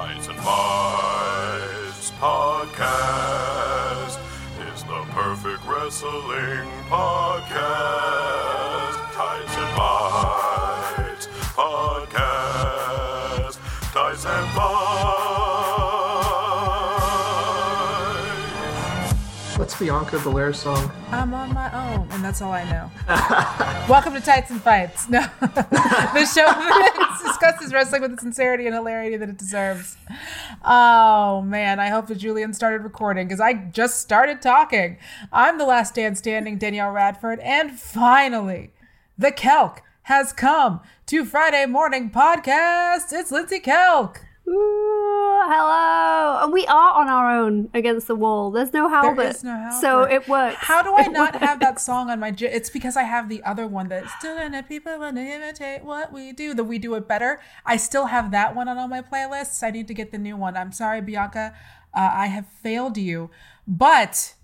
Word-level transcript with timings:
Tights 0.00 0.28
and 0.28 0.38
Fights 0.38 2.10
Podcast 2.12 4.18
is 4.72 4.82
the 4.84 5.04
perfect 5.10 5.62
wrestling 5.66 6.70
podcast. 6.88 8.96
Tights 9.12 9.56
and 9.58 9.68
Fights 9.76 11.26
Podcast. 11.52 13.58
Tights 13.92 14.24
and 14.24 14.48
Fights. 14.54 14.70
What's 19.58 19.78
Bianca 19.78 20.18
Belair's 20.20 20.58
song? 20.58 20.90
I'm 21.10 21.34
on 21.34 21.52
my 21.52 21.70
own, 21.74 22.08
and 22.12 22.24
that's 22.24 22.40
all 22.40 22.52
I 22.52 22.64
know. 22.64 22.90
Welcome 23.86 24.14
to 24.14 24.22
Tights 24.22 24.50
and 24.50 24.62
Fights. 24.62 25.10
No, 25.10 25.20
the 25.40 26.24
show 26.24 26.46
that 26.46 27.09
discusses 27.40 27.72
wrestling 27.72 28.02
with 28.02 28.10
the 28.12 28.18
sincerity 28.18 28.66
and 28.66 28.74
hilarity 28.74 29.16
that 29.16 29.28
it 29.28 29.36
deserves. 29.36 29.96
Oh 30.64 31.42
man, 31.42 31.80
I 31.80 31.88
hope 31.88 32.06
that 32.08 32.18
Julian 32.18 32.52
started 32.52 32.82
recording 32.82 33.26
because 33.26 33.40
I 33.40 33.54
just 33.54 33.98
started 33.98 34.42
talking. 34.42 34.98
I'm 35.32 35.58
the 35.58 35.64
last 35.64 35.90
stand 35.90 36.18
standing, 36.18 36.58
Danielle 36.58 36.90
Radford, 36.90 37.40
and 37.40 37.78
finally, 37.78 38.72
the 39.16 39.32
Kelk 39.32 39.78
has 40.02 40.32
come 40.32 40.80
to 41.06 41.24
Friday 41.24 41.66
morning 41.66 42.10
podcast. 42.10 43.12
It's 43.12 43.30
Lindsey 43.30 43.60
Kelk. 43.60 44.18
Ooh, 44.48 45.09
hello. 45.42 46.44
And 46.44 46.52
we 46.52 46.66
are 46.66 46.92
on 46.92 47.08
our 47.08 47.38
own 47.38 47.70
against 47.74 48.06
the 48.06 48.14
wall. 48.14 48.50
There's 48.50 48.72
no 48.72 48.88
Halbert. 48.88 49.16
There 49.16 49.30
is 49.30 49.44
no 49.44 49.56
Halbert. 49.56 49.80
So 49.80 50.02
it 50.02 50.28
works. 50.28 50.56
How 50.58 50.82
do 50.82 50.94
I 50.94 51.06
not 51.06 51.36
have 51.36 51.60
that 51.60 51.80
song 51.80 52.10
on 52.10 52.20
my? 52.20 52.30
J- 52.30 52.52
it's 52.52 52.70
because 52.70 52.96
I 52.96 53.02
have 53.04 53.28
the 53.28 53.42
other 53.42 53.66
one 53.66 53.88
that's 53.88 54.12
doing 54.20 54.54
it. 54.54 54.68
People 54.68 54.98
want 54.98 55.16
to 55.16 55.22
imitate 55.22 55.84
what 55.84 56.12
we 56.12 56.32
do. 56.32 56.54
That 56.54 56.64
we 56.64 56.78
do 56.78 56.94
it 56.94 57.08
better. 57.08 57.40
I 57.64 57.76
still 57.76 58.06
have 58.06 58.30
that 58.30 58.54
one 58.54 58.68
on 58.68 58.78
all 58.78 58.88
my 58.88 59.02
playlists. 59.02 59.62
I 59.62 59.70
need 59.70 59.88
to 59.88 59.94
get 59.94 60.12
the 60.12 60.18
new 60.18 60.36
one. 60.36 60.56
I'm 60.56 60.72
sorry, 60.72 61.00
Bianca. 61.00 61.54
Uh, 61.94 62.10
I 62.12 62.26
have 62.26 62.46
failed 62.46 62.96
you. 62.96 63.30
But 63.66 64.34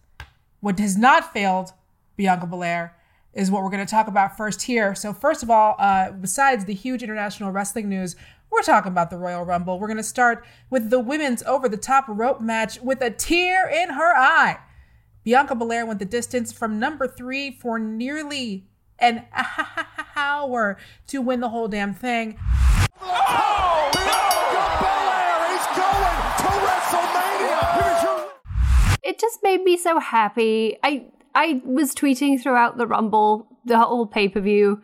what 0.61 0.79
has 0.79 0.97
not 0.97 1.33
failed 1.33 1.73
Bianca 2.17 2.47
Belair 2.47 2.97
is 3.37 3.51
what 3.51 3.63
we're 3.63 3.71
going 3.71 3.85
to 3.85 3.91
talk 3.91 4.09
about 4.09 4.37
first 4.37 4.63
here. 4.63 4.95
So 4.95 5.13
first 5.13 5.43
of 5.43 5.51
all, 5.51 5.77
uh, 5.79 6.11
besides 6.11 6.65
the 6.65 6.73
huge 6.73 7.03
international 7.03 7.53
wrestling 7.53 7.89
news, 7.89 8.17
we're 8.51 8.63
talking 8.63 8.93
about 8.93 9.11
the 9.11 9.19
Royal 9.19 9.45
Rumble. 9.45 9.79
We're 9.79 9.89
going 9.89 9.97
to 9.97 10.03
start 10.03 10.45
with 10.71 10.91
the 10.91 11.01
women's 11.01 11.43
over-the-top 11.43 12.05
rope 12.09 12.41
match 12.41 12.81
with 12.81 13.01
a 13.03 13.11
tear 13.11 13.69
in 13.69 13.91
her 13.91 14.17
eye. 14.17 14.59
Bianca 15.25 15.55
Belair 15.55 15.85
went 15.85 15.99
the 15.99 16.05
distance 16.05 16.53
from 16.53 16.79
number 16.79 17.09
three 17.09 17.51
for 17.51 17.79
nearly 17.79 18.69
an 18.99 19.25
hour 20.17 20.79
to 21.09 21.21
win 21.21 21.41
the 21.41 21.49
whole 21.49 21.69
damn 21.69 21.93
thing. 21.93 22.39
Oh, 23.03 23.91
it 29.03 29.19
just 29.21 29.43
made 29.43 29.63
me 29.63 29.77
so 29.77 29.99
happy. 29.99 30.77
I 30.83 31.07
I 31.35 31.61
was 31.65 31.95
tweeting 31.95 32.41
throughout 32.41 32.77
the 32.79 32.87
Rumble, 32.87 33.47
the 33.65 33.79
whole 33.79 34.07
pay 34.07 34.29
per 34.29 34.41
view, 34.41 34.83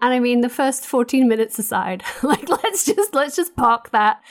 and 0.00 0.14
I 0.14 0.20
mean 0.20 0.40
the 0.40 0.48
first 0.48 0.84
fourteen 0.84 1.28
minutes 1.28 1.58
aside, 1.58 2.02
like 2.22 2.48
let's 2.48 2.84
just 2.84 3.14
let's 3.14 3.36
just 3.36 3.56
park 3.56 3.90
that. 3.90 4.22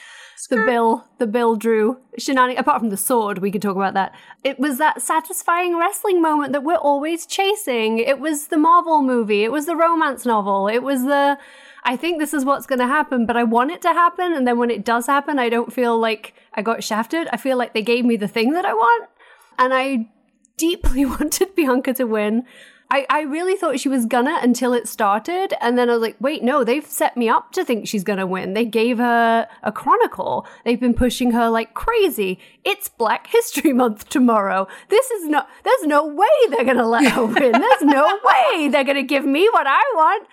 The 0.49 0.63
Bill, 0.67 1.03
the 1.17 1.27
Bill 1.27 1.55
Drew 1.55 1.97
shenanigans. 2.17 2.61
Apart 2.61 2.79
from 2.79 2.89
the 2.89 2.95
sword, 2.95 3.39
we 3.39 3.51
could 3.51 3.61
talk 3.61 3.75
about 3.75 3.95
that. 3.95 4.13
It 4.43 4.59
was 4.59 4.77
that 4.77 5.01
satisfying 5.01 5.77
wrestling 5.77 6.21
moment 6.21 6.53
that 6.53 6.63
we're 6.63 6.75
always 6.75 7.25
chasing. 7.25 7.97
It 7.97 8.19
was 8.19 8.47
the 8.47 8.57
Marvel 8.57 9.01
movie. 9.01 9.43
It 9.43 9.51
was 9.51 9.65
the 9.65 9.75
romance 9.75 10.25
novel. 10.25 10.67
It 10.67 10.83
was 10.83 11.03
the. 11.03 11.37
I 11.83 11.97
think 11.97 12.19
this 12.19 12.33
is 12.33 12.45
what's 12.45 12.67
going 12.67 12.79
to 12.79 12.87
happen, 12.87 13.25
but 13.25 13.35
I 13.35 13.43
want 13.43 13.71
it 13.71 13.81
to 13.81 13.89
happen. 13.89 14.31
And 14.31 14.47
then 14.47 14.57
when 14.57 14.69
it 14.69 14.85
does 14.85 15.07
happen, 15.07 15.39
I 15.39 15.49
don't 15.49 15.73
feel 15.73 15.97
like 15.99 16.33
I 16.53 16.61
got 16.61 16.83
shafted. 16.83 17.27
I 17.33 17.37
feel 17.37 17.57
like 17.57 17.73
they 17.73 17.81
gave 17.81 18.05
me 18.05 18.15
the 18.15 18.27
thing 18.27 18.53
that 18.53 18.65
I 18.65 18.73
want 18.73 19.09
and 19.57 19.73
I 19.73 20.09
deeply 20.57 21.05
wanted 21.05 21.55
Bianca 21.55 21.93
to 21.93 22.05
win. 22.05 22.43
I, 22.89 23.05
I 23.09 23.21
really 23.21 23.58
thought 23.58 23.80
she 23.80 23.89
was 23.89 24.05
gonna 24.05 24.39
until 24.42 24.71
it 24.73 24.87
started, 24.87 25.53
and 25.59 25.77
then 25.77 25.89
I 25.89 25.93
was 25.93 26.02
like, 26.02 26.15
wait, 26.21 26.42
no, 26.42 26.64
they've 26.64 26.86
set 26.86 27.17
me 27.17 27.27
up 27.27 27.52
to 27.53 27.65
think 27.65 27.87
she's 27.87 28.03
gonna 28.03 28.25
win. 28.25 28.53
They 28.53 28.64
gave 28.65 28.98
her 28.98 29.48
a 29.61 29.71
chronicle. 29.73 30.48
They've 30.64 30.80
been 30.80 30.93
pushing 30.93 31.31
her 31.31 31.49
like 31.49 31.73
crazy. 31.73 32.39
It's 32.64 32.87
Black 32.87 33.27
History 33.27 33.73
Month 33.73 34.08
tomorrow. 34.08 34.67
This 34.87 35.11
is 35.11 35.27
not, 35.27 35.49
there's 35.64 35.83
no 35.83 36.05
way 36.08 36.27
they're 36.49 36.64
gonna 36.64 36.87
let 36.87 37.11
her 37.11 37.25
win. 37.25 37.52
There's 37.52 37.81
no 37.81 38.20
way 38.23 38.70
they're 38.70 38.86
gonna 38.86 39.04
give 39.04 39.25
me 39.25 39.49
what 39.52 39.67
I 39.67 39.81
want. 39.95 40.27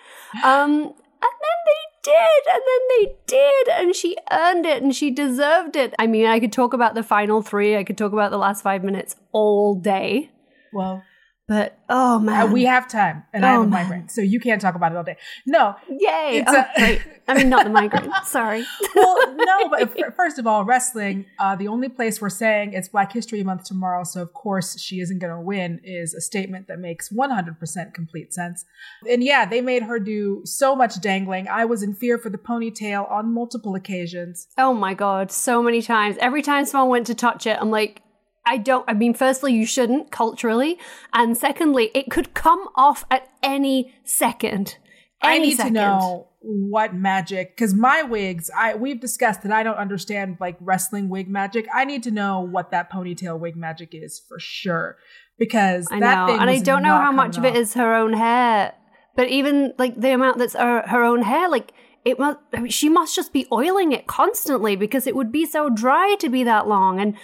Um, 0.44 0.70
and 0.70 1.32
then 1.40 1.58
they 1.66 2.10
did, 2.12 2.52
and 2.52 2.62
then 2.66 2.80
they 2.90 3.16
did, 3.26 3.68
and 3.68 3.96
she 3.96 4.16
earned 4.30 4.66
it, 4.66 4.82
and 4.82 4.94
she 4.94 5.10
deserved 5.10 5.74
it. 5.74 5.94
I 5.98 6.06
mean, 6.06 6.26
I 6.26 6.38
could 6.38 6.52
talk 6.52 6.72
about 6.72 6.94
the 6.94 7.02
final 7.02 7.42
three, 7.42 7.76
I 7.76 7.82
could 7.82 7.98
talk 7.98 8.12
about 8.12 8.30
the 8.30 8.38
last 8.38 8.62
five 8.62 8.84
minutes 8.84 9.16
all 9.32 9.74
day, 9.74 10.30
Well, 10.72 11.02
but 11.46 11.78
oh 11.90 12.16
uh, 12.16 12.18
man, 12.18 12.52
we 12.52 12.64
have 12.64 12.88
time, 12.88 13.24
and 13.32 13.44
I 13.44 13.50
have 13.52 13.60
Oh, 13.60 13.64
a 13.64 13.66
man. 13.66 13.82
migraine, 13.84 14.08
so 14.08 14.20
you 14.22 14.40
can't 14.40 14.60
talk 14.60 14.74
about 14.74 14.92
it 14.92 14.96
all 14.96 15.04
day. 15.04 15.16
No, 15.46 15.74
yay! 15.88 16.38
It's 16.38 16.50
oh, 16.50 16.56
a- 16.60 16.78
great. 16.78 17.02
I 17.26 17.34
mean, 17.34 17.48
not 17.48 17.64
the 17.64 17.70
migraine. 17.70 18.10
Sorry. 18.24 18.64
well, 18.94 19.34
no, 19.34 19.68
but 19.70 19.80
f- 19.98 20.14
first 20.14 20.38
of 20.38 20.46
all, 20.46 20.64
wrestling, 20.64 21.24
uh, 21.38 21.56
the 21.56 21.68
only 21.68 21.88
place 21.88 22.20
we're 22.20 22.28
saying 22.30 22.72
it's 22.74 22.88
Black 22.88 23.12
History 23.12 23.42
Month 23.42 23.64
tomorrow, 23.64 24.04
so 24.04 24.20
of 24.22 24.32
course 24.34 24.78
she 24.78 25.00
isn't 25.00 25.18
going 25.20 25.32
to 25.34 25.40
win, 25.40 25.80
is 25.84 26.12
a 26.14 26.20
statement 26.20 26.68
that 26.68 26.78
makes 26.78 27.10
100% 27.10 27.94
complete 27.94 28.32
sense. 28.34 28.64
And 29.10 29.22
yeah, 29.24 29.46
they 29.46 29.60
made 29.60 29.82
her 29.84 29.98
do 29.98 30.42
so 30.44 30.74
much 30.76 31.00
dangling. 31.00 31.48
I 31.48 31.64
was 31.64 31.82
in 31.82 31.94
fear 31.94 32.18
for 32.18 32.28
the 32.30 32.38
ponytail 32.38 33.10
on 33.10 33.32
multiple 33.32 33.74
occasions. 33.74 34.46
Oh 34.58 34.72
my 34.74 34.94
god, 34.94 35.30
so 35.32 35.62
many 35.62 35.82
times. 35.82 36.16
Every 36.20 36.42
time 36.42 36.64
someone 36.66 36.90
went 36.90 37.06
to 37.08 37.14
touch 37.14 37.46
it, 37.46 37.56
I'm 37.60 37.70
like, 37.70 38.02
I 38.46 38.58
don't. 38.58 38.84
I 38.88 38.94
mean, 38.94 39.14
firstly, 39.14 39.52
you 39.52 39.66
shouldn't 39.66 40.10
culturally, 40.10 40.78
and 41.12 41.36
secondly, 41.36 41.90
it 41.94 42.10
could 42.10 42.34
come 42.34 42.68
off 42.74 43.04
at 43.10 43.28
any 43.42 43.94
second. 44.04 44.76
I 45.22 45.38
need 45.38 45.56
second. 45.56 45.74
to 45.74 45.80
know 45.80 46.28
what 46.40 46.94
magic, 46.94 47.56
because 47.56 47.72
my 47.72 48.02
wigs, 48.02 48.50
I 48.54 48.74
we've 48.74 49.00
discussed 49.00 49.42
that 49.44 49.52
I 49.52 49.62
don't 49.62 49.76
understand 49.78 50.36
like 50.40 50.56
wrestling 50.60 51.08
wig 51.08 51.28
magic. 51.28 51.66
I 51.72 51.86
need 51.86 52.02
to 52.02 52.10
know 52.10 52.40
what 52.40 52.70
that 52.72 52.92
ponytail 52.92 53.38
wig 53.38 53.56
magic 53.56 53.90
is 53.92 54.20
for 54.28 54.38
sure, 54.38 54.98
because 55.38 55.88
I 55.90 56.00
that 56.00 56.14
know, 56.14 56.26
thing 56.26 56.40
and 56.40 56.50
I 56.50 56.58
don't 56.58 56.82
know 56.82 56.98
how 56.98 57.12
much 57.12 57.36
of 57.38 57.44
coming 57.44 57.54
it 57.54 57.56
off. 57.56 57.62
is 57.62 57.74
her 57.74 57.94
own 57.94 58.12
hair, 58.12 58.74
but 59.16 59.28
even 59.28 59.72
like 59.78 59.98
the 59.98 60.12
amount 60.12 60.36
that's 60.36 60.54
her, 60.54 60.82
her 60.86 61.02
own 61.02 61.22
hair, 61.22 61.48
like 61.48 61.72
it 62.04 62.18
must. 62.18 62.38
I 62.52 62.60
mean, 62.60 62.70
she 62.70 62.90
must 62.90 63.16
just 63.16 63.32
be 63.32 63.46
oiling 63.50 63.92
it 63.92 64.06
constantly 64.06 64.76
because 64.76 65.06
it 65.06 65.16
would 65.16 65.32
be 65.32 65.46
so 65.46 65.70
dry 65.70 66.16
to 66.18 66.28
be 66.28 66.44
that 66.44 66.68
long. 66.68 67.00
And 67.00 67.16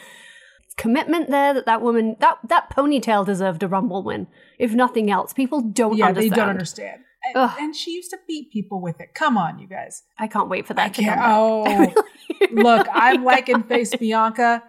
commitment 0.80 1.28
there 1.30 1.52
that 1.52 1.66
that 1.66 1.82
woman 1.82 2.16
that 2.20 2.38
that 2.48 2.70
ponytail 2.74 3.24
deserved 3.26 3.62
a 3.62 3.68
rumble 3.68 4.02
win, 4.02 4.26
if 4.58 4.72
nothing 4.72 5.10
else. 5.10 5.32
People 5.34 5.60
don't 5.60 5.96
yeah, 5.96 6.06
understand. 6.06 6.32
they 6.32 6.36
don't 6.36 6.48
understand. 6.48 7.00
And, 7.34 7.50
and 7.60 7.76
she 7.76 7.91
used 7.92 8.08
to 8.10 8.18
beat 8.26 8.50
people 8.50 8.80
with 8.80 8.98
it. 8.98 9.12
Come 9.14 9.36
on, 9.36 9.58
you 9.58 9.68
guys. 9.68 10.02
I 10.18 10.26
can't 10.26 10.48
wait 10.48 10.66
for 10.66 10.72
that 10.72 10.86
I 10.86 10.88
to 10.88 11.02
can't. 11.02 11.20
Oh, 11.22 11.94
look, 12.52 12.86
I'm 12.91 13.22
liking 13.32 13.62
face 13.64 13.94
Bianca, 13.94 14.62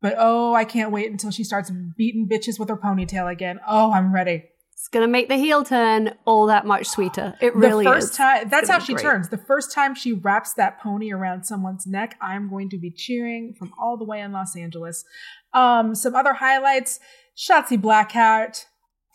but 0.00 0.14
oh, 0.16 0.54
I 0.54 0.64
can't 0.64 0.92
wait 0.92 1.10
until 1.10 1.32
she 1.32 1.42
starts 1.42 1.72
beating 1.96 2.28
bitches 2.30 2.60
with 2.60 2.68
her 2.68 2.76
ponytail 2.76 3.30
again. 3.30 3.58
Oh, 3.66 3.92
I'm 3.92 4.14
ready. 4.14 4.44
It's 4.72 4.88
gonna 4.88 5.08
make 5.08 5.28
the 5.28 5.36
heel 5.36 5.64
turn 5.64 6.14
all 6.26 6.46
that 6.46 6.64
much 6.64 6.86
sweeter. 6.86 7.34
It 7.40 7.56
really 7.56 7.84
the 7.84 7.90
first 7.90 8.12
is. 8.12 8.16
time 8.16 8.48
that's 8.48 8.68
how 8.68 8.78
she 8.78 8.92
great. 8.92 9.02
turns. 9.02 9.30
The 9.30 9.38
first 9.38 9.72
time 9.72 9.96
she 9.96 10.12
wraps 10.12 10.52
that 10.54 10.78
pony 10.80 11.10
around 11.10 11.44
someone's 11.44 11.86
neck, 11.88 12.16
I'm 12.20 12.48
going 12.48 12.70
to 12.70 12.78
be 12.78 12.92
cheering 12.92 13.54
from 13.58 13.72
all 13.80 13.96
the 13.96 14.04
way 14.04 14.20
in 14.20 14.30
Los 14.30 14.54
Angeles. 14.54 15.04
Um, 15.52 15.94
some 15.94 16.14
other 16.14 16.34
highlights: 16.34 17.00
Shotzi 17.36 17.80
Blackheart, 17.80 18.64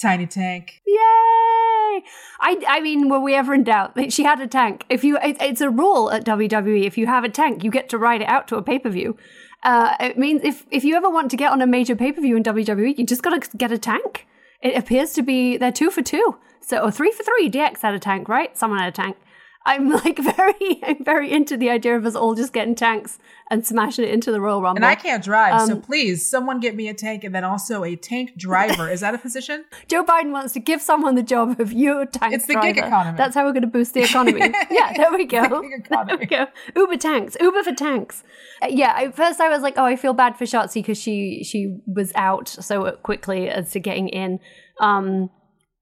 Tiny 0.02 0.28
Tank. 0.28 0.82
Yay! 0.86 2.04
I, 2.40 2.62
I 2.68 2.80
mean, 2.82 3.10
were 3.10 3.20
we 3.20 3.36
ever 3.36 3.54
in 3.54 3.64
doubt? 3.64 3.96
that 3.96 4.12
She 4.14 4.24
had 4.24 4.40
a 4.40 4.48
tank. 4.48 4.86
If 4.90 5.04
you, 5.04 5.18
it, 5.18 5.38
it's 5.40 5.62
a 5.62 5.70
rule 5.70 6.12
at 6.12 6.26
WWE. 6.26 6.86
If 6.86 6.98
you 6.98 7.06
have 7.08 7.24
a 7.24 7.30
tank, 7.30 7.64
you 7.64 7.70
get 7.70 7.90
to 7.90 7.98
ride 7.98 8.22
it 8.22 8.28
out 8.28 8.48
to 8.50 8.56
a 8.56 8.64
pay 8.64 8.80
per 8.80 8.90
view. 8.90 9.18
Uh, 9.64 9.96
it 10.00 10.18
means 10.18 10.42
if 10.44 10.66
if 10.72 10.84
you 10.84 10.96
ever 10.96 11.10
want 11.10 11.30
to 11.32 11.38
get 11.38 11.52
on 11.52 11.62
a 11.62 11.68
major 11.68 11.96
pay 11.96 12.12
per 12.12 12.22
view 12.22 12.36
in 12.36 12.44
WWE, 12.44 12.98
you 12.98 13.06
just 13.06 13.22
gotta 13.22 13.48
get 13.58 13.72
a 13.72 13.78
tank. 13.78 14.28
It 14.62 14.76
appears 14.76 15.14
to 15.14 15.22
be 15.22 15.58
they're 15.58 15.72
two 15.72 15.92
for 15.92 16.02
two, 16.02 16.38
so 16.62 16.80
or 16.80 16.92
three 16.92 17.12
for 17.12 17.24
three. 17.24 17.50
DX 17.50 17.82
had 17.82 17.94
a 17.94 18.00
tank, 18.00 18.28
right? 18.28 18.58
Someone 18.58 18.80
had 18.80 18.90
a 18.90 18.92
tank. 18.92 19.18
I'm 19.64 19.90
like 19.92 20.18
very, 20.36 20.80
I'm 20.84 21.04
very 21.04 21.32
into 21.32 21.56
the 21.56 21.70
idea 21.70 21.96
of 21.96 22.06
us 22.06 22.16
all 22.16 22.34
just 22.34 22.52
getting 22.52 22.74
tanks 22.74 23.20
and 23.52 23.66
smashing 23.66 24.06
it 24.06 24.12
into 24.12 24.32
the 24.32 24.42
Royal 24.42 24.62
Rumble. 24.62 24.78
And 24.78 24.86
I 24.86 24.96
can't 24.96 25.24
drive, 25.24 25.68
so 25.68 25.74
Um, 25.74 25.82
please, 25.82 26.28
someone 26.28 26.60
get 26.60 26.76
me 26.76 26.88
a 26.88 26.94
tank 26.96 27.24
and 27.24 27.36
then 27.36 27.44
also 27.44 27.84
a 27.84 27.96
tank 27.96 28.36
driver. 28.38 28.90
Is 28.90 29.02
that 29.02 29.14
a 29.14 29.18
position? 29.20 29.66
Joe 29.88 30.04
Biden 30.04 30.32
wants 30.32 30.54
to 30.54 30.60
give 30.60 30.82
someone 30.82 31.14
the 31.16 31.22
job 31.22 31.60
of 31.60 31.72
your 31.74 32.06
tank 32.08 32.34
It's 32.34 32.48
the 32.48 32.56
gig 32.56 32.76
driver. 32.76 32.88
economy. 32.88 33.18
That's 33.18 33.36
how 33.36 33.46
we're 33.46 33.52
going 33.52 33.62
to 33.62 33.68
boost 33.68 33.94
the 33.94 34.02
economy. 34.02 34.40
yeah, 34.72 34.94
there 34.96 35.12
we 35.12 35.26
go. 35.26 35.44
the 35.44 35.62
gig 35.62 35.86
economy. 35.86 36.08
There 36.08 36.18
we 36.18 36.26
go. 36.26 36.48
Uber 36.82 36.98
tanks. 36.98 37.38
Uber 37.40 37.62
for 37.64 37.74
tanks. 37.74 38.24
Uh, 38.64 38.68
yeah, 38.70 38.96
at 38.98 39.16
first 39.16 39.40
I 39.40 39.50
was 39.50 39.62
like, 39.62 39.76
oh, 39.78 39.86
I 39.86 39.96
feel 39.96 40.14
bad 40.14 40.38
for 40.38 40.46
Shotzi 40.46 40.76
because 40.76 40.98
she 41.00 41.44
she 41.44 41.78
was 41.86 42.12
out 42.16 42.48
so 42.50 42.92
quickly 43.04 43.48
as 43.50 43.72
to 43.72 43.80
getting 43.80 44.08
in. 44.10 44.40
Um, 44.80 45.30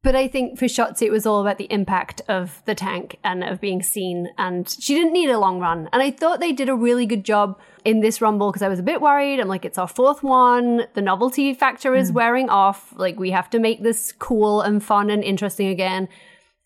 But 0.01 0.16
I 0.16 0.30
think 0.30 0.57
for 0.57 0.66
Shotzi, 0.66 1.01
it 1.01 1.12
was 1.12 1.25
all 1.25 1.42
about 1.42 1.57
the 1.57 1.72
impact 1.72 2.22
of 2.30 2.62
the 2.66 2.74
tank 2.74 3.19
and 3.22 3.44
of 3.44 3.60
being 3.60 3.84
seen. 3.84 4.30
And 4.38 4.69
she 4.80 4.96
didn't 4.96 5.12
need 5.12 5.30
a 5.30 5.38
long 5.38 5.60
run. 5.60 5.90
And 5.92 6.01
I 6.01 6.10
thought 6.10 6.40
they 6.40 6.54
did 6.54 6.69
a 6.69 6.75
really 6.75 7.06
good 7.06 7.25
job 7.25 7.60
in 7.84 8.00
this 8.00 8.22
Rumble 8.22 8.50
because 8.50 8.62
I 8.62 8.69
was 8.69 8.80
a 8.80 8.84
bit 8.84 9.01
worried. 9.01 9.42
I'm 9.42 9.50
like, 9.50 9.66
it's 9.66 9.78
our 9.78 9.90
fourth 9.90 10.24
one. 10.24 10.86
The 10.94 11.01
novelty 11.01 11.54
factor 11.54 11.96
is 11.96 12.13
wearing 12.13 12.50
off. 12.50 12.94
Like, 12.96 13.19
we 13.19 13.31
have 13.31 13.50
to 13.50 13.60
make 13.60 13.84
this 13.84 14.13
cool 14.13 14.62
and 14.62 14.81
fun 14.81 15.10
and 15.10 15.22
interesting 15.22 15.68
again. 15.68 16.07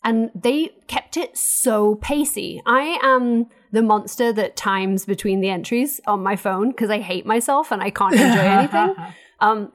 And 0.04 0.30
they 0.36 0.70
kept 0.88 1.18
it 1.18 1.36
so 1.36 1.96
pacey. 1.96 2.62
I 2.68 3.00
am 3.02 3.48
the 3.72 3.82
monster 3.82 4.32
that 4.32 4.56
times 4.56 5.06
between 5.06 5.40
the 5.40 5.50
entries 5.50 6.00
on 6.06 6.22
my 6.22 6.36
phone 6.36 6.70
because 6.70 6.92
I 6.92 7.00
hate 7.00 7.26
myself 7.26 7.72
and 7.72 7.82
I 7.82 7.90
can't 7.90 8.14
enjoy 8.14 8.42
anything. 8.42 8.96
Um, 9.40 9.74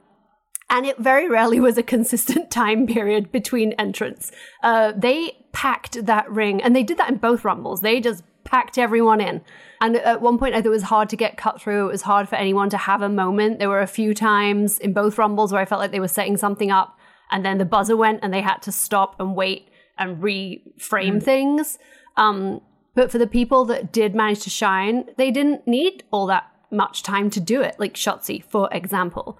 and 0.69 0.85
it 0.85 0.97
very 0.97 1.27
rarely 1.27 1.59
was 1.59 1.77
a 1.77 1.83
consistent 1.83 2.51
time 2.51 2.85
period 2.87 3.31
between 3.31 3.73
entrants. 3.73 4.31
Uh, 4.63 4.93
they 4.95 5.37
packed 5.51 6.05
that 6.05 6.29
ring, 6.31 6.61
and 6.61 6.75
they 6.75 6.83
did 6.83 6.97
that 6.97 7.09
in 7.09 7.17
both 7.17 7.43
rumbles. 7.43 7.81
They 7.81 7.99
just 7.99 8.23
packed 8.43 8.77
everyone 8.77 9.21
in. 9.21 9.41
And 9.81 9.95
at 9.97 10.21
one 10.21 10.37
point, 10.37 10.55
I 10.55 10.61
thought 10.61 10.69
it 10.69 10.71
was 10.71 10.83
hard 10.83 11.09
to 11.09 11.15
get 11.15 11.37
cut 11.37 11.61
through. 11.61 11.87
It 11.87 11.91
was 11.91 12.01
hard 12.03 12.27
for 12.27 12.35
anyone 12.35 12.69
to 12.71 12.77
have 12.77 13.01
a 13.01 13.09
moment. 13.09 13.59
There 13.59 13.69
were 13.69 13.81
a 13.81 13.87
few 13.87 14.13
times 14.13 14.79
in 14.79 14.93
both 14.93 15.17
rumbles 15.17 15.51
where 15.51 15.61
I 15.61 15.65
felt 15.65 15.79
like 15.79 15.91
they 15.91 15.99
were 15.99 16.07
setting 16.07 16.37
something 16.37 16.71
up, 16.71 16.97
and 17.31 17.45
then 17.45 17.57
the 17.57 17.65
buzzer 17.65 17.97
went, 17.97 18.19
and 18.23 18.33
they 18.33 18.41
had 18.41 18.57
to 18.63 18.71
stop 18.71 19.19
and 19.19 19.35
wait 19.35 19.69
and 19.97 20.21
reframe 20.21 21.21
things. 21.21 21.77
Um, 22.15 22.61
but 22.95 23.11
for 23.11 23.17
the 23.17 23.27
people 23.27 23.65
that 23.65 23.91
did 23.91 24.15
manage 24.15 24.41
to 24.43 24.49
shine, 24.49 25.05
they 25.17 25.31
didn't 25.31 25.67
need 25.67 26.03
all 26.11 26.25
that 26.27 26.49
much 26.71 27.03
time 27.03 27.29
to 27.31 27.39
do 27.39 27.61
it, 27.61 27.75
like 27.79 27.93
Shotzi, 27.93 28.43
for 28.43 28.69
example. 28.71 29.39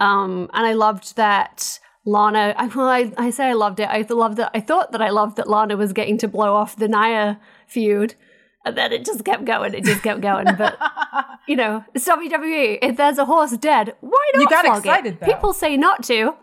Um, 0.00 0.50
and 0.52 0.66
I 0.66 0.74
loved 0.74 1.16
that 1.16 1.78
Lana. 2.04 2.54
I, 2.56 2.66
well, 2.66 2.88
I, 2.88 3.12
I 3.16 3.30
say 3.30 3.46
I 3.46 3.52
loved 3.54 3.80
it. 3.80 3.88
I 3.88 4.02
loved 4.08 4.36
that. 4.38 4.50
I 4.54 4.60
thought 4.60 4.92
that 4.92 5.02
I 5.02 5.10
loved 5.10 5.36
that 5.36 5.48
Lana 5.48 5.76
was 5.76 5.92
getting 5.92 6.18
to 6.18 6.28
blow 6.28 6.54
off 6.54 6.76
the 6.76 6.88
Nia 6.88 7.40
feud, 7.66 8.14
and 8.64 8.76
then 8.76 8.92
it 8.92 9.04
just 9.04 9.24
kept 9.24 9.44
going. 9.44 9.74
It 9.74 9.84
just 9.84 10.02
kept 10.02 10.20
going. 10.20 10.46
But 10.56 10.78
you 11.48 11.56
know, 11.56 11.84
it's 11.94 12.06
WWE. 12.08 12.78
If 12.82 12.96
there's 12.96 13.18
a 13.18 13.24
horse 13.24 13.56
dead, 13.56 13.94
why 14.00 14.30
not? 14.34 14.40
You 14.40 14.48
got 14.48 14.64
flog 14.64 14.78
excited, 14.78 15.14
it? 15.14 15.20
though. 15.20 15.26
People 15.26 15.52
say 15.52 15.76
not 15.76 16.02
to. 16.04 16.34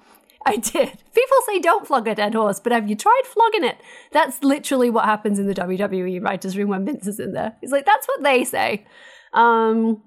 I 0.46 0.58
did. 0.58 0.98
People 1.14 1.38
say 1.48 1.60
don't 1.60 1.88
flog 1.88 2.08
a 2.08 2.16
dead 2.16 2.34
horse, 2.34 2.60
but 2.60 2.74
have 2.74 2.90
you 2.90 2.96
tried 2.96 3.22
flogging 3.26 3.64
it? 3.64 3.78
That's 4.12 4.44
literally 4.44 4.90
what 4.90 5.06
happens 5.06 5.40
in 5.40 5.48
the 5.48 5.54
WWE 5.54 6.22
writers' 6.22 6.58
room 6.58 6.70
when 6.70 6.86
Vince 6.86 7.08
is 7.08 7.20
in 7.20 7.34
there. 7.34 7.56
He's 7.62 7.72
like, 7.72 7.86
that's 7.86 8.08
what 8.08 8.24
they 8.24 8.44
say. 8.44 8.86
Um, 9.32 10.02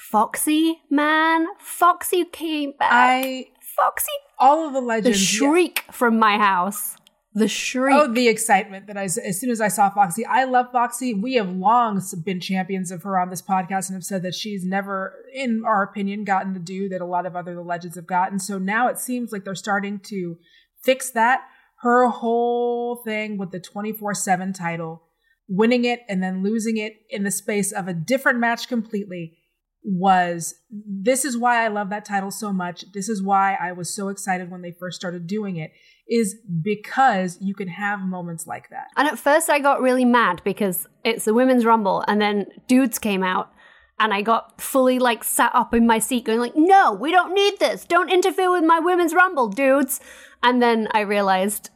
Foxy, 0.00 0.80
man, 0.88 1.46
Foxy 1.58 2.24
came 2.24 2.72
back. 2.78 2.90
I 2.90 3.48
Foxy, 3.60 4.10
all 4.38 4.66
of 4.66 4.72
the 4.72 4.80
legends. 4.80 5.04
the 5.04 5.10
legends. 5.10 5.28
shriek 5.28 5.84
from 5.92 6.18
my 6.18 6.38
house. 6.38 6.96
The 7.34 7.46
shriek. 7.46 7.94
Oh, 7.94 8.12
the 8.12 8.26
excitement 8.26 8.86
that 8.86 8.96
I, 8.96 9.04
as 9.04 9.38
soon 9.38 9.50
as 9.50 9.60
I 9.60 9.68
saw 9.68 9.90
Foxy, 9.90 10.24
I 10.24 10.44
love 10.44 10.66
Foxy. 10.72 11.14
We 11.14 11.34
have 11.34 11.50
long 11.50 12.02
been 12.24 12.40
champions 12.40 12.90
of 12.90 13.02
her 13.02 13.18
on 13.18 13.28
this 13.28 13.42
podcast 13.42 13.88
and 13.88 13.94
have 13.94 14.04
said 14.04 14.22
that 14.22 14.34
she's 14.34 14.64
never, 14.64 15.14
in 15.32 15.62
our 15.64 15.82
opinion, 15.82 16.24
gotten 16.24 16.54
to 16.54 16.60
do 16.60 16.88
that 16.88 17.00
a 17.00 17.06
lot 17.06 17.26
of 17.26 17.36
other 17.36 17.62
legends 17.62 17.94
have 17.94 18.06
gotten. 18.06 18.38
So 18.38 18.58
now 18.58 18.88
it 18.88 18.98
seems 18.98 19.32
like 19.32 19.44
they're 19.44 19.54
starting 19.54 20.00
to 20.04 20.38
fix 20.82 21.10
that. 21.10 21.42
Her 21.82 22.08
whole 22.08 22.96
thing 23.04 23.38
with 23.38 23.52
the 23.52 23.60
24 23.60 24.14
7 24.14 24.52
title, 24.52 25.02
winning 25.46 25.84
it 25.84 26.00
and 26.08 26.22
then 26.22 26.42
losing 26.42 26.78
it 26.78 26.94
in 27.10 27.22
the 27.22 27.30
space 27.30 27.70
of 27.70 27.86
a 27.86 27.94
different 27.94 28.40
match 28.40 28.66
completely 28.66 29.36
was 29.82 30.54
this 30.70 31.24
is 31.24 31.38
why 31.38 31.64
I 31.64 31.68
love 31.68 31.90
that 31.90 32.04
title 32.04 32.30
so 32.30 32.52
much. 32.52 32.84
This 32.92 33.08
is 33.08 33.22
why 33.22 33.56
I 33.60 33.72
was 33.72 33.94
so 33.94 34.08
excited 34.08 34.50
when 34.50 34.62
they 34.62 34.74
first 34.78 34.98
started 35.00 35.26
doing 35.26 35.56
it 35.56 35.72
is 36.08 36.36
because 36.62 37.38
you 37.40 37.54
can 37.54 37.68
have 37.68 38.00
moments 38.00 38.46
like 38.46 38.68
that. 38.70 38.88
And 38.96 39.06
at 39.06 39.18
first, 39.18 39.48
I 39.48 39.60
got 39.60 39.80
really 39.80 40.04
mad 40.04 40.42
because 40.44 40.86
it's 41.04 41.24
the 41.24 41.34
women's 41.34 41.64
rumble, 41.64 42.04
and 42.08 42.20
then 42.20 42.46
dudes 42.66 42.98
came 42.98 43.22
out, 43.22 43.52
and 43.98 44.12
I 44.12 44.22
got 44.22 44.60
fully 44.60 44.98
like 44.98 45.24
sat 45.24 45.52
up 45.54 45.72
in 45.72 45.86
my 45.86 45.98
seat, 45.98 46.24
going 46.24 46.40
like, 46.40 46.56
"No, 46.56 46.92
we 46.92 47.12
don't 47.12 47.32
need 47.32 47.58
this. 47.58 47.84
Don't 47.84 48.10
interfere 48.10 48.50
with 48.50 48.64
my 48.64 48.80
women's 48.80 49.14
rumble, 49.14 49.48
dudes." 49.48 50.00
And 50.42 50.60
then 50.60 50.88
I 50.92 51.00
realized 51.00 51.70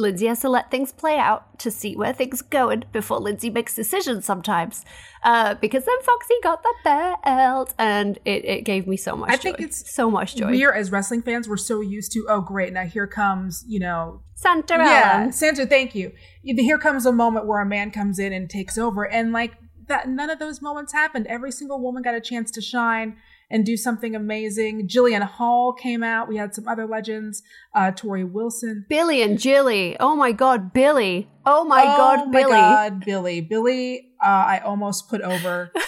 Lindsey 0.00 0.26
has 0.26 0.40
to 0.40 0.48
let 0.48 0.70
things 0.70 0.90
play 0.92 1.18
out 1.18 1.58
to 1.60 1.70
see 1.70 1.94
where 1.94 2.12
things 2.12 2.42
are 2.42 2.46
going 2.50 2.84
before 2.92 3.20
Lindsey 3.20 3.50
makes 3.50 3.74
decisions 3.74 4.24
sometimes. 4.24 4.84
Uh, 5.22 5.54
because 5.54 5.84
then 5.84 6.00
Foxy 6.02 6.34
got 6.42 6.62
the 6.62 6.74
belt, 6.82 7.74
and 7.78 8.18
it, 8.24 8.44
it 8.44 8.64
gave 8.64 8.86
me 8.86 8.96
so 8.96 9.14
much. 9.14 9.30
I 9.30 9.36
think 9.36 9.60
it's 9.60 9.92
so 9.92 10.10
much 10.10 10.34
joy. 10.34 10.50
We 10.50 10.64
are 10.64 10.72
as 10.72 10.90
wrestling 10.90 11.22
fans, 11.22 11.48
we're 11.48 11.58
so 11.58 11.80
used 11.80 12.12
to, 12.12 12.26
oh 12.28 12.40
great, 12.40 12.72
now 12.72 12.86
here 12.86 13.06
comes, 13.06 13.64
you 13.68 13.78
know, 13.78 14.22
Santa 14.34 14.74
yeah, 14.78 15.30
Santa, 15.30 15.66
thank 15.66 15.94
you. 15.94 16.12
Here 16.42 16.78
comes 16.78 17.04
a 17.04 17.12
moment 17.12 17.46
where 17.46 17.60
a 17.60 17.66
man 17.66 17.90
comes 17.90 18.18
in 18.18 18.32
and 18.32 18.48
takes 18.48 18.78
over, 18.78 19.04
and 19.06 19.32
like 19.32 19.52
that, 19.88 20.08
none 20.08 20.30
of 20.30 20.38
those 20.38 20.62
moments 20.62 20.94
happened. 20.94 21.26
Every 21.26 21.52
single 21.52 21.80
woman 21.82 22.02
got 22.02 22.14
a 22.14 22.20
chance 22.20 22.50
to 22.52 22.62
shine 22.62 23.18
and 23.50 23.66
do 23.66 23.76
something 23.76 24.14
amazing. 24.14 24.86
Jillian 24.88 25.22
Hall 25.22 25.72
came 25.72 26.02
out. 26.02 26.28
We 26.28 26.36
had 26.36 26.54
some 26.54 26.68
other 26.68 26.86
legends, 26.86 27.42
uh, 27.74 27.90
Torrie 27.92 28.30
Wilson. 28.30 28.86
Billie 28.88 29.22
and 29.22 29.38
Jilly. 29.38 29.96
Oh 29.98 30.14
my 30.14 30.32
God, 30.32 30.72
Billie. 30.72 31.28
Oh 31.44 31.64
my 31.64 31.82
oh 31.82 31.96
God, 31.96 32.26
my 32.26 32.32
Billie. 32.32 32.52
God, 32.52 33.04
Billie. 33.04 33.40
Billie, 33.40 34.12
uh, 34.22 34.26
I 34.26 34.58
almost 34.60 35.08
put 35.08 35.20
over. 35.20 35.72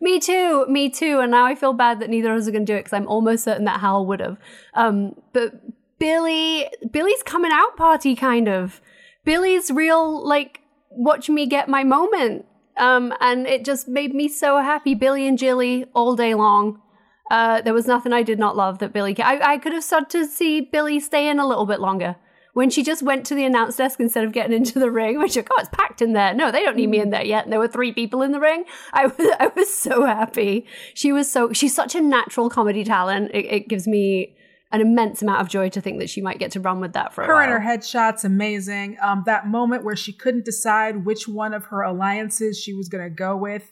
Me 0.00 0.18
too, 0.20 0.66
me 0.66 0.90
too. 0.90 1.20
And 1.20 1.30
now 1.30 1.44
I 1.44 1.54
feel 1.54 1.72
bad 1.72 2.00
that 2.00 2.10
neither 2.10 2.32
of 2.32 2.40
us 2.40 2.48
are 2.48 2.50
going 2.52 2.66
to 2.66 2.72
do 2.72 2.76
it 2.76 2.80
because 2.80 2.92
I'm 2.92 3.08
almost 3.08 3.44
certain 3.44 3.64
that 3.64 3.80
Hal 3.80 4.06
would 4.06 4.20
have. 4.20 4.38
Um, 4.74 5.14
but 5.32 5.54
Billie, 5.98 6.68
Billie's 6.90 7.22
coming 7.22 7.52
out 7.52 7.76
party 7.76 8.14
kind 8.14 8.48
of. 8.48 8.80
Billie's 9.24 9.70
real, 9.70 10.26
like, 10.26 10.60
watch 10.90 11.28
me 11.28 11.46
get 11.46 11.68
my 11.68 11.84
moment. 11.84 12.44
Um, 12.76 13.14
and 13.20 13.46
it 13.46 13.64
just 13.64 13.88
made 13.88 14.14
me 14.14 14.28
so 14.28 14.58
happy. 14.58 14.94
Billie 14.94 15.26
and 15.26 15.38
Jilly 15.38 15.86
all 15.94 16.16
day 16.16 16.34
long. 16.34 16.80
Uh, 17.30 17.60
there 17.62 17.74
was 17.74 17.86
nothing 17.86 18.12
I 18.12 18.22
did 18.22 18.38
not 18.38 18.56
love 18.56 18.78
that 18.78 18.92
Billie. 18.92 19.18
I, 19.18 19.54
I 19.54 19.58
could 19.58 19.72
have 19.72 19.84
started 19.84 20.10
to 20.10 20.26
see 20.26 20.60
Billie 20.60 21.00
stay 21.00 21.28
in 21.28 21.38
a 21.38 21.46
little 21.46 21.66
bit 21.66 21.80
longer. 21.80 22.16
When 22.52 22.70
she 22.70 22.84
just 22.84 23.02
went 23.02 23.26
to 23.26 23.34
the 23.34 23.44
announce 23.44 23.76
desk 23.76 23.98
instead 23.98 24.24
of 24.24 24.32
getting 24.32 24.56
into 24.56 24.78
the 24.78 24.90
ring, 24.90 25.18
like, 25.18 25.36
oh, 25.36 25.56
it's 25.58 25.68
packed 25.72 26.00
in 26.00 26.12
there. 26.12 26.32
No, 26.34 26.52
they 26.52 26.62
don't 26.62 26.76
need 26.76 26.88
me 26.88 27.00
in 27.00 27.10
there 27.10 27.24
yet. 27.24 27.44
And 27.44 27.52
there 27.52 27.58
were 27.58 27.66
three 27.66 27.92
people 27.92 28.22
in 28.22 28.30
the 28.30 28.38
ring. 28.38 28.64
I 28.92 29.06
was, 29.06 29.14
I 29.40 29.48
was 29.56 29.74
so 29.74 30.06
happy. 30.06 30.66
She 30.94 31.12
was 31.12 31.30
so, 31.30 31.52
she's 31.52 31.74
such 31.74 31.94
a 31.94 32.00
natural 32.00 32.48
comedy 32.48 32.84
talent. 32.84 33.32
It, 33.34 33.46
it 33.46 33.68
gives 33.68 33.88
me 33.88 34.36
an 34.74 34.80
immense 34.80 35.22
amount 35.22 35.40
of 35.40 35.48
joy 35.48 35.68
to 35.70 35.80
think 35.80 35.98
that 36.00 36.10
she 36.10 36.20
might 36.20 36.38
get 36.38 36.50
to 36.52 36.60
run 36.60 36.80
with 36.80 36.92
that 36.92 37.12
for 37.14 37.22
a 37.22 37.26
Her 37.26 37.34
while. 37.34 37.42
and 37.44 37.52
her 37.52 37.60
headshots, 37.60 38.24
amazing. 38.24 38.96
Um, 39.02 39.22
that 39.26 39.46
moment 39.46 39.84
where 39.84 39.96
she 39.96 40.12
couldn't 40.12 40.44
decide 40.44 41.04
which 41.06 41.26
one 41.28 41.54
of 41.54 41.66
her 41.66 41.82
alliances 41.82 42.58
she 42.58 42.74
was 42.74 42.88
going 42.88 43.04
to 43.04 43.10
go 43.10 43.36
with. 43.36 43.70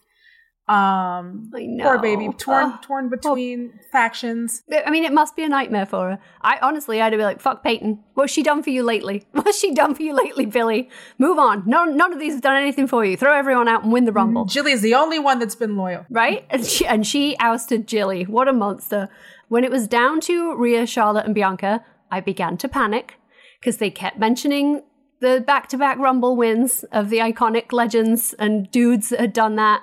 Um, 0.68 1.50
I 1.54 1.66
know. 1.66 1.82
poor 1.84 1.98
baby, 1.98 2.28
torn, 2.38 2.66
Oh, 2.66 2.78
torn 2.82 3.08
between 3.10 3.72
factions. 3.90 4.62
I 4.86 4.90
mean, 4.90 5.02
it 5.04 5.12
must 5.12 5.34
be 5.34 5.42
a 5.42 5.48
nightmare 5.48 5.84
for 5.86 6.10
her. 6.10 6.18
I 6.40 6.58
honestly, 6.62 7.02
I'd 7.02 7.10
be 7.10 7.16
like, 7.16 7.40
"Fuck 7.40 7.64
Peyton. 7.64 7.98
What's 8.14 8.32
she 8.32 8.44
done 8.44 8.62
for 8.62 8.70
you 8.70 8.84
lately? 8.84 9.26
What's 9.32 9.58
she 9.58 9.74
done 9.74 9.94
for 9.96 10.02
you 10.02 10.14
lately, 10.14 10.46
Billie? 10.46 10.88
Move 11.18 11.38
on. 11.40 11.64
None, 11.66 11.96
none 11.96 12.12
of 12.12 12.20
these 12.20 12.32
have 12.34 12.42
done 12.42 12.56
anything 12.56 12.86
for 12.86 13.04
you. 13.04 13.16
Throw 13.16 13.36
everyone 13.36 13.66
out 13.66 13.82
and 13.82 13.92
win 13.92 14.04
the 14.04 14.12
rumble." 14.12 14.44
Jilly 14.44 14.70
is 14.70 14.82
the 14.82 14.94
only 14.94 15.18
one 15.18 15.40
that's 15.40 15.56
been 15.56 15.76
loyal. 15.76 16.06
right? 16.08 16.46
And 16.48 16.64
she, 16.64 16.86
and 16.86 17.04
she 17.04 17.36
ousted 17.40 17.88
Jilly. 17.88 18.22
What 18.22 18.46
a 18.46 18.52
monster. 18.52 19.08
When 19.52 19.64
it 19.64 19.70
was 19.70 19.86
down 19.86 20.22
to 20.22 20.56
Rhea, 20.56 20.86
Charlotte, 20.86 21.26
and 21.26 21.34
Bianca, 21.34 21.84
I 22.10 22.20
began 22.20 22.56
to 22.56 22.70
panic 22.70 23.16
because 23.60 23.76
they 23.76 23.90
kept 23.90 24.18
mentioning 24.18 24.82
the 25.20 25.44
back 25.46 25.68
to 25.68 25.76
back 25.76 25.98
Rumble 25.98 26.36
wins 26.36 26.84
of 26.84 27.10
the 27.10 27.18
iconic 27.18 27.70
legends 27.70 28.32
and 28.38 28.70
dudes 28.70 29.10
that 29.10 29.20
had 29.20 29.34
done 29.34 29.56
that. 29.56 29.82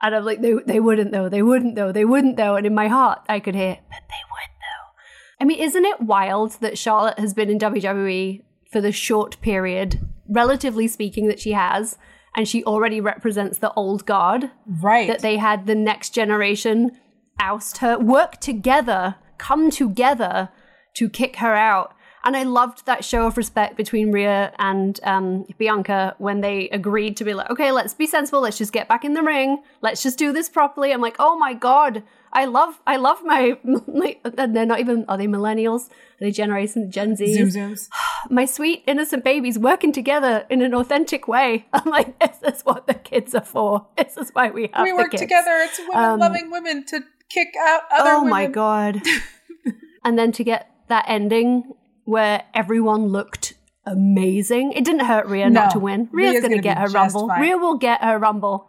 And 0.00 0.14
I'm 0.14 0.24
like, 0.24 0.40
they, 0.40 0.54
they 0.66 0.80
wouldn't 0.80 1.12
though, 1.12 1.28
they 1.28 1.42
wouldn't 1.42 1.74
though, 1.74 1.92
they 1.92 2.06
wouldn't 2.06 2.38
though. 2.38 2.56
And 2.56 2.64
in 2.64 2.74
my 2.74 2.88
heart, 2.88 3.18
I 3.28 3.40
could 3.40 3.54
hear, 3.54 3.76
but 3.90 4.08
they 4.08 4.24
would 4.30 4.52
though. 4.58 5.42
I 5.42 5.44
mean, 5.44 5.58
isn't 5.58 5.84
it 5.84 6.00
wild 6.00 6.52
that 6.62 6.78
Charlotte 6.78 7.18
has 7.18 7.34
been 7.34 7.50
in 7.50 7.58
WWE 7.58 8.42
for 8.72 8.80
the 8.80 8.90
short 8.90 9.38
period, 9.42 10.00
relatively 10.30 10.88
speaking, 10.88 11.28
that 11.28 11.40
she 11.40 11.52
has, 11.52 11.98
and 12.34 12.48
she 12.48 12.64
already 12.64 13.02
represents 13.02 13.58
the 13.58 13.72
old 13.74 14.06
guard? 14.06 14.50
Right. 14.66 15.08
that 15.08 15.20
they 15.20 15.36
had 15.36 15.66
the 15.66 15.74
next 15.74 16.14
generation 16.14 16.92
oust 17.38 17.78
her, 17.78 17.98
work 17.98 18.40
together, 18.40 19.16
come 19.38 19.70
together 19.70 20.50
to 20.94 21.08
kick 21.08 21.36
her 21.36 21.54
out. 21.54 21.94
And 22.24 22.36
I 22.36 22.42
loved 22.42 22.84
that 22.86 23.04
show 23.04 23.26
of 23.26 23.36
respect 23.36 23.76
between 23.76 24.12
Rhea 24.12 24.52
and 24.58 24.98
um, 25.04 25.46
Bianca 25.56 26.14
when 26.18 26.40
they 26.40 26.68
agreed 26.70 27.16
to 27.18 27.24
be 27.24 27.32
like, 27.32 27.48
okay, 27.48 27.70
let's 27.72 27.94
be 27.94 28.06
sensible. 28.06 28.40
Let's 28.40 28.58
just 28.58 28.72
get 28.72 28.88
back 28.88 29.04
in 29.04 29.14
the 29.14 29.22
ring. 29.22 29.62
Let's 29.80 30.02
just 30.02 30.18
do 30.18 30.32
this 30.32 30.48
properly. 30.48 30.92
I'm 30.92 31.00
like, 31.00 31.16
oh 31.18 31.38
my 31.38 31.54
god, 31.54 32.02
I 32.32 32.44
love, 32.44 32.80
I 32.86 32.96
love 32.96 33.24
my. 33.24 33.58
my 33.64 34.18
and 34.24 34.54
they're 34.54 34.66
not 34.66 34.80
even. 34.80 35.04
Are 35.08 35.16
they 35.16 35.26
millennials? 35.26 35.88
Are 35.88 35.92
they 36.20 36.30
Generation 36.30 36.90
Gen 36.90 37.16
Z? 37.16 37.34
Zoom 37.34 37.48
zooms. 37.48 37.88
my 38.30 38.44
sweet 38.44 38.82
innocent 38.86 39.24
babies 39.24 39.58
working 39.58 39.92
together 39.92 40.44
in 40.50 40.60
an 40.60 40.74
authentic 40.74 41.28
way. 41.28 41.66
I'm 41.72 41.90
like, 41.90 42.18
this 42.18 42.56
is 42.56 42.62
what 42.62 42.86
the 42.86 42.94
kids 42.94 43.34
are 43.34 43.44
for. 43.44 43.86
This 43.96 44.16
is 44.16 44.30
why 44.32 44.50
we 44.50 44.70
have 44.74 44.84
we 44.84 44.92
work 44.92 45.12
kids. 45.12 45.22
together. 45.22 45.56
It's 45.60 45.78
women 45.78 46.04
Um, 46.04 46.20
loving 46.20 46.50
women 46.50 46.84
to 46.86 47.00
kick 47.30 47.54
out 47.60 47.82
other 47.90 48.10
oh 48.10 48.18
women. 48.18 48.30
my 48.30 48.46
god! 48.46 49.02
and 50.04 50.18
then 50.18 50.32
to 50.32 50.44
get 50.44 50.70
that 50.88 51.04
ending 51.08 51.74
where 52.04 52.44
everyone 52.54 53.08
looked 53.08 53.54
amazing. 53.84 54.72
It 54.72 54.84
didn't 54.84 55.06
hurt 55.06 55.26
Rhea 55.26 55.50
not 55.50 55.72
to 55.72 55.78
win. 55.78 56.08
Rhea's, 56.12 56.32
Rhea's 56.32 56.40
going 56.42 56.56
to 56.56 56.62
get 56.62 56.78
her 56.78 56.88
rumble. 56.88 57.28
fine. 57.28 57.40
Rhea 57.40 57.56
will 57.58 57.76
get 57.76 58.02
her 58.02 58.18
rumble. 58.18 58.68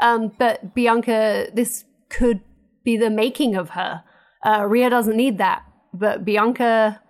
Um, 0.00 0.32
but 0.38 0.74
Bianca, 0.74 1.48
this 1.52 1.84
could 2.08 2.40
be 2.84 2.96
the 2.96 3.10
making 3.10 3.54
of 3.54 3.70
her. 3.70 4.02
Uh, 4.44 4.64
Rhea 4.64 4.90
doesn't 4.90 5.16
need 5.16 5.38
that, 5.38 5.64
but 5.92 6.24
Bianca, 6.24 7.00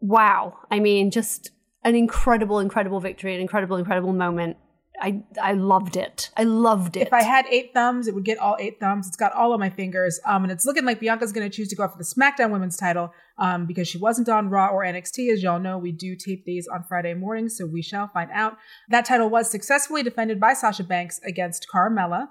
wow! 0.00 0.58
I 0.70 0.78
mean, 0.78 1.10
just 1.10 1.50
an 1.82 1.94
incredible, 1.96 2.60
incredible 2.60 3.00
victory, 3.00 3.34
an 3.34 3.40
incredible, 3.40 3.76
incredible 3.76 4.12
moment. 4.12 4.56
I 5.00 5.22
I 5.42 5.52
loved 5.54 5.96
it. 5.96 6.30
I 6.36 6.44
loved 6.44 6.96
it. 6.96 7.06
If 7.08 7.12
I 7.12 7.22
had 7.22 7.46
eight 7.50 7.72
thumbs, 7.74 8.06
it 8.06 8.14
would 8.14 8.24
get 8.24 8.38
all 8.38 8.56
eight 8.60 8.78
thumbs. 8.78 9.08
It's 9.08 9.16
got 9.16 9.32
all 9.32 9.52
of 9.52 9.58
my 9.58 9.68
fingers. 9.70 10.20
Um, 10.24 10.44
and 10.44 10.52
it's 10.52 10.64
looking 10.64 10.84
like 10.84 11.00
Bianca's 11.00 11.32
going 11.32 11.48
to 11.50 11.54
choose 11.54 11.68
to 11.68 11.76
go 11.76 11.88
for 11.88 11.98
the 11.98 12.04
SmackDown 12.04 12.52
Women's 12.52 12.76
title 12.76 13.12
um, 13.38 13.66
because 13.66 13.88
she 13.88 13.98
wasn't 13.98 14.28
on 14.28 14.50
Raw 14.50 14.68
or 14.68 14.84
NXT. 14.84 15.32
As 15.32 15.42
y'all 15.42 15.58
know, 15.58 15.78
we 15.78 15.90
do 15.90 16.14
tape 16.14 16.44
these 16.44 16.68
on 16.68 16.84
Friday 16.84 17.12
mornings, 17.14 17.56
so 17.58 17.66
we 17.66 17.82
shall 17.82 18.06
find 18.08 18.30
out. 18.32 18.56
That 18.88 19.04
title 19.04 19.28
was 19.28 19.50
successfully 19.50 20.02
defended 20.04 20.38
by 20.38 20.54
Sasha 20.54 20.84
Banks 20.84 21.20
against 21.26 21.66
Carmella. 21.74 22.28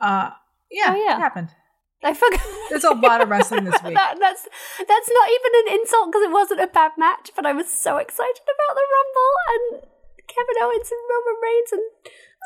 Uh, 0.00 0.30
yeah, 0.70 0.94
Oh, 0.96 1.04
yeah. 1.04 1.16
it 1.16 1.20
happened. 1.20 1.50
I 2.02 2.14
forgot. 2.14 2.40
There's 2.70 2.84
a 2.84 2.94
lot 2.94 3.20
of 3.20 3.28
wrestling 3.28 3.64
this 3.64 3.80
week. 3.84 3.94
that, 3.94 4.16
that's 4.18 4.48
that's 4.78 5.10
not 5.10 5.28
even 5.28 5.66
an 5.72 5.80
insult 5.80 6.10
because 6.10 6.22
it 6.22 6.32
wasn't 6.32 6.60
a 6.62 6.66
bad 6.66 6.92
match, 6.96 7.30
but 7.36 7.44
I 7.46 7.52
was 7.52 7.68
so 7.68 7.98
excited 7.98 8.40
about 8.42 8.74
the 8.74 8.82
Rumble 8.96 9.82
and 9.82 9.90
Kevin 10.34 10.62
Owens 10.62 10.90
and 10.90 11.00
Roman 11.10 11.40
Reigns, 11.42 11.72
and 11.72 11.82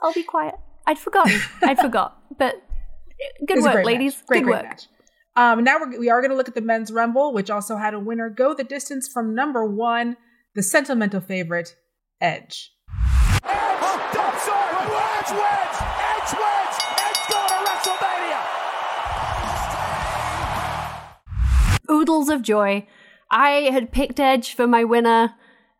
I'll 0.03 0.13
be 0.13 0.23
quiet. 0.23 0.55
I'd 0.87 0.99
forgotten. 0.99 1.41
I'd 1.63 1.79
forgot. 1.87 2.19
But 2.39 2.63
good 3.47 3.63
work, 3.63 3.73
great 3.75 3.87
ladies. 3.87 4.15
match. 4.17 4.27
Great, 4.27 4.39
good 4.41 4.45
great 4.47 4.57
work. 4.57 4.65
match. 4.65 4.87
Um, 5.37 5.65
now 5.65 5.79
we're, 5.81 5.99
we 5.99 6.09
are 6.11 6.21
going 6.21 6.31
to 6.31 6.37
look 6.37 6.49
at 6.49 6.55
the 6.55 6.61
men's 6.61 6.93
rumble, 6.93 7.33
which 7.33 7.51
also 7.51 7.77
had 7.77 7.93
a 7.95 7.99
winner 7.99 8.29
go 8.31 8.55
the 8.55 8.65
distance 8.65 9.09
from 9.09 9.35
number 9.35 9.65
one, 9.65 10.17
the 10.55 10.63
sentimental 10.63 11.21
favorite, 11.21 11.75
Edge. 12.21 12.71
Oh, 13.45 14.11
dump 14.13 14.39
sorry. 14.39 14.87
Wedge, 14.87 15.31
wedge, 15.31 15.79
edge, 15.83 16.33
wedge, 16.39 16.77
edge 17.01 17.21
going 17.31 17.49
to 17.49 17.55
WrestleMania. 17.67 18.41
Oodles 21.91 22.29
of 22.29 22.43
joy. 22.43 22.87
I 23.31 23.49
had 23.73 23.91
picked 23.93 24.21
Edge 24.21 24.55
for 24.55 24.67
my 24.69 24.85
winner, 24.85 25.35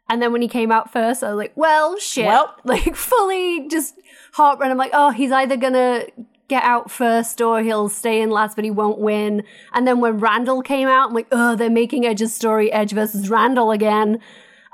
and 0.09 0.21
then 0.21 0.33
when 0.33 0.43
he 0.43 0.49
came 0.49 0.71
out 0.71 0.93
first, 0.93 1.23
I 1.23 1.31
was 1.31 1.39
like, 1.39 1.53
"Well, 1.55 1.99
shit!" 1.99 2.27
Well. 2.27 2.55
like 2.65 2.95
fully 2.95 3.69
just 3.69 3.95
heartburn. 4.33 4.71
I'm 4.71 4.77
like, 4.77 4.91
"Oh, 4.93 5.11
he's 5.11 5.33
either 5.33 5.57
gonna 5.57 6.07
get 6.49 6.63
out 6.63 6.91
first 6.91 7.41
or 7.41 7.63
he'll 7.63 7.89
stay 7.89 8.21
in 8.21 8.31
last, 8.31 8.55
but 8.55 8.65
he 8.65 8.71
won't 8.71 8.99
win." 8.99 9.45
And 9.73 9.87
then 9.87 10.01
when 10.01 10.19
Randall 10.19 10.63
came 10.63 10.89
out, 10.89 11.09
I'm 11.09 11.15
like, 11.15 11.29
"Oh, 11.33 11.57
they're 11.57 11.71
making 11.71 12.05
Edge's 12.05 12.35
story 12.35 12.71
Edge 12.73 12.93
versus 12.93 13.31
Randall 13.31 13.71
again." 13.71 14.21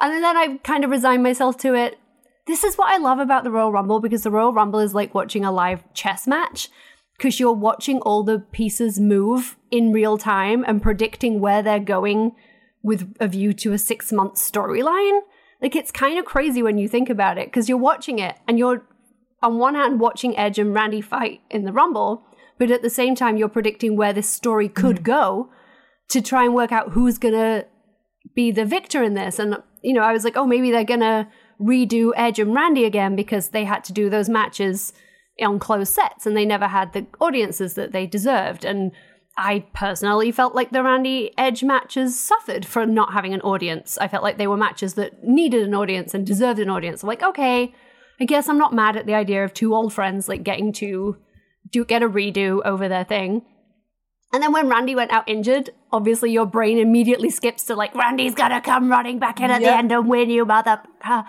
And 0.00 0.24
then 0.24 0.36
I 0.36 0.58
kind 0.64 0.82
of 0.82 0.90
resigned 0.90 1.22
myself 1.22 1.56
to 1.58 1.74
it. 1.74 1.98
This 2.46 2.64
is 2.64 2.76
what 2.76 2.92
I 2.92 2.96
love 2.96 3.18
about 3.18 3.44
the 3.44 3.50
Royal 3.50 3.70
Rumble 3.70 4.00
because 4.00 4.22
the 4.22 4.30
Royal 4.30 4.52
Rumble 4.52 4.80
is 4.80 4.94
like 4.94 5.14
watching 5.14 5.44
a 5.44 5.52
live 5.52 5.84
chess 5.94 6.26
match 6.26 6.70
because 7.16 7.38
you're 7.38 7.52
watching 7.52 8.00
all 8.00 8.22
the 8.22 8.38
pieces 8.38 8.98
move 8.98 9.56
in 9.70 9.92
real 9.92 10.16
time 10.16 10.64
and 10.66 10.82
predicting 10.82 11.38
where 11.38 11.62
they're 11.62 11.78
going 11.78 12.34
with 12.82 13.14
a 13.20 13.28
view 13.28 13.52
to 13.52 13.72
a 13.72 13.78
six 13.78 14.12
month 14.12 14.34
storyline. 14.34 15.20
Like 15.60 15.76
it's 15.76 15.90
kind 15.90 16.18
of 16.18 16.24
crazy 16.24 16.62
when 16.62 16.78
you 16.78 16.88
think 16.88 17.10
about 17.10 17.38
it 17.38 17.48
because 17.48 17.68
you're 17.68 17.78
watching 17.78 18.18
it 18.18 18.36
and 18.48 18.58
you're 18.58 18.86
on 19.42 19.58
one 19.58 19.74
hand 19.74 20.00
watching 20.00 20.36
Edge 20.36 20.58
and 20.58 20.74
Randy 20.74 21.00
fight 21.00 21.40
in 21.50 21.64
the 21.64 21.72
Rumble, 21.72 22.24
but 22.58 22.70
at 22.70 22.82
the 22.82 22.90
same 22.90 23.14
time 23.14 23.36
you're 23.36 23.48
predicting 23.48 23.96
where 23.96 24.12
this 24.12 24.28
story 24.28 24.68
could 24.68 25.00
mm. 25.00 25.02
go 25.02 25.50
to 26.08 26.20
try 26.20 26.44
and 26.44 26.54
work 26.54 26.72
out 26.72 26.92
who's 26.92 27.18
gonna 27.18 27.64
be 28.34 28.50
the 28.50 28.64
victor 28.64 29.02
in 29.02 29.14
this. 29.14 29.38
And 29.38 29.62
you 29.82 29.94
know, 29.94 30.02
I 30.02 30.12
was 30.12 30.24
like, 30.24 30.36
oh, 30.36 30.46
maybe 30.46 30.70
they're 30.70 30.84
gonna 30.84 31.30
redo 31.60 32.12
Edge 32.16 32.38
and 32.38 32.54
Randy 32.54 32.84
again 32.84 33.14
because 33.14 33.48
they 33.48 33.64
had 33.64 33.84
to 33.84 33.92
do 33.92 34.08
those 34.08 34.28
matches 34.28 34.92
on 35.40 35.58
closed 35.58 35.92
sets 35.92 36.26
and 36.26 36.36
they 36.36 36.44
never 36.44 36.68
had 36.68 36.92
the 36.92 37.06
audiences 37.20 37.74
that 37.74 37.92
they 37.92 38.06
deserved. 38.06 38.64
And 38.64 38.92
I 39.40 39.64
personally 39.72 40.30
felt 40.32 40.54
like 40.54 40.70
the 40.70 40.82
Randy 40.82 41.32
Edge 41.38 41.64
matches 41.64 42.18
suffered 42.20 42.66
for 42.66 42.84
not 42.84 43.14
having 43.14 43.32
an 43.32 43.40
audience. 43.40 43.96
I 43.98 44.06
felt 44.06 44.22
like 44.22 44.36
they 44.36 44.46
were 44.46 44.56
matches 44.56 44.94
that 44.94 45.24
needed 45.24 45.62
an 45.62 45.74
audience 45.74 46.12
and 46.12 46.26
deserved 46.26 46.60
an 46.60 46.68
audience. 46.68 47.02
I'm 47.02 47.08
like, 47.08 47.22
okay, 47.22 47.74
I 48.20 48.24
guess 48.26 48.50
I'm 48.50 48.58
not 48.58 48.74
mad 48.74 48.98
at 48.98 49.06
the 49.06 49.14
idea 49.14 49.42
of 49.42 49.54
two 49.54 49.74
old 49.74 49.94
friends 49.94 50.28
like 50.28 50.42
getting 50.42 50.74
to 50.74 51.16
do 51.70 51.84
get 51.86 52.02
a 52.02 52.08
redo 52.08 52.60
over 52.66 52.86
their 52.86 53.04
thing. 53.04 53.42
And 54.32 54.42
then 54.42 54.52
when 54.52 54.68
Randy 54.68 54.94
went 54.94 55.10
out 55.10 55.26
injured, 55.26 55.70
obviously 55.90 56.30
your 56.30 56.46
brain 56.46 56.78
immediately 56.78 57.30
skips 57.30 57.64
to 57.64 57.74
like 57.74 57.94
Randy's 57.94 58.34
gonna 58.34 58.60
come 58.60 58.90
running 58.90 59.18
back 59.18 59.40
in 59.40 59.50
at 59.50 59.60
the 59.60 59.74
end 59.74 59.90
and 59.90 60.06
win 60.06 60.28
you, 60.28 60.44
mother. 60.44 60.82
Um, 61.02 61.24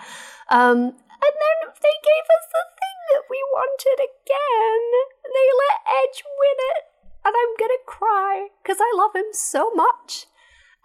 and 0.50 1.34
then 1.40 1.58
they 1.80 1.96
gave 2.04 2.26
us 2.28 2.46
the 2.52 2.64
thing 2.76 2.98
that 3.14 3.22
we 3.30 3.42
wanted 3.52 4.04
again. 4.04 4.82
They 5.24 5.48
let 5.64 5.78
Edge 6.04 6.22
win 6.22 6.58
it, 6.76 6.84
and 7.24 7.34
I'm 7.36 7.56
gonna 7.58 7.72
cry 7.86 8.48
because 8.62 8.78
I 8.80 8.92
love 8.96 9.14
him 9.14 9.32
so 9.32 9.70
much. 9.74 10.26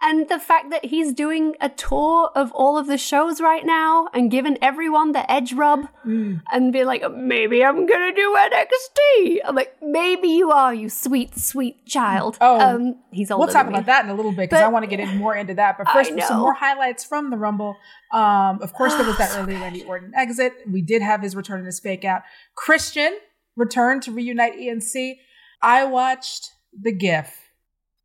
And 0.00 0.28
the 0.28 0.38
fact 0.38 0.70
that 0.70 0.84
he's 0.84 1.12
doing 1.12 1.56
a 1.60 1.68
tour 1.68 2.30
of 2.36 2.52
all 2.52 2.78
of 2.78 2.86
the 2.86 2.96
shows 2.96 3.40
right 3.40 3.66
now 3.66 4.08
and 4.14 4.30
giving 4.30 4.56
everyone 4.62 5.10
the 5.10 5.28
edge 5.28 5.52
rub 5.52 5.88
and 6.04 6.72
be 6.72 6.84
like, 6.84 7.02
maybe 7.12 7.64
I'm 7.64 7.84
gonna 7.84 8.14
do 8.14 8.36
NXT. 8.38 9.38
I'm 9.44 9.56
like, 9.56 9.74
maybe 9.82 10.28
you 10.28 10.52
are, 10.52 10.72
you 10.72 10.88
sweet, 10.88 11.36
sweet 11.36 11.84
child. 11.84 12.38
Oh, 12.40 12.60
um, 12.60 12.94
he's 13.10 13.32
older 13.32 13.46
We'll 13.46 13.52
talk 13.52 13.66
about 13.66 13.86
that 13.86 14.04
in 14.04 14.10
a 14.12 14.14
little 14.14 14.30
bit 14.30 14.50
because 14.50 14.62
I 14.62 14.68
want 14.68 14.84
to 14.84 14.88
get 14.88 15.00
in 15.00 15.16
more 15.16 15.34
into 15.34 15.54
that. 15.54 15.76
But 15.78 15.88
first, 15.90 16.12
some 16.28 16.40
more 16.40 16.54
highlights 16.54 17.02
from 17.04 17.30
the 17.30 17.36
Rumble. 17.36 17.74
Um, 18.12 18.62
of 18.62 18.72
course, 18.74 18.94
there 18.94 19.04
was 19.04 19.18
that 19.18 19.32
early 19.36 19.54
Randy 19.54 19.82
Orton 19.82 20.12
exit. 20.14 20.52
We 20.70 20.80
did 20.80 21.02
have 21.02 21.22
his 21.22 21.34
return 21.34 21.58
and 21.58 21.66
his 21.66 21.80
fake 21.80 22.04
out. 22.04 22.22
Christian 22.54 23.18
returned 23.56 24.04
to 24.04 24.12
reunite 24.12 24.54
ENC. 24.54 25.16
I 25.62 25.84
watched 25.84 26.52
the 26.72 26.92
GIF 26.92 27.50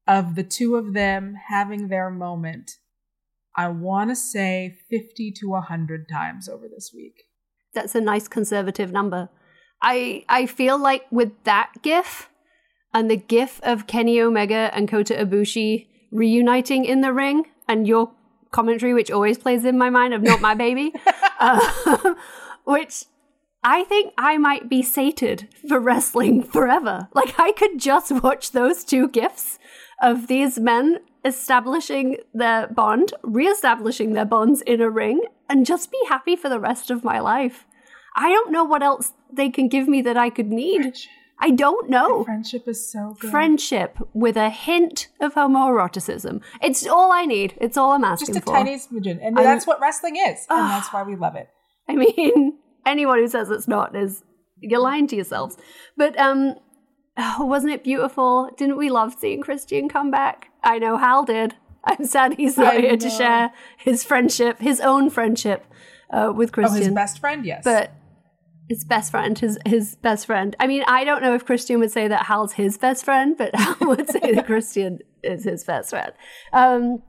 of 0.07 0.36
the 0.36 0.43
two 0.43 0.75
of 0.75 0.93
them 0.93 1.36
having 1.50 1.88
their 1.88 2.10
moment. 2.10 2.72
I 3.55 3.67
want 3.67 4.10
to 4.10 4.15
say 4.15 4.77
50 4.89 5.31
to 5.39 5.50
100 5.50 6.07
times 6.10 6.50
over 6.50 6.67
this 6.67 6.91
week. 6.93 7.24
That's 7.74 7.95
a 7.95 8.01
nice 8.01 8.27
conservative 8.27 8.91
number. 8.91 9.29
I 9.81 10.24
I 10.29 10.45
feel 10.45 10.77
like 10.77 11.05
with 11.12 11.31
that 11.43 11.72
gif 11.81 12.29
and 12.93 13.10
the 13.10 13.17
gif 13.17 13.60
of 13.63 13.88
Kenny 13.88 14.19
Omega 14.22 14.72
and 14.74 14.88
Kota 14.88 15.13
Ibushi 15.13 15.88
reuniting 16.12 16.86
in 16.86 17.01
the 17.01 17.12
ring 17.12 17.45
and 17.67 17.88
your 17.88 18.12
commentary, 18.51 18.93
which 18.93 19.12
always 19.12 19.38
plays 19.38 19.65
in 19.65 19.77
my 19.77 19.89
mind 19.89 20.13
of 20.13 20.22
"Not 20.22 20.41
My 20.41 20.53
Baby," 20.55 20.93
uh, 21.39 22.13
which 22.65 23.05
I 23.63 23.84
think 23.86 24.13
I 24.17 24.38
might 24.38 24.70
be 24.70 24.82
sated 24.82 25.48
for 25.67 25.79
wrestling 25.79 26.43
forever. 26.43 27.08
Like 27.13 27.39
I 27.39 27.51
could 27.53 27.79
just 27.79 28.12
watch 28.24 28.51
those 28.51 28.84
two 28.84 29.08
gifs 29.08 29.58
of 30.01 30.27
these 30.27 30.60
men 30.60 31.00
establishing 31.25 32.17
their 32.34 32.67
bond, 32.67 33.13
re-establishing 33.24 34.13
their 34.13 34.25
bonds 34.25 34.62
in 34.62 34.82
a 34.82 34.89
ring, 34.89 35.22
and 35.50 35.65
just 35.65 35.91
be 35.91 36.00
happy 36.10 36.36
for 36.36 36.50
the 36.50 36.60
rest 36.60 36.91
of 36.91 37.03
my 37.03 37.20
life. 37.20 37.65
I 38.15 38.29
don't 38.29 38.51
know 38.51 38.63
what 38.63 38.84
else 38.84 39.13
they 39.32 39.50
can 39.50 39.70
give 39.70 39.88
me 39.88 40.01
that 40.01 40.17
I 40.17 40.29
could 40.29 40.51
need. 40.51 40.93
I 41.39 41.50
don't 41.50 41.89
know. 41.89 42.24
Friendship 42.25 42.67
is 42.67 42.91
so 42.91 43.15
good. 43.20 43.32
Friendship 43.32 43.98
with 44.13 44.38
a 44.38 44.50
hint 44.50 45.08
of 45.20 45.34
homoeroticism. 45.34 46.41
It's 46.62 46.86
all 46.86 47.12
I 47.12 47.25
need. 47.25 47.55
It's 47.60 47.75
all 47.75 47.91
I'm 47.91 48.03
asking 48.03 48.27
for. 48.27 48.34
Just 48.34 48.43
a 48.43 48.51
for. 48.51 48.58
tiny 48.58 48.75
smidgen. 48.77 49.20
And 49.22 49.38
I'm- 49.38 49.43
that's 49.43 49.65
what 49.65 49.79
wrestling 49.82 50.15
is. 50.17 50.46
And 50.50 50.70
that's 50.70 50.93
why 50.93 51.03
we 51.03 51.15
love 51.15 51.36
it. 51.36 51.50
I 51.89 51.96
mean, 51.96 52.60
anyone 52.85 53.19
who 53.19 53.27
says 53.27 53.49
it's 53.49 53.67
not 53.67 53.95
is 53.95 54.23
you're 54.59 54.79
lying 54.79 55.07
to 55.07 55.15
yourselves. 55.15 55.57
But 55.97 56.17
um, 56.19 56.55
oh, 57.17 57.45
wasn't 57.45 57.73
it 57.73 57.83
beautiful? 57.83 58.49
Didn't 58.57 58.77
we 58.77 58.89
love 58.89 59.13
seeing 59.19 59.41
Christian 59.41 59.89
come 59.89 60.11
back? 60.11 60.49
I 60.63 60.79
know 60.79 60.97
Hal 60.97 61.25
did. 61.25 61.55
I'm 61.85 62.05
sad 62.05 62.35
he's 62.35 62.57
not 62.57 62.75
I 62.75 62.79
here 62.79 62.97
to 62.97 63.09
share 63.09 63.51
his 63.77 64.03
friendship, 64.05 64.59
his 64.59 64.79
own 64.79 65.09
friendship 65.09 65.65
uh, 66.11 66.31
with 66.33 66.49
Oh, 66.51 66.53
Christian. 66.53 66.77
his 66.83 66.89
best 66.93 67.19
friend, 67.19 67.45
yes. 67.45 67.61
but 67.65 67.91
his 68.69 68.85
best 68.85 69.11
friend, 69.11 69.37
his 69.37 69.59
his 69.65 69.95
best 69.97 70.25
friend. 70.25 70.55
I 70.61 70.67
mean, 70.67 70.85
I 70.87 71.03
don't 71.03 71.21
know 71.21 71.33
if 71.35 71.45
Christian 71.45 71.79
would 71.79 71.91
say 71.91 72.07
that 72.07 72.27
Hal's 72.27 72.53
his 72.53 72.77
best 72.77 73.03
friend, 73.03 73.35
but 73.37 73.53
Hal 73.55 73.75
would 73.81 74.09
say 74.09 74.31
that 74.31 74.45
Christian 74.45 74.99
is 75.21 75.43
his 75.43 75.65
best 75.65 75.89
friend. 75.89 76.13
Um, 76.53 77.03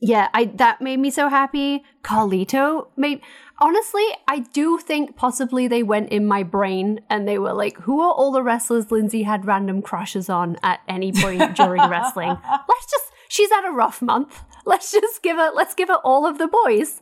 yeah, 0.00 0.28
I 0.34 0.46
that 0.56 0.80
made 0.80 0.98
me 0.98 1.10
so 1.12 1.28
happy. 1.28 1.84
Carlito 2.02 2.88
made 2.96 3.20
honestly, 3.62 4.04
I 4.26 4.40
do 4.40 4.76
think 4.76 5.16
possibly 5.16 5.68
they 5.68 5.84
went 5.84 6.10
in 6.10 6.26
my 6.26 6.42
brain 6.42 7.00
and 7.08 7.26
they 7.26 7.38
were 7.38 7.52
like, 7.52 7.78
who 7.78 8.00
are 8.00 8.12
all 8.12 8.32
the 8.32 8.42
wrestlers 8.42 8.90
Lindsey 8.90 9.22
had 9.22 9.46
random 9.46 9.80
crushes 9.80 10.28
on 10.28 10.56
at 10.62 10.80
any 10.88 11.12
point 11.12 11.54
during 11.54 11.88
wrestling? 11.88 12.28
Let's 12.50 12.90
just 12.90 13.12
she's 13.28 13.50
had 13.50 13.66
a 13.66 13.72
rough 13.72 14.02
month. 14.02 14.42
Let's 14.66 14.92
just 14.92 15.22
give 15.22 15.36
her 15.38 15.50
let's 15.52 15.74
give 15.74 15.88
her 15.88 16.00
all 16.04 16.24
of 16.26 16.38
the 16.38 16.46
boys. 16.46 17.00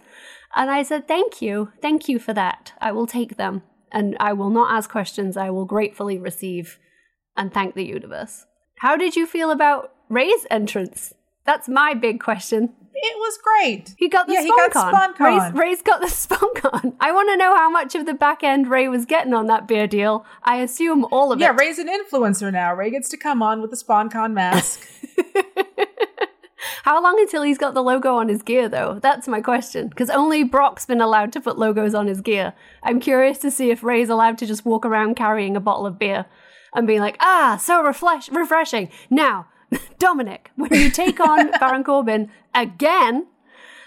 And 0.55 0.71
I 0.71 0.83
said, 0.83 1.07
Thank 1.07 1.43
you. 1.43 1.73
Thank 1.83 2.09
you 2.09 2.19
for 2.19 2.33
that. 2.33 2.73
I 2.81 2.93
will 2.93 3.07
take 3.07 3.37
them. 3.37 3.62
And 3.93 4.17
I 4.21 4.33
will 4.33 4.50
not 4.50 4.73
ask 4.73 4.88
questions. 4.88 5.37
I 5.37 5.50
will 5.50 5.64
gratefully 5.64 6.19
receive 6.19 6.79
and 7.37 7.52
thank 7.52 7.75
the 7.75 7.85
universe. 7.85 8.47
How 8.79 8.97
did 8.97 9.17
you 9.17 9.26
feel 9.26 9.50
about 9.50 9.93
Rey's 10.09 10.47
entrance? 10.50 11.12
That's 11.45 11.69
my 11.69 11.95
big 11.95 12.21
question. 12.21 12.75
It 12.93 13.17
was 13.19 13.39
great. 13.43 13.95
He 13.97 14.09
got 14.09 14.27
the 14.27 14.35
yeah, 14.35 14.43
he 14.43 14.49
got 14.49 14.73
SpawnCon. 14.73 15.15
SpawnCon. 15.17 15.53
Rey's, 15.53 15.53
Rey's 15.55 15.83
got 15.83 16.01
the 16.01 16.07
SpawnCon. 16.09 16.95
I 17.01 17.13
want 17.13 17.31
to 17.31 17.37
know 17.37 17.57
how 17.57 17.71
much 17.71 17.95
of 17.95 18.05
the 18.05 18.15
back 18.15 18.43
end 18.43 18.69
Rey 18.69 18.89
was 18.89 19.07
getting 19.07 19.33
on 19.33 19.47
that 19.47 19.67
beer 19.69 19.87
deal. 19.87 20.27
I 20.45 20.57
assume 20.57 21.05
all 21.11 21.33
of 21.33 21.39
Yeah, 21.41 21.51
it. 21.51 21.57
Yeah, 21.57 21.57
Rey's 21.67 21.79
an 21.79 21.89
influencer 21.89 22.53
now. 22.53 22.75
Rey 22.75 22.91
gets 22.91 23.09
to 23.11 23.17
come 23.17 23.43
on 23.43 23.61
with 23.63 23.71
the 23.71 23.77
SpawnCon 23.77 24.33
mask. 24.33 24.87
How 26.85 27.03
long 27.03 27.19
until 27.21 27.43
he's 27.43 27.59
got 27.59 27.75
the 27.75 27.83
logo 27.83 28.17
on 28.17 28.29
his 28.29 28.43
gear, 28.43 28.69
though? 28.69 28.99
That's 29.01 29.29
my 29.29 29.41
question. 29.41 29.89
Because 29.89 30.11
only 30.11 30.45
Brock's 30.45 30.85
been 30.87 31.01
allowed 31.01 31.33
to 31.35 31.41
put 31.41 31.59
logos 31.59 31.95
on 31.95 32.07
his 32.07 32.21
gear. 32.21 32.53
I'm 32.83 33.01
curious 33.01 33.39
to 33.39 33.51
see 33.51 33.71
if 33.71 33.83
Rey's 33.83 34.09
allowed 34.09 34.39
to 34.39 34.47
just 34.47 34.65
walk 34.67 34.85
around 34.85 35.15
carrying 35.15 35.57
a 35.57 35.61
bottle 35.61 35.87
of 35.87 35.99
beer 35.99 36.27
and 36.75 36.87
being 36.87 37.01
like, 37.01 37.17
ah, 37.21 37.59
so 37.61 37.83
refresh- 37.83 38.31
refreshing. 38.31 38.91
Now, 39.09 39.47
Dominic, 39.99 40.50
when 40.57 40.73
you 40.75 40.91
take 40.91 41.21
on 41.21 41.50
Baron 41.61 41.85
Corbin 41.85 42.31
again, 42.55 43.27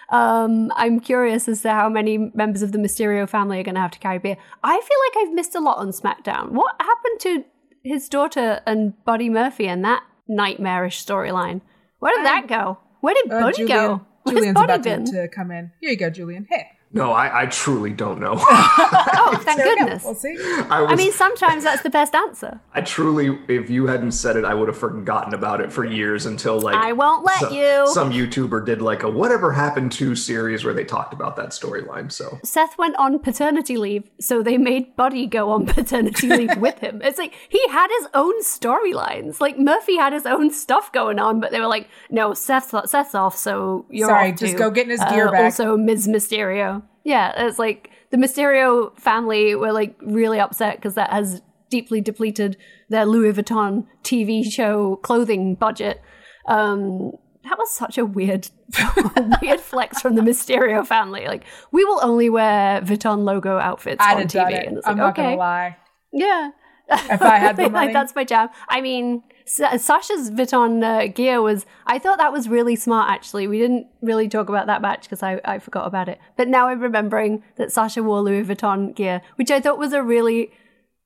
um, 0.10 0.72
I'm 0.76 1.00
curious 1.00 1.48
as 1.48 1.62
to 1.64 1.72
how 1.72 1.90
many 1.90 2.18
members 2.18 2.62
of 2.62 2.72
the 2.72 2.78
Mysterio 2.78 3.28
family 3.28 3.60
are 3.60 3.64
going 3.64 3.76
to 3.76 3.82
have 3.82 3.92
to 3.92 4.00
carry 4.00 4.20
beer. 4.20 4.38
I 4.64 4.74
feel 4.80 4.98
like 5.22 5.28
I've 5.28 5.34
missed 5.34 5.56
a 5.56 5.60
lot 5.60 5.78
on 5.80 5.90
SmackDown. 5.90 6.52
What 6.52 6.76
happened 6.80 7.20
to 7.22 7.44
his 7.84 8.08
daughter 8.10 8.62
and 8.66 8.94
Buddy 9.06 9.30
Murphy 9.30 9.68
and 9.68 9.84
that 9.86 10.04
nightmarish 10.28 11.04
storyline? 11.06 11.62
Where 12.00 12.16
did 12.16 12.26
that 12.26 12.48
go? 12.48 12.78
Where 13.02 13.14
did 13.16 13.32
Uh, 13.32 13.40
Buddy 13.42 13.58
Julian, 13.58 13.78
go? 13.78 14.06
Where's 14.24 14.36
Julian's 14.38 14.56
Buddy 14.56 14.66
about 14.74 14.84
to, 14.84 14.90
been? 14.90 15.06
to 15.06 15.28
come 15.30 15.52
in. 15.52 15.72
Here 15.82 15.90
you 15.92 15.98
go, 15.98 16.10
Julian. 16.10 16.48
Hey. 16.50 16.68
No, 16.94 17.12
I, 17.12 17.44
I 17.44 17.46
truly 17.48 17.92
don't 17.92 18.20
know. 18.20 18.36
Oh, 19.26 19.38
thank 19.38 19.58
There 19.58 19.68
we 19.68 19.76
go. 19.76 19.82
goodness. 19.86 20.04
We'll 20.04 20.16
see. 20.16 20.36
I 20.70 20.82
was, 20.82 20.92
I 20.92 20.96
mean, 20.96 21.12
sometimes 21.12 21.64
that's 21.64 21.82
the 21.82 21.90
best 21.90 22.14
answer. 22.14 22.60
I 22.74 22.82
truly, 22.82 23.40
if 23.48 23.70
you 23.70 23.88
hadn't 23.88 24.12
said 24.12 24.36
it, 24.36 24.44
I 24.44 24.54
would 24.54 24.68
have 24.68 24.78
forgotten 24.78 25.34
about 25.34 25.62
it 25.62 25.72
for 25.72 25.86
years 25.86 26.26
until 26.26 26.60
like 26.60 26.76
I 26.76 26.92
won't 26.92 27.24
let 27.26 27.40
so- 27.40 27.50
you. 27.50 27.88
Some 27.94 28.12
YouTuber 28.12 28.66
did 28.66 28.82
like 28.82 29.04
a 29.04 29.10
whatever 29.10 29.54
happened 29.54 29.94
to 29.94 30.14
series 30.16 30.66
where 30.66 30.74
they 30.74 30.84
talked 30.84 31.14
about 31.14 31.36
that 31.38 31.50
storyline. 31.50 32.12
So 32.12 32.38
Seth 32.44 32.78
went 32.78 32.96
on 32.98 33.18
paternity 33.20 33.78
leave, 33.78 34.10
so 34.20 34.44
they 34.44 34.58
made 34.58 34.96
Buddy 34.98 35.26
go 35.26 35.50
on 35.52 35.66
paternity 35.68 36.28
leave 36.28 36.58
with 36.58 36.80
him. 36.80 37.02
It's 37.02 37.18
like 37.18 37.34
he 37.50 37.66
had 37.70 37.88
his 38.00 38.10
own 38.14 38.42
storylines. 38.44 39.40
Like 39.40 39.58
Murphy 39.58 39.96
had 39.98 40.12
his 40.14 40.26
own 40.26 40.52
stuff 40.52 40.92
going 40.92 41.18
on, 41.18 41.40
but 41.40 41.52
they 41.52 41.60
were 41.62 41.68
like, 41.68 41.88
"No, 42.12 42.34
Seth's 42.34 42.74
Seth's 42.92 43.16
off, 43.16 43.38
so 43.38 43.86
you're 43.90 44.10
Sorry, 44.10 44.32
off 44.32 44.38
just 44.40 44.52
too." 44.54 44.58
go 44.60 44.70
get 44.70 44.88
his 44.90 45.00
uh, 45.00 45.10
gear 45.10 45.32
back. 45.32 45.46
Also, 45.46 45.78
Ms. 45.78 46.08
Mysterio. 46.08 46.83
Yeah, 47.04 47.34
it's 47.46 47.60
like 47.60 47.90
the 48.12 48.18
Mysterio 48.18 48.98
family 49.00 49.56
were 49.56 49.72
like 49.72 49.96
really 50.02 50.40
upset 50.40 50.78
because 50.78 50.96
that 50.96 51.12
has 51.12 51.42
deeply 51.70 52.02
depleted 52.02 52.56
their 52.90 53.06
Louis 53.06 53.34
Vuitton 53.34 53.88
TV 54.04 54.44
show 54.50 54.98
clothing 54.98 55.56
budget. 55.56 56.02
Um, 56.48 57.12
that 57.44 57.58
was 57.58 57.72
such 57.72 57.98
a 57.98 58.06
weird, 58.06 58.50
weird 59.42 59.60
flex 59.60 60.02
from 60.02 60.16
the 60.16 60.22
Mysterio 60.22 60.86
family. 60.86 61.26
Like, 61.28 61.44
we 61.72 61.84
will 61.84 62.00
only 62.04 62.30
wear 62.30 62.80
Vuitton 62.82 63.24
logo 63.24 63.58
outfits 63.58 63.98
I'd 64.00 64.18
on 64.18 64.24
TV, 64.28 64.52
it. 64.52 64.68
and 64.68 64.78
it's 64.78 64.88
I'm 64.88 64.92
like, 64.94 64.98
not 64.98 65.10
okay, 65.14 65.24
gonna 65.24 65.36
lie. 65.38 65.78
yeah. 66.14 66.52
If 66.94 67.22
I 67.22 67.38
had 67.38 67.58
the 67.58 67.64
like 67.64 67.72
money. 67.72 67.94
that's 67.94 68.16
my 68.16 68.24
jam. 68.24 68.50
I 68.70 68.82
mean, 68.82 69.24
Sasha's 69.46 70.32
Vuitton 70.32 70.84
uh, 70.84 71.08
gear 71.12 71.42
was. 71.42 71.66
I 71.86 72.00
thought 72.00 72.18
that 72.18 72.32
was 72.32 72.48
really 72.48 72.76
smart. 72.76 73.12
Actually, 73.12 73.48
we 73.48 73.60
didn't 73.60 73.88
really 74.02 74.30
talk 74.30 74.50
about 74.50 74.68
that 74.68 74.82
match 74.82 75.04
because 75.04 75.24
I, 75.24 75.42
I 75.46 75.60
forgot 75.60 75.88
about 75.88 76.10
it. 76.10 76.20
But 76.38 76.48
now 76.48 76.68
I'm 76.68 76.80
remembering 76.80 77.44
that 77.58 77.72
Sasha 77.72 78.04
wore 78.04 78.22
Louis 78.22 78.44
Vuitton 78.44 78.96
gear, 78.96 79.22
which 79.36 79.52
I 79.52 79.60
thought 79.60 79.78
was 79.78 79.94
a 79.94 80.02
really 80.04 80.52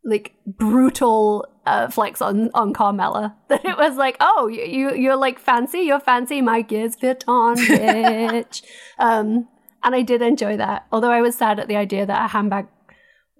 like 0.03 0.33
brutal 0.45 1.45
uh, 1.65 1.89
flex 1.89 2.21
on 2.21 2.49
on 2.53 2.73
Carmella. 2.73 3.35
That 3.49 3.65
it 3.65 3.77
was 3.77 3.97
like, 3.97 4.17
oh, 4.19 4.47
you, 4.47 4.63
you 4.63 4.95
you're 4.95 5.15
like 5.15 5.39
fancy, 5.39 5.79
you're 5.79 5.99
fancy. 5.99 6.41
My 6.41 6.61
gear's 6.61 6.95
Vuitton, 6.95 7.55
bitch. 7.67 8.61
um, 8.99 9.47
and 9.83 9.95
I 9.95 10.01
did 10.01 10.21
enjoy 10.21 10.57
that. 10.57 10.85
Although 10.91 11.11
I 11.11 11.21
was 11.21 11.35
sad 11.35 11.59
at 11.59 11.67
the 11.67 11.75
idea 11.75 12.05
that 12.05 12.25
a 12.25 12.27
handbag 12.27 12.67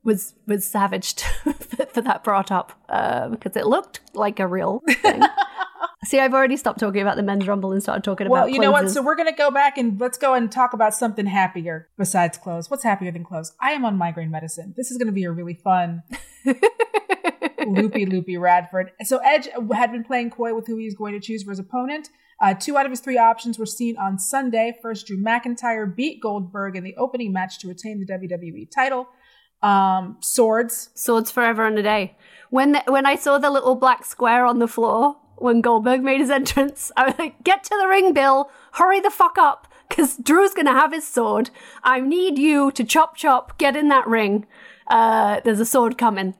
was 0.08 0.34
was 0.48 0.66
savaged 0.66 1.20
for, 1.92 2.02
that 2.02 2.24
brought 2.24 2.50
up 2.50 2.72
uh, 2.90 3.28
because 3.28 3.56
it 3.56 3.68
looked 3.68 4.00
like 4.16 4.40
a 4.40 4.48
real 4.48 4.82
thing. 5.02 5.22
See, 6.06 6.20
I've 6.20 6.34
already 6.34 6.56
stopped 6.56 6.80
talking 6.80 7.02
about 7.02 7.18
the 7.18 7.24
men's 7.24 7.48
rumble 7.48 7.74
and 7.74 7.84
started 7.84 8.04
talking 8.04 8.30
Well, 8.30 8.43
about. 8.43 8.46
Well, 8.46 8.56
you 8.56 8.62
know 8.62 8.72
what? 8.72 8.89
So 8.89 9.04
we're 9.04 9.17
gonna 9.17 9.36
go 9.36 9.52
back 9.52 9.78
and 9.78 10.00
let's 10.00 10.17
go 10.17 10.34
and 10.34 10.50
talk 10.50 10.72
about 10.72 10.96
something 10.96 11.26
happier 11.26 11.89
besides 11.98 12.38
clothes. 12.38 12.70
What's 12.72 12.84
happier 12.84 13.12
than 13.12 13.26
clothes? 13.26 13.52
I 13.62 13.72
am 13.72 13.84
on 13.84 13.98
migraine 13.98 14.32
medicine. 14.32 14.74
This 14.78 14.89
is 14.89 14.98
gonna 14.98 15.12
be 15.12 15.26
a 15.26 15.32
really 15.32 15.56
fun, 15.56 16.04
loopy, 17.67 18.06
loopy 18.06 18.38
Radford. 18.38 18.93
So 19.04 19.17
Edge 19.17 19.50
had 19.74 19.91
been 19.91 20.06
playing 20.06 20.30
coy 20.30 20.56
with 20.56 20.67
who 20.67 20.78
he 20.78 20.86
was 20.86 20.96
going 20.96 21.13
to 21.13 21.20
choose 21.20 21.43
for 21.43 21.52
his 21.52 21.60
opponent. 21.60 22.10
Uh, 22.39 22.54
two 22.54 22.78
out 22.78 22.86
of 22.86 22.91
his 22.91 23.02
three 23.02 23.17
options 23.17 23.60
were 23.60 23.65
seen 23.65 23.98
on 23.98 24.20
Sunday. 24.20 24.78
First, 24.82 25.08
Drew 25.08 25.17
McIntyre 25.17 25.93
beat 25.93 26.22
Goldberg 26.22 26.76
in 26.76 26.84
the 26.84 26.96
opening 26.96 27.34
match 27.34 27.60
to 27.60 27.67
retain 27.67 28.00
the 28.00 28.06
WWE 28.06 28.70
title. 28.70 29.10
Um, 29.62 30.17
swords. 30.22 30.89
swords 30.93 31.32
forever 31.32 31.65
and 31.65 31.78
a 31.80 31.84
day. 31.84 32.15
When 32.50 32.74
the, 32.74 32.84
when 32.88 33.06
I 33.06 33.15
saw 33.15 33.38
the 33.38 33.50
little 33.50 33.76
black 33.76 34.06
square 34.06 34.46
on 34.46 34.60
the 34.60 34.67
floor 34.67 35.17
when 35.38 35.62
Goldberg 35.62 36.02
made 36.04 36.20
his 36.20 36.30
entrance, 36.30 36.91
I 36.98 37.06
was 37.08 37.20
like, 37.20 37.43
"Get 37.43 37.63
to 37.65 37.78
the 37.82 37.88
ring, 37.88 38.13
Bill! 38.13 38.50
Hurry 38.74 39.00
the 39.00 39.10
fuck 39.12 39.38
up, 39.38 39.67
because 39.89 40.15
Drew's 40.17 40.54
gonna 40.54 40.72
have 40.72 40.93
his 40.93 41.08
sword. 41.08 41.50
I 41.84 42.00
need 42.00 42.38
you 42.38 42.72
to 42.72 42.84
chop 42.84 43.15
chop. 43.15 43.58
Get 43.58 43.76
in 43.76 43.89
that 43.89 44.08
ring. 44.08 44.46
Uh, 44.88 45.41
there's 45.43 45.60
a 45.60 45.65
sword 45.65 45.98
coming." 45.98 46.36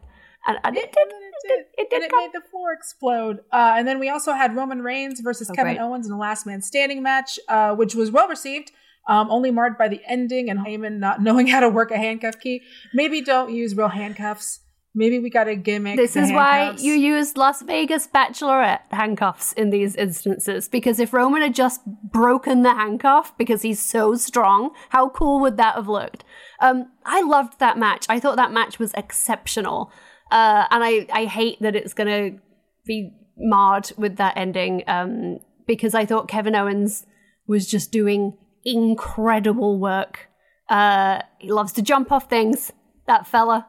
And, 0.48 0.58
and 0.64 0.78
it, 0.78 0.94
did. 0.94 1.08
It 1.08 1.48
did. 1.48 1.66
It 1.78 1.90
did 1.90 1.96
and 1.98 2.04
it 2.06 2.12
come. 2.12 2.20
made 2.24 2.32
the 2.34 2.48
floor 2.50 2.72
explode. 2.72 3.40
Uh, 3.52 3.74
and 3.78 3.86
then 3.88 4.00
we 4.00 4.10
also 4.10 4.32
had 4.32 4.56
Roman 4.56 4.82
Reigns 4.82 5.20
versus 5.20 5.50
Oh, 5.50 5.54
Kevin 5.54 5.76
great. 5.76 5.84
Owens 5.84 6.06
in 6.06 6.12
the 6.12 6.18
Last 6.18 6.46
Man 6.46 6.62
Standing 6.62 7.04
match, 7.04 7.38
uh, 7.50 7.76
which 7.76 7.96
was 7.96 8.12
well 8.12 8.30
received. 8.30 8.72
Um, 9.08 9.32
only 9.32 9.52
marred 9.52 9.78
by 9.78 9.88
the 9.88 10.02
ending 10.06 10.50
and 10.50 10.60
Heyman 10.60 10.98
not 11.00 11.22
knowing 11.22 11.48
how 11.48 11.62
to 11.62 11.70
work 11.70 11.92
a 11.92 11.98
handcuff 11.98 12.40
key. 12.40 12.62
Maybe 12.94 13.22
don't 13.22 13.54
use 13.54 13.76
real 13.76 13.88
handcuffs. 13.88 14.60
Maybe 14.94 15.20
we 15.20 15.30
got 15.30 15.48
a 15.48 15.56
gimmick. 15.56 15.96
This 15.96 16.16
is 16.16 16.32
why 16.32 16.72
you 16.72 16.94
use 16.94 17.38
Las 17.38 17.62
Vegas 17.62 18.08
Bachelorette 18.08 18.82
handcuffs 18.90 19.54
in 19.54 19.70
these 19.70 19.96
instances. 19.96 20.68
Because 20.68 21.00
if 21.00 21.14
Roman 21.14 21.44
had 21.44 21.54
just 21.54 21.82
broken 21.86 22.64
the 22.64 22.74
handcuff 22.74 23.38
because 23.38 23.62
he's 23.62 23.80
so 23.80 24.16
strong, 24.16 24.72
how 24.90 25.10
cool 25.10 25.40
would 25.42 25.58
that 25.58 25.76
have 25.76 25.88
looked? 25.88 26.24
Um, 26.60 26.88
I 27.06 27.22
loved 27.22 27.60
that 27.60 27.78
match. 27.78 28.08
I 28.10 28.20
thought 28.20 28.38
that 28.38 28.52
match 28.52 28.80
was 28.80 28.92
exceptional. 28.96 29.92
Uh, 30.32 30.66
and 30.72 30.84
I, 30.84 31.06
I 31.14 31.26
hate 31.26 31.62
that 31.62 31.76
it's 31.76 31.94
going 31.94 32.08
to 32.08 32.40
be 32.88 33.12
marred 33.38 33.92
with 33.98 34.16
that 34.18 34.36
ending 34.36 34.84
um, 34.88 35.38
because 35.68 35.94
I 35.94 36.08
thought 36.08 36.28
Kevin 36.28 36.56
Owens 36.56 37.06
was 37.46 37.68
just 37.68 37.92
doing 37.92 38.36
incredible 38.76 39.80
work. 39.80 40.30
Uh, 40.70 41.22
he 41.40 41.52
loves 41.52 41.72
to 41.74 41.82
jump 41.82 42.12
off 42.12 42.30
things, 42.30 42.72
that 43.08 43.26
fella. 43.28 43.68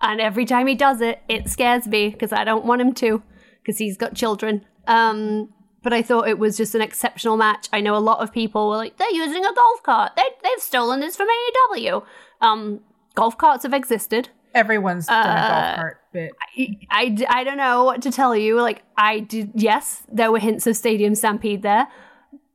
And 0.00 0.20
every 0.20 0.44
time 0.44 0.66
he 0.66 0.74
does 0.74 1.00
it, 1.00 1.20
it 1.28 1.48
scares 1.48 1.86
me 1.86 2.10
because 2.10 2.32
I 2.32 2.44
don't 2.44 2.64
want 2.64 2.80
him 2.80 2.92
to 2.94 3.22
because 3.62 3.78
he's 3.78 3.96
got 3.96 4.14
children. 4.14 4.64
Um, 4.86 5.52
but 5.82 5.92
I 5.92 6.02
thought 6.02 6.28
it 6.28 6.38
was 6.38 6.56
just 6.56 6.74
an 6.74 6.82
exceptional 6.82 7.36
match. 7.36 7.68
I 7.72 7.80
know 7.80 7.96
a 7.96 7.98
lot 7.98 8.20
of 8.20 8.32
people 8.32 8.68
were 8.68 8.76
like, 8.76 8.96
they're 8.96 9.10
using 9.12 9.44
a 9.44 9.54
golf 9.54 9.82
cart. 9.82 10.12
They, 10.16 10.24
they've 10.42 10.62
stolen 10.62 11.00
this 11.00 11.16
from 11.16 11.28
AEW. 11.28 12.04
Um, 12.40 12.80
golf 13.14 13.38
carts 13.38 13.62
have 13.62 13.72
existed. 13.72 14.28
Everyone's 14.54 15.06
done 15.06 15.26
a 15.26 15.30
Uh, 15.30 15.48
golf 15.48 15.76
cart 15.76 16.00
bit. 16.12 16.32
I, 16.56 16.76
I, 16.90 17.26
I 17.40 17.44
don't 17.44 17.56
know 17.56 17.84
what 17.84 18.02
to 18.02 18.10
tell 18.10 18.36
you. 18.36 18.60
Like, 18.60 18.82
I 18.96 19.20
did, 19.20 19.52
yes, 19.54 20.02
there 20.10 20.30
were 20.32 20.38
hints 20.38 20.66
of 20.66 20.76
Stadium 20.76 21.14
Stampede 21.14 21.62
there, 21.62 21.88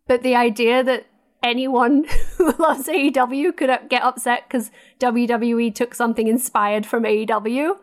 but 0.07 0.23
the 0.23 0.35
idea 0.35 0.83
that 0.83 1.05
anyone 1.43 2.05
who 2.37 2.51
loves 2.57 2.87
AEW 2.87 3.55
could 3.55 3.69
get 3.89 4.03
upset 4.03 4.43
because 4.47 4.71
WWE 4.99 5.73
took 5.73 5.95
something 5.95 6.27
inspired 6.27 6.85
from 6.85 7.03
AEW. 7.03 7.77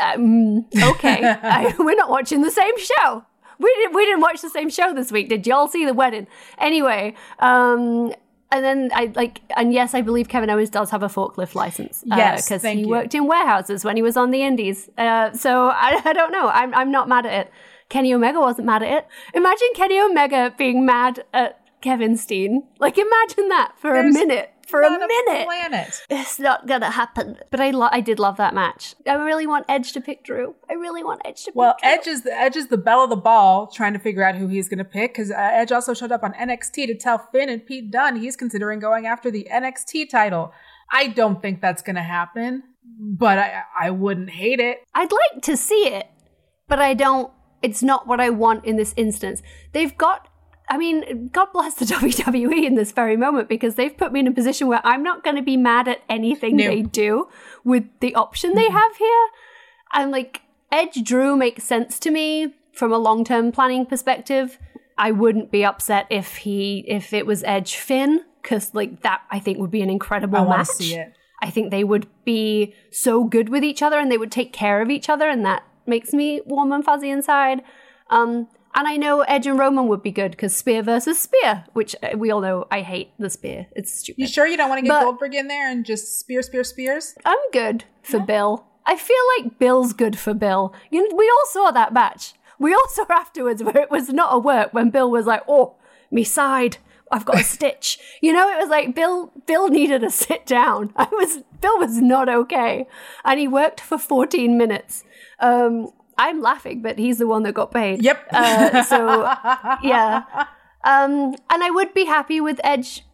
Um, 0.00 0.66
okay, 0.76 1.20
I, 1.42 1.74
we're 1.78 1.96
not 1.96 2.10
watching 2.10 2.42
the 2.42 2.50
same 2.50 2.78
show. 2.78 3.24
We 3.58 3.74
didn't, 3.74 3.94
we 3.94 4.04
didn't 4.04 4.20
watch 4.20 4.40
the 4.40 4.50
same 4.50 4.70
show 4.70 4.94
this 4.94 5.10
week. 5.10 5.28
Did 5.28 5.46
y'all 5.46 5.66
see 5.66 5.84
the 5.84 5.92
wedding? 5.92 6.28
Anyway, 6.58 7.14
um, 7.40 8.12
and 8.52 8.64
then 8.64 8.90
I 8.94 9.12
like, 9.16 9.40
and 9.56 9.72
yes, 9.72 9.94
I 9.94 10.00
believe 10.00 10.28
Kevin 10.28 10.48
Owens 10.48 10.70
does 10.70 10.90
have 10.90 11.02
a 11.02 11.08
forklift 11.08 11.56
license. 11.56 12.04
Yes, 12.06 12.48
because 12.48 12.62
he 12.62 12.82
you. 12.82 12.88
worked 12.88 13.14
in 13.14 13.26
warehouses 13.26 13.84
when 13.84 13.96
he 13.96 14.02
was 14.02 14.16
on 14.16 14.30
the 14.30 14.42
Indies. 14.42 14.88
Uh, 14.96 15.32
so 15.32 15.68
I, 15.68 16.00
I 16.04 16.12
don't 16.12 16.30
know. 16.30 16.48
I'm 16.48 16.72
I'm 16.72 16.92
not 16.92 17.08
mad 17.08 17.26
at 17.26 17.46
it. 17.46 17.52
Kenny 17.88 18.14
Omega 18.14 18.38
wasn't 18.38 18.66
mad 18.66 18.82
at 18.82 18.92
it. 18.92 19.06
Imagine 19.34 19.68
Kenny 19.74 19.98
Omega 19.98 20.54
being 20.56 20.86
mad 20.86 21.24
at 21.34 21.60
Kevin 21.80 22.16
Steen. 22.16 22.66
Like 22.78 22.98
imagine 22.98 23.48
that 23.48 23.72
for 23.78 23.92
There's 23.92 24.14
a 24.14 24.18
minute. 24.18 24.50
For 24.66 24.82
a 24.82 24.90
minute. 24.90 25.46
planet. 25.46 26.02
It's 26.10 26.38
not 26.38 26.66
gonna 26.66 26.90
happen. 26.90 27.38
But 27.50 27.60
I 27.60 27.70
lo- 27.70 27.88
I 27.90 28.02
did 28.02 28.18
love 28.18 28.36
that 28.36 28.52
match. 28.54 28.94
I 29.06 29.14
really 29.14 29.46
want 29.46 29.64
Edge 29.66 29.92
to 29.92 30.00
pick 30.00 30.22
Drew. 30.24 30.56
I 30.68 30.74
really 30.74 31.02
want 31.02 31.22
Edge 31.24 31.44
to 31.44 31.52
Well. 31.54 31.76
Edge 31.82 32.06
is 32.06 32.22
the 32.22 32.32
Edge 32.34 32.54
is 32.54 32.66
the 32.68 32.76
belle 32.76 33.02
of 33.04 33.08
the 33.08 33.16
ball, 33.16 33.68
trying 33.68 33.94
to 33.94 33.98
figure 33.98 34.22
out 34.22 34.34
who 34.34 34.46
he's 34.46 34.68
going 34.68 34.78
to 34.78 34.84
pick. 34.84 35.14
Because 35.14 35.30
uh, 35.30 35.36
Edge 35.38 35.72
also 35.72 35.94
showed 35.94 36.12
up 36.12 36.22
on 36.22 36.34
NXT 36.34 36.86
to 36.86 36.94
tell 36.94 37.16
Finn 37.32 37.48
and 37.48 37.64
Pete 37.64 37.90
Dunne 37.90 38.16
he's 38.16 38.36
considering 38.36 38.78
going 38.78 39.06
after 39.06 39.30
the 39.30 39.48
NXT 39.50 40.10
title. 40.10 40.52
I 40.92 41.06
don't 41.06 41.40
think 41.40 41.62
that's 41.62 41.80
going 41.80 41.96
to 41.96 42.02
happen, 42.02 42.62
but 43.00 43.38
I 43.38 43.62
I 43.80 43.90
wouldn't 43.90 44.28
hate 44.30 44.60
it. 44.60 44.80
I'd 44.94 45.10
like 45.12 45.42
to 45.44 45.56
see 45.56 45.88
it, 45.88 46.08
but 46.66 46.78
I 46.78 46.92
don't. 46.92 47.32
It's 47.62 47.82
not 47.82 48.06
what 48.06 48.20
I 48.20 48.28
want 48.28 48.66
in 48.66 48.76
this 48.76 48.92
instance. 48.98 49.42
They've 49.72 49.96
got 49.96 50.28
I 50.70 50.76
mean, 50.76 51.28
God 51.32 51.48
bless 51.52 51.74
the 51.74 51.84
WWE 51.94 52.64
in 52.66 52.74
this 52.74 52.92
very 52.92 53.16
moment 53.16 53.48
because 53.48 53.76
they've 53.76 53.96
put 53.96 54.12
me 54.12 54.20
in 54.20 54.26
a 54.26 54.32
position 54.32 54.66
where 54.68 54.80
I'm 54.84 55.02
not 55.02 55.24
going 55.24 55.36
to 55.36 55.42
be 55.42 55.56
mad 55.56 55.88
at 55.88 56.02
anything 56.08 56.56
No. 56.56 56.64
they 56.66 56.82
do 56.82 57.28
with 57.64 57.84
the 58.00 58.14
option 58.14 58.54
they 58.54 58.68
have 58.68 58.96
here. 58.96 59.26
I'm 59.92 60.10
like, 60.10 60.42
Edge 60.70 61.02
Drew 61.02 61.36
makes 61.36 61.64
sense 61.64 61.98
to 62.00 62.10
me 62.10 62.54
from 62.72 62.92
a 62.92 62.98
long 62.98 63.24
term 63.24 63.50
planning 63.52 63.86
perspective. 63.86 64.58
I 64.98 65.12
wouldn't 65.12 65.50
be 65.50 65.64
upset 65.64 66.06
if 66.10 66.36
he 66.38 66.84
if 66.88 67.12
it 67.12 67.24
was 67.24 67.42
Edge 67.44 67.76
Finn 67.76 68.24
because 68.42 68.74
like 68.74 69.02
that 69.02 69.22
I 69.30 69.38
think 69.38 69.58
would 69.58 69.70
be 69.70 69.80
an 69.80 69.90
incredible 69.90 70.38
I 70.38 70.58
match. 70.58 70.66
see 70.68 70.94
it. 70.96 71.12
I 71.40 71.50
think 71.50 71.70
they 71.70 71.84
would 71.84 72.08
be 72.24 72.74
so 72.90 73.22
good 73.24 73.48
with 73.48 73.62
each 73.62 73.80
other 73.80 73.98
and 73.98 74.10
they 74.10 74.18
would 74.18 74.32
take 74.32 74.52
care 74.52 74.82
of 74.82 74.90
each 74.90 75.08
other, 75.08 75.28
and 75.28 75.44
that 75.46 75.62
makes 75.86 76.12
me 76.12 76.40
warm 76.44 76.72
and 76.72 76.84
fuzzy 76.84 77.10
inside. 77.10 77.62
Um, 78.10 78.48
and 78.78 78.86
I 78.88 78.96
know 78.96 79.20
Edge 79.22 79.46
and 79.46 79.58
Roman 79.58 79.88
would 79.88 80.02
be 80.02 80.10
good 80.12 80.30
because 80.30 80.54
spear 80.56 80.82
versus 80.82 81.18
spear, 81.18 81.64
which 81.74 81.94
uh, 82.02 82.16
we 82.16 82.30
all 82.30 82.40
know 82.40 82.66
I 82.70 82.80
hate 82.80 83.10
the 83.18 83.28
spear. 83.28 83.66
It's 83.72 83.92
stupid. 83.92 84.20
You 84.20 84.26
sure 84.28 84.46
you 84.46 84.56
don't 84.56 84.68
want 84.70 84.78
to 84.78 84.82
get 84.82 84.90
But- 84.90 85.02
Goldberg 85.02 85.34
in 85.34 85.48
there 85.48 85.68
and 85.70 85.84
just 85.84 86.18
spear, 86.18 86.40
spear, 86.42 86.62
spears? 86.64 87.14
I'm 87.24 87.36
good 87.52 87.84
for 88.02 88.20
Bill. 88.20 88.64
I 88.86 88.96
feel 88.96 89.16
like 89.36 89.58
Bill's 89.58 89.92
good 89.92 90.18
for 90.18 90.32
Bill. 90.32 90.72
You 90.90 91.06
know, 91.06 91.14
we 91.16 91.28
all 91.28 91.46
saw 91.50 91.70
that 91.72 91.92
match. 91.92 92.32
We 92.58 92.72
all 92.72 92.88
saw 92.90 93.04
afterwards 93.10 93.62
where 93.62 93.76
it 93.76 93.90
was 93.90 94.08
not 94.10 94.30
a 94.34 94.38
work 94.38 94.72
when 94.72 94.90
Bill 94.90 95.10
was 95.10 95.26
like, 95.26 95.42
"Oh, 95.48 95.74
me 96.10 96.24
side, 96.24 96.78
I've 97.12 97.24
got 97.26 97.40
a 97.40 97.44
stitch." 97.54 97.98
You 98.22 98.32
know, 98.32 98.48
it 98.48 98.58
was 98.58 98.70
like 98.70 98.94
Bill. 98.94 99.30
Bill 99.46 99.68
needed 99.68 100.02
a 100.04 100.10
sit 100.24 100.46
down. 100.46 100.92
I 100.96 101.08
was 101.12 101.42
Bill 101.60 101.78
was 101.78 102.00
not 102.00 102.28
okay, 102.28 102.86
and 103.24 103.38
he 103.40 103.46
worked 103.48 103.80
for 103.80 103.98
14 103.98 104.56
minutes. 104.56 105.04
Um, 105.40 105.90
I'm 106.18 106.42
laughing, 106.42 106.82
but 106.82 106.98
he's 106.98 107.18
the 107.18 107.26
one 107.26 107.44
that 107.44 107.54
got 107.54 107.70
paid. 107.72 108.02
Yep. 108.02 108.26
Uh, 108.32 108.82
so 108.82 108.98
yeah, 109.82 110.24
um, 110.84 111.34
and 111.50 111.62
I 111.64 111.70
would 111.70 111.94
be 111.94 112.04
happy 112.06 112.40
with 112.40 112.60
Edge 112.64 113.04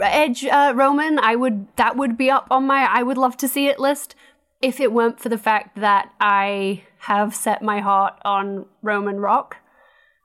Edge 0.00 0.44
uh, 0.44 0.72
Roman, 0.74 1.18
I 1.18 1.36
would 1.36 1.66
that 1.76 1.96
would 1.96 2.16
be 2.18 2.30
up 2.30 2.48
on 2.50 2.66
my 2.66 2.86
I 2.90 3.02
would 3.02 3.18
love 3.18 3.36
to 3.38 3.48
see 3.48 3.68
it 3.68 3.78
list 3.78 4.14
if 4.60 4.80
it 4.80 4.92
weren't 4.92 5.20
for 5.20 5.28
the 5.28 5.38
fact 5.38 5.78
that 5.80 6.12
I 6.20 6.82
have 7.00 7.34
set 7.34 7.62
my 7.62 7.80
heart 7.80 8.14
on 8.24 8.66
Roman 8.82 9.18
Rock 9.20 9.56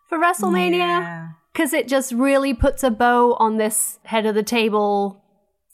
for 0.09 0.17
WrestleMania 0.17 0.77
Yeah. 0.77 1.27
because 1.53 1.71
it 1.71 1.87
just 1.87 2.11
really 2.11 2.53
puts 2.53 2.83
a 2.83 2.89
bow 2.91 3.33
on 3.35 3.57
this 3.57 3.99
head 4.05 4.25
of 4.25 4.35
the 4.35 4.43
table 4.43 5.23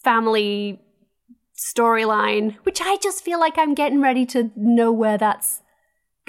family 0.03 0.81
storyline, 1.57 2.55
which 2.63 2.81
I 2.81 2.97
just 2.97 3.23
feel 3.23 3.39
like 3.39 3.57
I'm 3.57 3.73
getting 3.73 4.01
ready 4.01 4.25
to 4.27 4.51
know 4.55 4.91
where 4.91 5.17
that's 5.17 5.61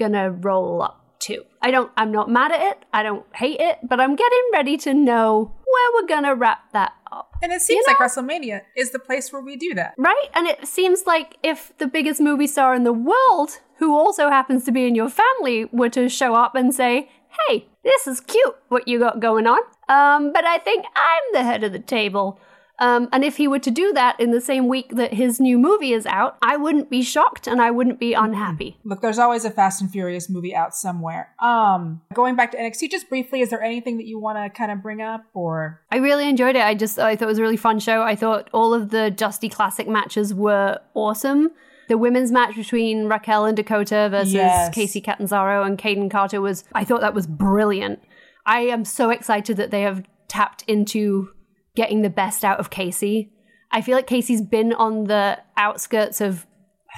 gonna 0.01 0.33
roll 0.33 0.83
up 0.83 0.97
to. 1.21 1.45
I 1.63 1.71
don't 1.71 1.93
I'm 1.97 2.11
not 2.11 2.29
mad 2.29 2.51
at 2.51 2.63
it. 2.63 2.85
I 2.93 3.03
don't 3.03 3.25
hate 3.37 3.61
it, 3.61 3.79
but 3.83 4.01
I'm 4.01 4.17
getting 4.17 4.51
ready 4.53 4.77
to 4.79 4.95
know 4.95 5.55
where 5.65 6.03
we're 6.03 6.09
gonna 6.09 6.35
wrap 6.35 6.73
that 6.73 6.95
up. 7.13 7.37
And 7.43 7.53
it 7.53 7.61
seems 7.61 7.87
You 7.87 7.93
like 7.93 7.99
WrestleMania 7.99 8.63
is 8.77 8.91
the 8.91 8.99
place 8.99 9.33
where 9.33 9.43
we 9.43 9.57
do 9.57 9.75
that. 9.75 9.95
Right? 9.97 10.29
And 10.35 10.47
it 10.47 10.67
seems 10.67 11.05
like 11.07 11.37
if 11.43 11.73
the 11.79 11.87
biggest 11.87 12.21
movie 12.21 12.47
star 12.47 12.75
in 12.75 12.85
the 12.85 12.93
world, 12.93 13.61
who 13.79 13.97
also 13.97 14.29
happens 14.29 14.65
to 14.65 14.73
be 14.73 14.87
in 14.87 14.95
your 14.95 15.11
family, 15.11 15.67
were 15.67 15.89
to 15.91 16.09
show 16.09 16.35
up 16.35 16.55
and 16.55 16.75
say, 16.75 17.11
hey, 17.49 17.67
this 17.85 18.07
is 18.07 18.21
cute 18.21 18.57
what 18.69 18.89
you 18.89 18.99
got 18.99 19.21
going 19.21 19.47
on. 19.47 19.61
Um, 19.89 20.33
but 20.33 20.45
I 20.45 20.59
think 20.59 20.85
I'm 20.97 21.23
the 21.33 21.45
head 21.45 21.65
of 21.65 21.73
the 21.73 21.79
table. 21.79 22.41
Um, 22.81 23.09
and 23.13 23.23
if 23.25 23.37
he 23.37 23.47
were 23.47 23.59
to 23.59 23.71
do 23.71 23.93
that 23.93 24.19
in 24.19 24.31
the 24.31 24.41
same 24.41 24.67
week 24.67 24.97
that 24.97 25.13
his 25.15 25.39
new 25.39 25.59
movie 25.59 25.93
is 25.93 26.07
out, 26.07 26.39
I 26.41 26.57
wouldn't 26.57 26.89
be 26.89 27.03
shocked 27.03 27.47
and 27.47 27.61
I 27.61 27.71
wouldn't 27.71 28.01
be 28.01 28.15
unhappy. 28.15 28.79
Look, 28.85 29.03
there's 29.03 29.19
always 29.19 29.45
a 29.45 29.51
Fast 29.51 29.83
and 29.83 29.91
Furious 29.91 30.31
movie 30.31 30.55
out 30.55 30.75
somewhere. 30.75 31.35
Um, 31.41 32.01
going 32.15 32.37
back 32.37 32.53
to 32.53 32.57
NXT 32.59 32.91
just 32.91 33.09
briefly, 33.11 33.43
is 33.43 33.51
there 33.51 33.63
anything 33.63 33.99
that 33.99 34.07
you 34.07 34.19
want 34.19 34.39
to 34.39 34.49
kind 34.57 34.73
of 34.73 34.83
bring 34.83 35.03
up 35.03 35.25
or 35.35 35.83
I 35.91 35.99
really 35.99 36.29
enjoyed 36.29 36.57
it. 36.57 36.63
I 36.63 36.75
just 36.75 36.99
I 36.99 37.17
thought 37.17 37.27
it 37.27 37.29
was 37.29 37.39
a 37.39 37.43
really 37.43 37.57
fun 37.59 37.79
show. 37.81 38.03
I 38.03 38.17
thought 38.17 38.49
all 38.53 38.73
of 38.73 38.89
the 38.91 39.11
Dusty 39.11 39.49
Classic 39.51 39.87
matches 39.87 40.33
were 40.33 40.79
awesome. 40.95 41.51
The 41.89 41.99
women's 41.99 42.31
match 42.33 42.55
between 42.55 43.09
Raquel 43.09 43.45
and 43.47 43.57
Dakota 43.57 44.09
versus 44.11 44.33
Yes. 44.33 44.75
Kacy 44.75 45.03
Catanzaro 45.05 45.65
and 45.65 45.77
Kayden 45.77 46.11
Carter 46.11 46.41
was 46.41 46.65
I 46.73 46.85
thought 46.85 47.01
that 47.03 47.15
was 47.15 47.27
brilliant. 47.27 48.01
I 48.47 48.61
am 48.61 48.85
so 48.85 49.11
excited 49.11 49.57
that 49.59 49.71
they 49.71 49.83
have 49.83 50.05
tapped 50.29 50.63
into 50.69 51.31
getting 51.75 52.03
the 52.03 52.11
best 52.11 52.45
out 52.45 52.59
of 52.59 52.71
Kacy. 52.71 53.31
I 53.71 53.81
feel 53.81 53.97
like 53.97 54.07
Kacy's 54.07 54.43
been 54.43 54.73
on 54.73 55.05
the 55.05 55.39
outskirts 55.57 56.21
of 56.21 56.47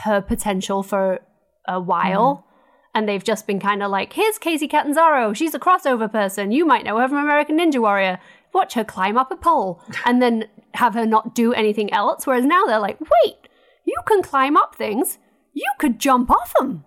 her 0.05 0.21
potential 0.21 0.83
for 0.83 1.21
a 1.67 1.81
while. 1.81 2.47
And 2.95 3.09
they've 3.09 3.25
just 3.25 3.47
been 3.47 3.61
kind 3.61 3.83
of 3.83 3.91
like, 3.91 4.13
here's 4.13 4.39
Kacy 4.39 4.69
Catanzaro. 4.69 5.33
She's 5.33 5.55
a 5.55 5.59
crossover 5.59 6.11
person. 6.11 6.53
You 6.53 6.67
might 6.67 6.85
know 6.85 6.99
her 6.99 7.09
from 7.09 7.19
American 7.19 7.59
Ninja 7.59 7.81
Warrior. 7.81 8.19
Watch 8.53 8.75
her 8.75 8.85
climb 8.85 9.17
up 9.17 9.31
a 9.31 9.37
pole 9.37 9.83
and 10.05 10.21
then 10.21 10.47
have 10.75 10.95
her 10.95 11.07
not 11.07 11.35
do 11.35 11.53
anything 11.53 11.93
else. 11.93 12.27
Whereas 12.27 12.45
now 12.45 12.65
they're 12.67 12.79
like, 12.79 13.01
wait, 13.01 13.49
you 13.85 13.97
can 14.07 14.23
climb 14.23 14.57
up 14.57 14.75
things. 14.75 15.19
You 15.55 15.71
could 15.79 15.99
jump 15.99 16.31
off 16.31 16.53
them. 16.59 16.85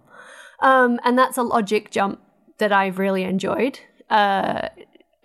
Um, 0.59 0.99
and 1.03 1.17
that's 1.17 1.37
a 1.37 1.43
logic 1.43 1.91
jump 1.91 2.21
that 2.57 2.71
I've 2.71 2.99
really 2.99 3.23
enjoyed. 3.23 3.79
Uh, 4.09 4.69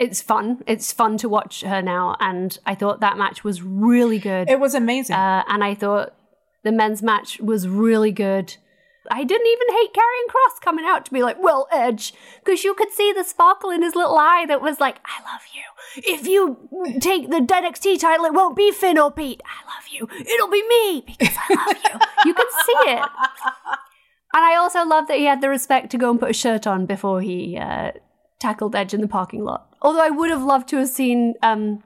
it's 0.00 0.22
fun. 0.22 0.64
It's 0.66 0.92
fun 0.92 1.18
to 1.18 1.28
watch 1.28 1.60
her 1.60 1.82
now. 1.82 2.16
And 2.18 2.58
I 2.64 2.74
thought 2.74 3.00
that 3.00 3.18
match 3.18 3.44
was 3.44 3.62
really 3.62 4.18
good. 4.18 4.48
it 4.48 4.58
was 4.58 4.74
amazing. 4.74 5.14
Uh, 5.14 5.44
and 5.46 5.62
I 5.62 5.74
thought 5.74 6.14
the 6.64 6.72
men's 6.72 7.02
match 7.02 7.38
was 7.38 7.68
really 7.68 8.10
good. 8.10 8.56
I 9.10 9.24
didn't 9.24 9.46
even 9.46 9.76
hate 9.76 9.92
Karrion 9.92 10.30
Kross 10.30 10.60
coming 10.62 10.84
out 10.86 11.04
to 11.04 11.12
be 11.12 11.22
like, 11.22 11.42
well, 11.42 11.68
Edge, 11.72 12.14
because 12.42 12.64
you 12.64 12.74
could 12.74 12.90
see 12.92 13.12
the 13.12 13.24
sparkle 13.24 13.70
in 13.70 13.82
his 13.82 13.94
little 13.94 14.16
eye 14.16 14.46
that 14.48 14.62
was 14.62 14.80
like, 14.80 15.00
I 15.04 15.22
love 15.22 15.42
you. 15.54 16.12
If 16.14 16.26
you 16.26 16.96
take 17.00 17.28
the 17.28 17.40
NXT 17.40 18.00
title, 18.00 18.24
it 18.24 18.32
won't 18.32 18.56
be 18.56 18.72
Finn 18.72 18.98
or 18.98 19.10
Pete. 19.10 19.42
I 19.44 19.66
love 19.66 19.84
you. 19.90 20.08
It'll 20.20 20.50
be 20.50 20.62
me 20.66 21.04
because 21.18 21.36
I 21.36 21.54
love 21.54 21.76
you. 21.84 22.00
you 22.26 22.34
can 22.34 22.46
see 22.64 22.90
it. 22.92 23.02
And 24.32 24.44
I 24.44 24.56
also 24.56 24.84
love 24.84 25.08
that 25.08 25.18
he 25.18 25.24
had 25.24 25.40
the 25.40 25.48
respect 25.48 25.90
to 25.90 25.98
go 25.98 26.10
and 26.10 26.20
put 26.20 26.30
a 26.30 26.34
shirt 26.34 26.66
on 26.66 26.86
before 26.86 27.20
he 27.20 27.58
uh, 27.58 27.92
tackled 28.38 28.76
Edge 28.76 28.94
in 28.94 29.00
the 29.00 29.08
parking 29.08 29.44
lot. 29.44 29.69
Although 29.83 30.03
I 30.03 30.11
would 30.11 30.31
have 30.31 30.43
loved 30.43 30.69
to 30.69 30.77
have 30.77 30.88
seen 30.88 31.35
um, 31.43 31.83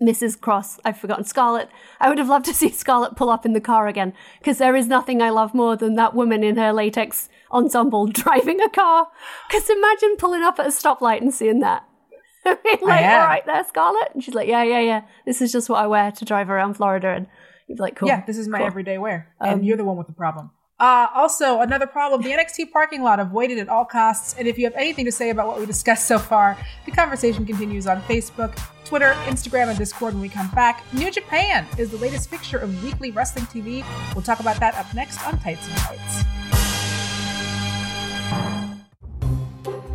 Mrs. 0.00 0.38
Kross, 0.38 0.78
I've 0.84 0.98
forgotten, 0.98 1.24
Scarlett. 1.24 1.68
I 2.00 2.08
would 2.08 2.18
have 2.18 2.28
loved 2.28 2.44
to 2.46 2.54
see 2.54 2.70
Scarlett 2.70 3.16
pull 3.16 3.30
up 3.30 3.44
in 3.44 3.52
the 3.52 3.60
car 3.60 3.88
again, 3.88 4.12
because 4.38 4.58
there 4.58 4.76
is 4.76 4.86
nothing 4.86 5.22
I 5.22 5.30
love 5.30 5.54
more 5.54 5.76
than 5.76 5.94
that 5.94 6.14
woman 6.14 6.44
in 6.44 6.56
her 6.56 6.72
latex 6.72 7.28
ensemble 7.50 8.06
driving 8.08 8.60
a 8.60 8.68
car. 8.68 9.08
Because 9.48 9.68
imagine 9.70 10.16
pulling 10.16 10.42
up 10.42 10.58
at 10.58 10.66
a 10.66 10.70
stoplight 10.70 11.20
and 11.20 11.32
seeing 11.32 11.60
that. 11.60 11.84
I 12.46 12.58
mean, 12.64 12.78
like, 12.82 13.02
am. 13.02 13.22
all 13.22 13.26
right 13.26 13.46
there, 13.46 13.64
Scarlett? 13.64 14.10
And 14.12 14.22
she's 14.22 14.34
like, 14.34 14.48
yeah, 14.48 14.62
yeah, 14.62 14.80
yeah. 14.80 15.02
This 15.24 15.40
is 15.40 15.50
just 15.50 15.68
what 15.70 15.78
I 15.78 15.86
wear 15.86 16.12
to 16.12 16.24
drive 16.24 16.50
around 16.50 16.74
Florida. 16.74 17.08
And 17.08 17.26
you'd 17.66 17.76
be 17.76 17.82
like, 17.82 17.96
cool. 17.96 18.08
yeah, 18.08 18.24
this 18.26 18.36
is 18.36 18.48
my 18.48 18.58
cool. 18.58 18.66
everyday 18.66 18.98
wear. 18.98 19.32
Um, 19.40 19.54
and 19.54 19.66
you're 19.66 19.78
the 19.78 19.84
one 19.84 19.96
with 19.96 20.08
the 20.08 20.12
problem. 20.12 20.50
Uh, 20.80 21.06
also, 21.14 21.60
another 21.60 21.86
problem 21.86 22.22
the 22.22 22.30
NXT 22.30 22.72
parking 22.72 23.02
lot 23.02 23.20
avoided 23.20 23.58
at 23.58 23.68
all 23.68 23.84
costs. 23.84 24.34
And 24.38 24.48
if 24.48 24.58
you 24.58 24.64
have 24.64 24.74
anything 24.74 25.04
to 25.04 25.12
say 25.12 25.30
about 25.30 25.46
what 25.46 25.60
we 25.60 25.66
discussed 25.66 26.06
so 26.08 26.18
far, 26.18 26.58
the 26.84 26.90
conversation 26.90 27.46
continues 27.46 27.86
on 27.86 28.02
Facebook, 28.02 28.58
Twitter, 28.84 29.12
Instagram, 29.26 29.68
and 29.68 29.78
Discord 29.78 30.14
when 30.14 30.22
we 30.22 30.28
come 30.28 30.50
back. 30.50 30.84
New 30.92 31.10
Japan 31.10 31.66
is 31.78 31.90
the 31.90 31.98
latest 31.98 32.28
fixture 32.28 32.58
of 32.58 32.82
weekly 32.82 33.10
wrestling 33.12 33.46
TV. 33.46 33.84
We'll 34.14 34.22
talk 34.22 34.40
about 34.40 34.58
that 34.60 34.74
up 34.74 34.92
next 34.94 35.24
on 35.26 35.38
Tights 35.38 35.66
and 35.68 35.76
Tights. 35.76 36.63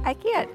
I 0.10 0.14
can't 0.16 0.50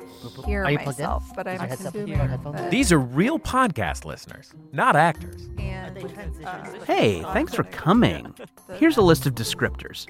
hear 0.44 0.64
Are 0.64 0.70
you 0.72 0.78
myself, 0.78 1.24
but 1.36 1.46
I'm 1.46 1.70
Is 1.70 1.80
assuming 1.86 2.08
you 2.08 2.16
got 2.16 2.28
headphones? 2.30 2.56
that- 2.56 2.70
These 2.72 2.90
are 2.90 2.98
real 2.98 3.38
podcast 3.38 4.04
listeners, 4.04 4.52
not 4.72 4.96
actors. 4.96 5.48
and 5.58 5.96
uh, 6.44 6.64
Hey, 6.84 7.22
thanks 7.22 7.54
for 7.54 7.62
coming. 7.62 8.34
Here's 8.74 8.96
a 8.96 9.02
list 9.02 9.26
of 9.26 9.34
descriptors. 9.36 10.06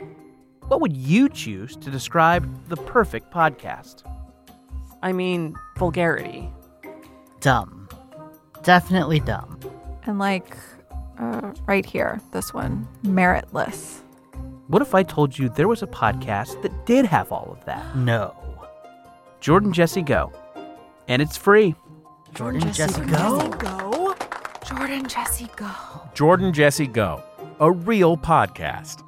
What 0.69 0.81
would 0.81 0.97
you 0.97 1.29
choose 1.29 1.77
to 1.77 1.91
describe 1.91 2.49
the 2.69 2.77
perfect 2.77 3.31
podcast? 3.31 4.03
I 5.03 5.13
mean, 5.13 5.55
vulgarity. 5.77 6.51
Dumb. 7.41 7.87
Definitely 8.63 9.21
dumb. 9.21 9.61
and 10.05 10.19
like 10.19 10.57
uh, 11.19 11.53
right 11.67 11.85
here, 11.85 12.19
this 12.33 12.55
one, 12.55 12.89
meritless. 13.05 14.01
What 14.69 14.81
if 14.81 14.95
I 14.95 15.03
told 15.03 15.39
you 15.39 15.51
there 15.51 15.69
was 15.69 15.83
a 15.83 15.87
podcast 15.87 16.63
that 16.63 16.87
did 16.87 17.05
have 17.05 17.31
all 17.31 17.55
of 17.59 17.63
that? 17.67 17.95
No. 17.95 18.35
Jordan 19.45 19.75
Jesse 19.75 20.01
Go. 20.01 20.33
And 21.07 21.21
it's 21.21 21.37
free. 21.37 21.75
Jordan 22.33 22.73
Jesse 22.73 23.03
Go? 23.03 23.47
Go, 23.59 24.15
Jordan, 24.67 25.07
Jesse, 25.07 25.51
go. 25.55 25.71
Jordan 26.15 26.51
Jesse 26.51 26.87
Go, 26.87 27.23
a 27.61 27.71
real 27.71 28.17
podcast. 28.17 29.03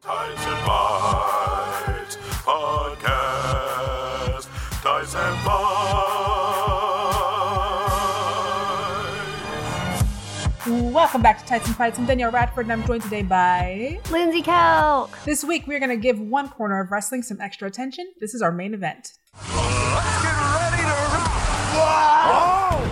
Ties 0.00 0.46
and 0.46 0.64
Welcome 11.12 11.24
back 11.24 11.40
to 11.40 11.44
Tights 11.46 11.66
and 11.66 11.76
Fights. 11.76 11.98
I'm 11.98 12.06
Danielle 12.06 12.30
Radford, 12.30 12.64
and 12.64 12.72
I'm 12.72 12.86
joined 12.86 13.02
today 13.02 13.20
by. 13.20 14.00
Lindsey 14.10 14.40
Kelk. 14.40 15.10
This 15.26 15.44
week, 15.44 15.66
we're 15.66 15.78
going 15.78 15.90
to 15.90 15.96
give 15.98 16.18
one 16.18 16.48
corner 16.48 16.80
of 16.80 16.90
wrestling 16.90 17.22
some 17.22 17.38
extra 17.38 17.68
attention. 17.68 18.10
This 18.18 18.32
is 18.32 18.40
our 18.40 18.50
main 18.50 18.72
event. 18.72 19.12
Let's 19.34 20.22
get 20.22 20.32
ready 20.32 20.82
to 20.84 20.88
rock! 21.76 22.32
Oh! 22.32 22.91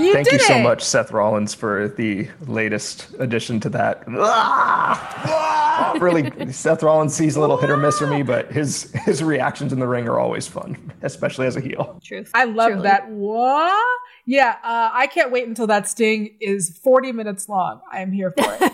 shit! 0.00 0.08
You 0.08 0.14
Thank 0.14 0.28
did 0.28 0.40
you 0.40 0.46
so 0.46 0.56
it. 0.56 0.62
much, 0.62 0.82
Seth 0.82 1.12
Rollins, 1.12 1.54
for 1.54 1.88
the 1.88 2.28
latest 2.46 3.08
addition 3.18 3.60
to 3.60 3.68
that. 3.70 4.04
Ah! 4.08 5.94
really, 6.00 6.52
Seth 6.52 6.82
Rollins 6.82 7.14
sees 7.14 7.36
a 7.36 7.40
little 7.40 7.56
hit 7.56 7.70
or 7.70 7.76
miss 7.76 7.98
for 7.98 8.06
me, 8.06 8.22
but 8.22 8.50
his 8.50 8.90
his 9.04 9.22
reactions 9.22 9.72
in 9.72 9.78
the 9.78 9.88
ring 9.88 10.08
are 10.08 10.18
always 10.18 10.48
fun, 10.48 10.92
especially 11.02 11.46
as 11.46 11.56
a 11.56 11.60
heel. 11.60 12.00
Truth. 12.02 12.30
I 12.34 12.44
love 12.44 12.72
Truly. 12.72 12.82
that. 12.84 13.10
What? 13.10 13.98
Yeah, 14.26 14.56
uh, 14.62 14.90
I 14.92 15.06
can't 15.06 15.32
wait 15.32 15.48
until 15.48 15.66
that 15.68 15.88
sting 15.88 16.36
is 16.40 16.76
40 16.78 17.12
minutes 17.12 17.48
long. 17.48 17.80
I 17.90 18.00
am 18.00 18.12
here 18.12 18.32
for 18.36 18.44
it. 18.44 18.60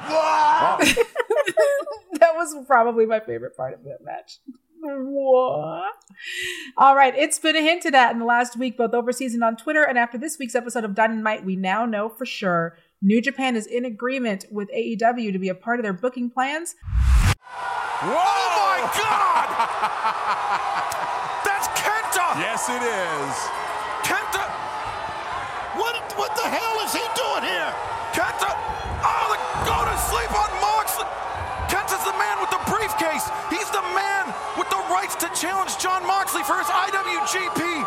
that 2.20 2.34
was 2.34 2.54
probably 2.66 3.06
my 3.06 3.20
favorite 3.20 3.56
part 3.56 3.74
of 3.74 3.84
that 3.84 3.98
match. 4.04 4.38
What? 4.82 5.94
All 6.76 6.96
right, 6.96 7.14
it's 7.14 7.38
been 7.38 7.54
hinted 7.54 7.94
at 7.94 8.12
in 8.12 8.18
the 8.18 8.24
last 8.24 8.56
week, 8.56 8.76
both 8.76 8.94
overseas 8.94 9.34
and 9.34 9.44
on 9.44 9.56
Twitter. 9.56 9.82
And 9.82 9.98
after 9.98 10.16
this 10.16 10.38
week's 10.38 10.54
episode 10.54 10.84
of 10.84 10.94
Dynamite, 10.94 11.44
we 11.44 11.56
now 11.56 11.84
know 11.84 12.08
for 12.08 12.24
sure 12.24 12.76
New 13.02 13.20
Japan 13.20 13.56
is 13.56 13.66
in 13.66 13.84
agreement 13.84 14.46
with 14.50 14.70
AEW 14.70 15.32
to 15.32 15.38
be 15.38 15.48
a 15.48 15.54
part 15.54 15.78
of 15.80 15.82
their 15.82 15.92
booking 15.92 16.30
plans. 16.30 16.76
Oh 18.02 18.46
my 18.56 18.80
God! 18.96 19.48
That's 21.44 21.68
Kenta! 21.76 22.40
Yes, 22.40 22.68
it 22.68 22.80
is. 22.80 23.32
Kenta! 24.08 24.48
What, 25.76 25.96
what 26.16 26.34
the 26.36 26.48
hell 26.48 26.80
is 26.84 26.92
he 26.92 27.04
doing 27.14 27.44
here? 27.44 27.72
Kenta! 28.12 28.52
Oh, 29.04 29.26
the, 29.28 29.36
go 29.68 29.84
to 29.84 29.96
sleep 30.08 30.32
on 30.32 30.49
briefcase! 33.00 33.30
He's 33.50 33.70
the 33.70 33.82
man 33.94 34.34
with 34.58 34.68
the 34.70 34.82
rights 34.90 35.14
to 35.16 35.30
challenge 35.34 35.78
Jon 35.78 36.06
Moxley 36.06 36.42
for 36.42 36.58
his 36.58 36.66
IWGP 36.66 37.86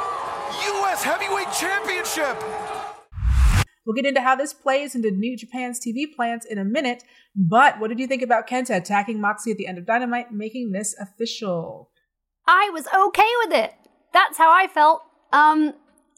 US 0.82 1.04
Heavyweight 1.04 1.52
Championship! 1.54 2.42
We'll 3.86 3.96
get 3.96 4.06
into 4.06 4.22
how 4.22 4.36
this 4.36 4.54
plays 4.54 4.96
into 4.96 5.12
New 5.12 5.38
Japan's 5.38 5.80
TV 5.80 6.06
plans 6.16 6.46
in 6.46 6.58
a 6.58 6.64
minute. 6.64 7.04
But 7.36 7.80
what 7.80 7.90
did 7.90 8.00
you 8.00 8.08
think 8.08 8.22
about 8.22 8.48
Kenta 8.48 8.78
attacking 8.78 9.20
Moxley 9.20 9.52
at 9.52 9.58
the 9.58 9.68
end 9.68 9.78
of 9.78 9.86
Dynamite, 9.86 10.32
making 10.32 10.72
this 10.72 10.96
official? 10.98 11.90
I 12.48 12.70
was 12.72 12.88
okay 12.88 13.30
with 13.44 13.58
it. 13.58 13.74
That's 14.14 14.38
how 14.38 14.52
I 14.52 14.68
felt. 14.68 15.02
Um, 15.34 15.74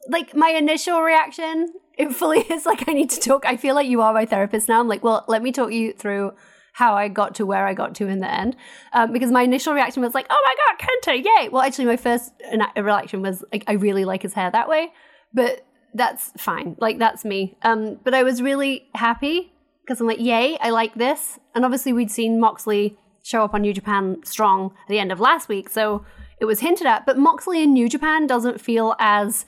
like 0.08 0.36
my 0.36 0.50
initial 0.50 1.02
reaction, 1.02 1.74
it 1.98 2.14
fully 2.14 2.42
is 2.42 2.68
like 2.68 2.88
I 2.88 2.94
need 2.94 3.10
to 3.12 3.20
talk. 3.20 3.46
I 3.46 3.58
feel 3.58 3.74
like 3.74 3.88
you 3.88 4.02
are 4.02 4.14
my 4.14 4.26
therapist 4.26 4.70
now. 4.70 4.80
I'm 4.80 4.88
like, 4.88 5.04
well, 5.04 5.26
let 5.28 5.42
me 5.42 5.52
talk 5.52 5.72
you 5.72 5.94
through 5.94 6.34
how 6.76 6.94
I 6.94 7.08
got 7.08 7.36
to 7.36 7.46
where 7.46 7.66
I 7.66 7.74
got 7.74 7.96
to 7.96 8.08
in 8.08 8.20
the 8.20 8.30
end. 8.30 8.58
Um, 8.92 9.14
because 9.14 9.32
my 9.32 9.44
initial 9.44 9.74
reaction 9.74 10.04
was 10.04 10.14
like, 10.14 10.28
oh 10.30 10.42
my 10.46 10.56
god, 10.58 10.86
Kenta, 10.86 11.24
yay! 11.24 11.48
Well, 11.48 11.62
actually, 11.62 11.86
my 11.86 11.96
first 11.96 12.34
reaction 12.52 13.22
was 13.22 13.46
like, 13.54 13.64
I 13.66 13.74
really 13.74 14.04
like 14.04 14.24
his 14.24 14.34
hair 14.34 14.52
that 14.52 14.68
way, 14.68 14.92
but 15.34 15.66
that's 15.94 16.34
fine. 16.38 16.76
Like 16.78 17.00
that's 17.00 17.24
me. 17.24 17.58
Um, 17.62 17.98
but 18.04 18.14
I 18.14 18.24
was 18.24 18.42
really 18.42 18.90
happy 18.94 19.54
because 19.86 20.02
I'm 20.02 20.08
like, 20.08 20.20
yay, 20.20 20.58
I 20.60 20.72
like 20.72 20.96
this. 20.96 21.40
And 21.56 21.64
obviously, 21.64 21.94
we'd 21.94 22.12
seen 22.12 22.42
Moxley 22.42 22.98
show 23.24 23.46
up 23.46 23.54
on 23.54 23.62
New 23.62 23.74
Japan 23.74 24.18
Strong 24.26 24.66
at 24.66 24.90
the 24.90 25.00
end 25.00 25.14
of 25.14 25.22
last 25.22 25.48
week, 25.48 25.70
so 25.70 26.06
it 26.42 26.46
was 26.46 26.60
hinted 26.60 26.88
at. 26.88 27.06
But 27.06 27.18
Moxley 27.18 27.64
in 27.64 27.72
New 27.72 27.88
Japan 27.88 28.28
doesn't 28.28 28.60
feel 28.60 28.98
as 29.00 29.46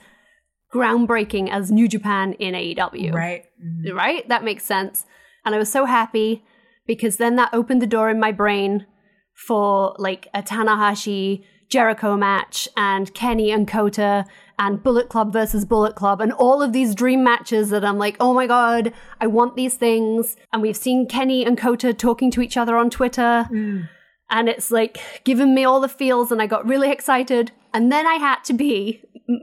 groundbreaking 0.72 1.50
as 1.50 1.70
New 1.70 1.88
Japan 1.88 2.32
in 2.34 2.54
AEW. 2.54 3.12
Right. 3.12 3.44
Right? 3.92 4.26
That 4.30 4.44
makes 4.44 4.64
sense. 4.64 5.04
And 5.44 5.54
I 5.54 5.58
was 5.58 5.70
so 5.70 5.84
happy 5.84 6.42
because 6.88 7.18
then 7.18 7.36
that 7.36 7.50
opened 7.52 7.80
the 7.80 7.86
door 7.86 8.10
in 8.10 8.18
my 8.18 8.32
brain 8.32 8.86
for 9.34 9.94
like 9.98 10.26
a 10.34 10.42
Tanahashi 10.42 11.44
Jericho 11.68 12.16
match 12.16 12.66
and 12.76 13.14
Kenny 13.14 13.52
and 13.52 13.68
Kota 13.68 14.24
and 14.58 14.82
Bullet 14.82 15.08
Club 15.08 15.32
versus 15.32 15.64
Bullet 15.64 15.94
Club 15.94 16.20
and 16.20 16.32
all 16.32 16.62
of 16.62 16.72
these 16.72 16.94
dream 16.94 17.22
matches 17.22 17.70
that 17.70 17.84
I'm 17.84 17.98
like, 17.98 18.16
oh 18.18 18.34
my 18.34 18.46
god, 18.46 18.92
I 19.20 19.28
want 19.28 19.54
these 19.54 19.74
things. 19.74 20.34
And 20.52 20.62
we've 20.62 20.76
seen 20.76 21.06
Kenny 21.06 21.44
and 21.44 21.56
Kota 21.56 21.94
talking 21.94 22.30
to 22.32 22.40
each 22.40 22.56
other 22.56 22.76
on 22.76 22.90
Twitter. 22.90 23.46
Mm. 23.52 23.88
And 24.30 24.48
it's 24.48 24.70
like 24.70 24.98
giving 25.24 25.54
me 25.54 25.64
all 25.64 25.80
the 25.80 25.88
feels, 25.88 26.30
and 26.32 26.42
I 26.42 26.46
got 26.46 26.66
really 26.66 26.90
excited. 26.90 27.52
And 27.72 27.92
then 27.92 28.06
I 28.06 28.14
had 28.14 28.42
to 28.44 28.52
be, 28.52 29.02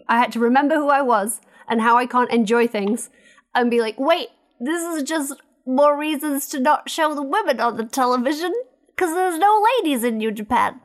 I 0.09 0.19
had 0.19 0.31
to 0.33 0.39
remember 0.39 0.75
who 0.75 0.89
I 0.89 1.01
was 1.01 1.41
and 1.67 1.81
how 1.81 1.97
I 1.97 2.05
can't 2.05 2.31
enjoy 2.31 2.67
things 2.67 3.09
and 3.55 3.71
be 3.71 3.81
like, 3.81 3.99
wait, 3.99 4.27
this 4.59 4.81
is 4.81 5.03
just 5.03 5.33
more 5.65 5.97
reasons 5.97 6.47
to 6.47 6.59
not 6.59 6.89
show 6.89 7.13
the 7.15 7.23
women 7.23 7.59
on 7.59 7.77
the 7.77 7.85
television 7.85 8.53
because 8.87 9.13
there's 9.13 9.37
no 9.39 9.65
ladies 9.77 10.03
in 10.03 10.17
New 10.17 10.31
Japan. 10.31 10.79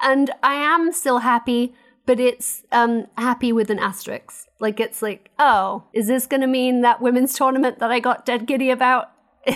And 0.00 0.30
I 0.42 0.54
am 0.54 0.92
still 0.92 1.18
happy, 1.18 1.74
but 2.06 2.20
it's 2.20 2.62
um 2.72 3.06
happy 3.16 3.52
with 3.52 3.70
an 3.70 3.78
asterisk. 3.78 4.46
Like 4.58 4.80
it's 4.80 5.02
like, 5.02 5.30
oh, 5.38 5.84
is 5.92 6.06
this 6.06 6.26
gonna 6.26 6.46
mean 6.46 6.82
that 6.82 7.00
women's 7.00 7.34
tournament 7.34 7.78
that 7.78 7.90
I 7.90 8.00
got 8.00 8.26
dead 8.26 8.46
giddy 8.46 8.70
about 8.70 9.10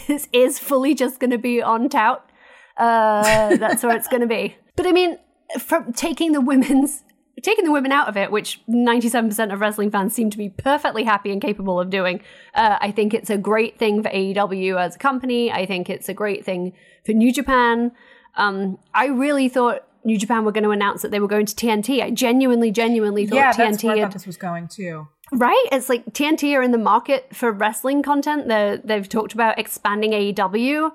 is 0.09 0.29
is 0.33 0.59
fully 0.59 0.95
just 0.95 1.21
gonna 1.21 1.39
be 1.39 1.63
on 1.63 1.89
tout? 1.89 2.29
Uh, 2.77 3.57
that's 3.57 3.83
where 3.83 3.97
it's 3.97 4.09
gonna 4.09 4.27
be. 4.27 4.57
But 4.77 4.89
I 4.89 4.93
mean, 4.93 5.19
from 5.61 5.93
taking 5.93 6.33
the 6.33 6.41
women's 6.41 7.05
taking 7.45 7.65
the 7.65 7.71
women 7.71 7.93
out 7.93 8.09
of 8.09 8.17
it, 8.17 8.31
which 8.31 8.61
97% 8.69 9.53
of 9.53 9.61
wrestling 9.61 9.91
fans 9.91 10.15
seem 10.15 10.31
to 10.31 10.39
be 10.39 10.49
perfectly 10.49 11.05
happy 11.05 11.31
and 11.31 11.41
capable 11.41 11.79
of 11.79 11.91
doing, 11.91 12.21
uh, 12.55 12.79
I 12.81 12.91
think 12.91 13.13
it's 13.15 13.31
a 13.31 13.39
great 13.39 13.79
thing 13.79 14.03
for 14.03 14.09
AEW 14.09 14.81
as 14.81 14.97
a 14.97 14.99
company. 14.99 15.53
I 15.53 15.67
think 15.67 15.91
it's 15.91 16.09
a 16.09 16.15
great 16.15 16.45
thing 16.45 16.73
for 17.05 17.13
New 17.13 17.33
Japan. 17.33 17.93
Um, 18.37 18.79
I 18.95 19.07
really 19.07 19.49
thought 19.49 19.87
New 20.05 20.19
Japan 20.19 20.45
were 20.45 20.53
going 20.53 20.65
to 20.65 20.71
announce 20.71 21.03
that 21.03 21.11
they 21.11 21.21
were 21.21 21.29
going 21.29 21.47
to 21.47 21.55
TNT. 21.55 22.03
I 22.03 22.11
genuinely, 22.11 22.71
genuinely 22.71 23.27
thought 23.27 23.37
Yeah, 23.37 23.53
TNT 23.53 23.71
that's 23.71 23.85
where 23.85 23.97
had 23.99 24.13
this 24.13 24.27
was 24.27 24.37
going 24.37 24.69
too. 24.69 25.09
Right? 25.31 25.67
It's 25.71 25.89
like 25.89 26.07
TNT 26.13 26.55
are 26.57 26.63
in 26.63 26.71
the 26.71 26.79
market 26.79 27.35
for 27.35 27.53
wrestling 27.53 28.03
content. 28.03 28.49
They're, 28.49 28.79
they've 28.79 29.09
talked 29.09 29.35
about 29.35 29.59
expanding 29.59 30.13
AEW. 30.13 30.93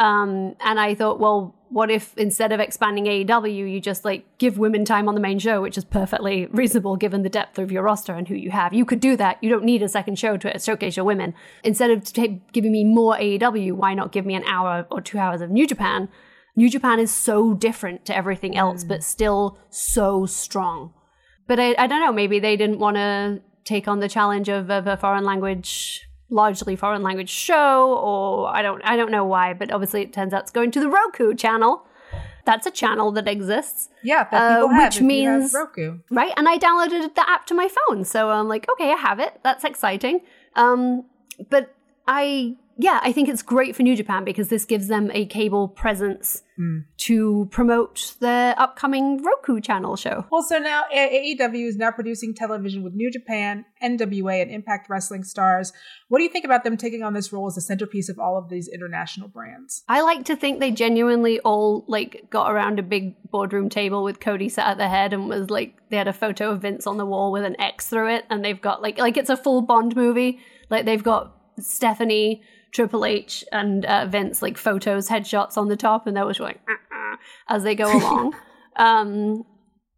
Um, 0.00 0.56
and 0.60 0.80
I 0.80 0.94
thought, 0.94 1.20
well, 1.20 1.54
what 1.68 1.90
if 1.90 2.16
instead 2.16 2.52
of 2.52 2.58
expanding 2.58 3.04
AEW, 3.04 3.70
you 3.70 3.80
just 3.82 4.02
like 4.02 4.24
give 4.38 4.56
women 4.56 4.86
time 4.86 5.08
on 5.08 5.14
the 5.14 5.20
main 5.20 5.38
show, 5.38 5.60
which 5.60 5.76
is 5.76 5.84
perfectly 5.84 6.46
reasonable 6.46 6.96
given 6.96 7.22
the 7.22 7.28
depth 7.28 7.58
of 7.58 7.70
your 7.70 7.82
roster 7.82 8.14
and 8.14 8.26
who 8.26 8.34
you 8.34 8.50
have. 8.50 8.72
You 8.72 8.86
could 8.86 8.98
do 8.98 9.14
that. 9.18 9.36
You 9.42 9.50
don't 9.50 9.62
need 9.62 9.82
a 9.82 9.90
second 9.90 10.18
show 10.18 10.38
to 10.38 10.58
showcase 10.58 10.96
your 10.96 11.04
women. 11.04 11.34
Instead 11.62 11.90
of 11.90 12.10
ta 12.12 12.28
giving 12.52 12.72
me 12.72 12.82
more 12.82 13.14
AEW, 13.16 13.74
why 13.74 13.92
not 13.92 14.10
give 14.10 14.24
me 14.24 14.34
an 14.34 14.44
hour 14.44 14.86
or 14.90 15.02
two 15.02 15.18
hours 15.18 15.42
of 15.42 15.50
New 15.50 15.66
Japan? 15.66 16.08
New 16.56 16.70
Japan 16.70 16.98
is 16.98 17.10
so 17.14 17.52
different 17.52 18.06
to 18.06 18.16
everything 18.16 18.56
else, 18.56 18.84
but 18.84 19.04
still 19.04 19.58
so 19.68 20.24
strong. 20.24 20.94
But 21.46 21.60
I, 21.60 21.74
I 21.76 21.86
don't 21.86 22.00
know, 22.00 22.12
maybe 22.12 22.40
they 22.40 22.56
didn't 22.56 22.78
want 22.78 22.96
to 22.96 23.42
take 23.64 23.86
on 23.86 24.00
the 24.00 24.08
challenge 24.08 24.48
of, 24.48 24.70
of 24.70 24.86
a 24.86 24.96
foreign 24.96 25.24
language 25.24 26.08
largely 26.30 26.76
foreign 26.76 27.02
language 27.02 27.28
show 27.30 27.94
or 27.98 28.48
I 28.48 28.62
don't 28.62 28.80
I 28.84 28.96
don't 28.96 29.10
know 29.10 29.24
why, 29.24 29.52
but 29.54 29.72
obviously 29.72 30.02
it 30.02 30.12
turns 30.12 30.32
out 30.32 30.42
it's 30.42 30.50
going 30.50 30.70
to 30.72 30.80
the 30.80 30.88
Roku 30.88 31.34
channel. 31.34 31.84
That's 32.46 32.66
a 32.66 32.70
channel 32.70 33.12
that 33.12 33.28
exists. 33.28 33.90
Yeah, 34.02 34.24
that 34.30 34.42
Uh, 34.62 34.68
have 34.68 34.86
which 34.86 34.96
if 34.96 35.02
you 35.02 35.24
have 35.28 35.40
means 35.40 35.54
Roku. 35.54 35.98
right, 36.10 36.32
and 36.36 36.48
I 36.48 36.58
downloaded 36.58 37.14
the 37.14 37.28
app 37.28 37.46
to 37.46 37.54
my 37.54 37.68
phone, 37.68 38.04
so 38.04 38.30
I'm 38.30 38.48
like, 38.48 38.66
okay, 38.72 38.90
I 38.92 38.96
have 38.96 39.20
it. 39.20 39.38
That's 39.42 39.62
exciting. 39.64 40.22
Um, 40.56 41.04
but 41.50 41.74
I 42.08 42.56
yeah, 42.82 42.98
I 43.02 43.12
think 43.12 43.28
it's 43.28 43.42
great 43.42 43.76
for 43.76 43.82
New 43.82 43.94
Japan 43.94 44.24
because 44.24 44.48
this 44.48 44.64
gives 44.64 44.88
them 44.88 45.10
a 45.12 45.26
cable 45.26 45.68
presence 45.68 46.42
mm. 46.58 46.84
to 46.98 47.46
promote 47.50 48.14
their 48.20 48.58
upcoming 48.58 49.22
Roku 49.22 49.60
channel 49.60 49.96
show. 49.96 50.24
Well, 50.30 50.42
so 50.42 50.58
now 50.58 50.84
AEW 50.94 51.66
is 51.66 51.76
now 51.76 51.90
producing 51.90 52.34
television 52.34 52.82
with 52.82 52.94
New 52.94 53.10
Japan, 53.10 53.66
NWA, 53.82 54.40
and 54.40 54.50
Impact 54.50 54.88
Wrestling 54.88 55.24
stars. 55.24 55.74
What 56.08 56.20
do 56.20 56.24
you 56.24 56.30
think 56.30 56.46
about 56.46 56.64
them 56.64 56.78
taking 56.78 57.02
on 57.02 57.12
this 57.12 57.34
role 57.34 57.46
as 57.48 57.56
the 57.56 57.60
centerpiece 57.60 58.08
of 58.08 58.18
all 58.18 58.38
of 58.38 58.48
these 58.48 58.66
international 58.66 59.28
brands? 59.28 59.82
I 59.86 60.00
like 60.00 60.24
to 60.26 60.36
think 60.36 60.58
they 60.58 60.70
genuinely 60.70 61.38
all 61.40 61.84
like 61.86 62.30
got 62.30 62.50
around 62.50 62.78
a 62.78 62.82
big 62.82 63.14
boardroom 63.30 63.68
table 63.68 64.02
with 64.02 64.20
Cody 64.20 64.48
sat 64.48 64.68
at 64.68 64.78
the 64.78 64.88
head 64.88 65.12
and 65.12 65.28
was 65.28 65.50
like 65.50 65.76
they 65.90 65.98
had 65.98 66.08
a 66.08 66.14
photo 66.14 66.52
of 66.52 66.62
Vince 66.62 66.86
on 66.86 66.96
the 66.96 67.06
wall 67.06 67.30
with 67.30 67.44
an 67.44 67.60
X 67.60 67.88
through 67.88 68.08
it 68.08 68.24
and 68.30 68.42
they've 68.42 68.60
got 68.60 68.80
like 68.80 68.96
like 68.96 69.18
it's 69.18 69.28
a 69.28 69.36
full 69.36 69.60
Bond 69.60 69.94
movie. 69.94 70.40
Like 70.70 70.86
they've 70.86 71.02
got 71.02 71.36
Stephanie, 71.58 72.42
Triple 72.72 73.04
H, 73.04 73.44
and 73.52 73.84
uh, 73.84 74.06
Vince 74.06 74.42
like 74.42 74.56
photos, 74.56 75.08
headshots 75.08 75.56
on 75.56 75.68
the 75.68 75.76
top, 75.76 76.06
and 76.06 76.16
they 76.16 76.22
was 76.22 76.40
like 76.40 76.60
"Uh-uh," 76.68 77.16
as 77.48 77.62
they 77.62 77.74
go 77.74 77.86
along. 77.96 78.34
um, 78.76 79.44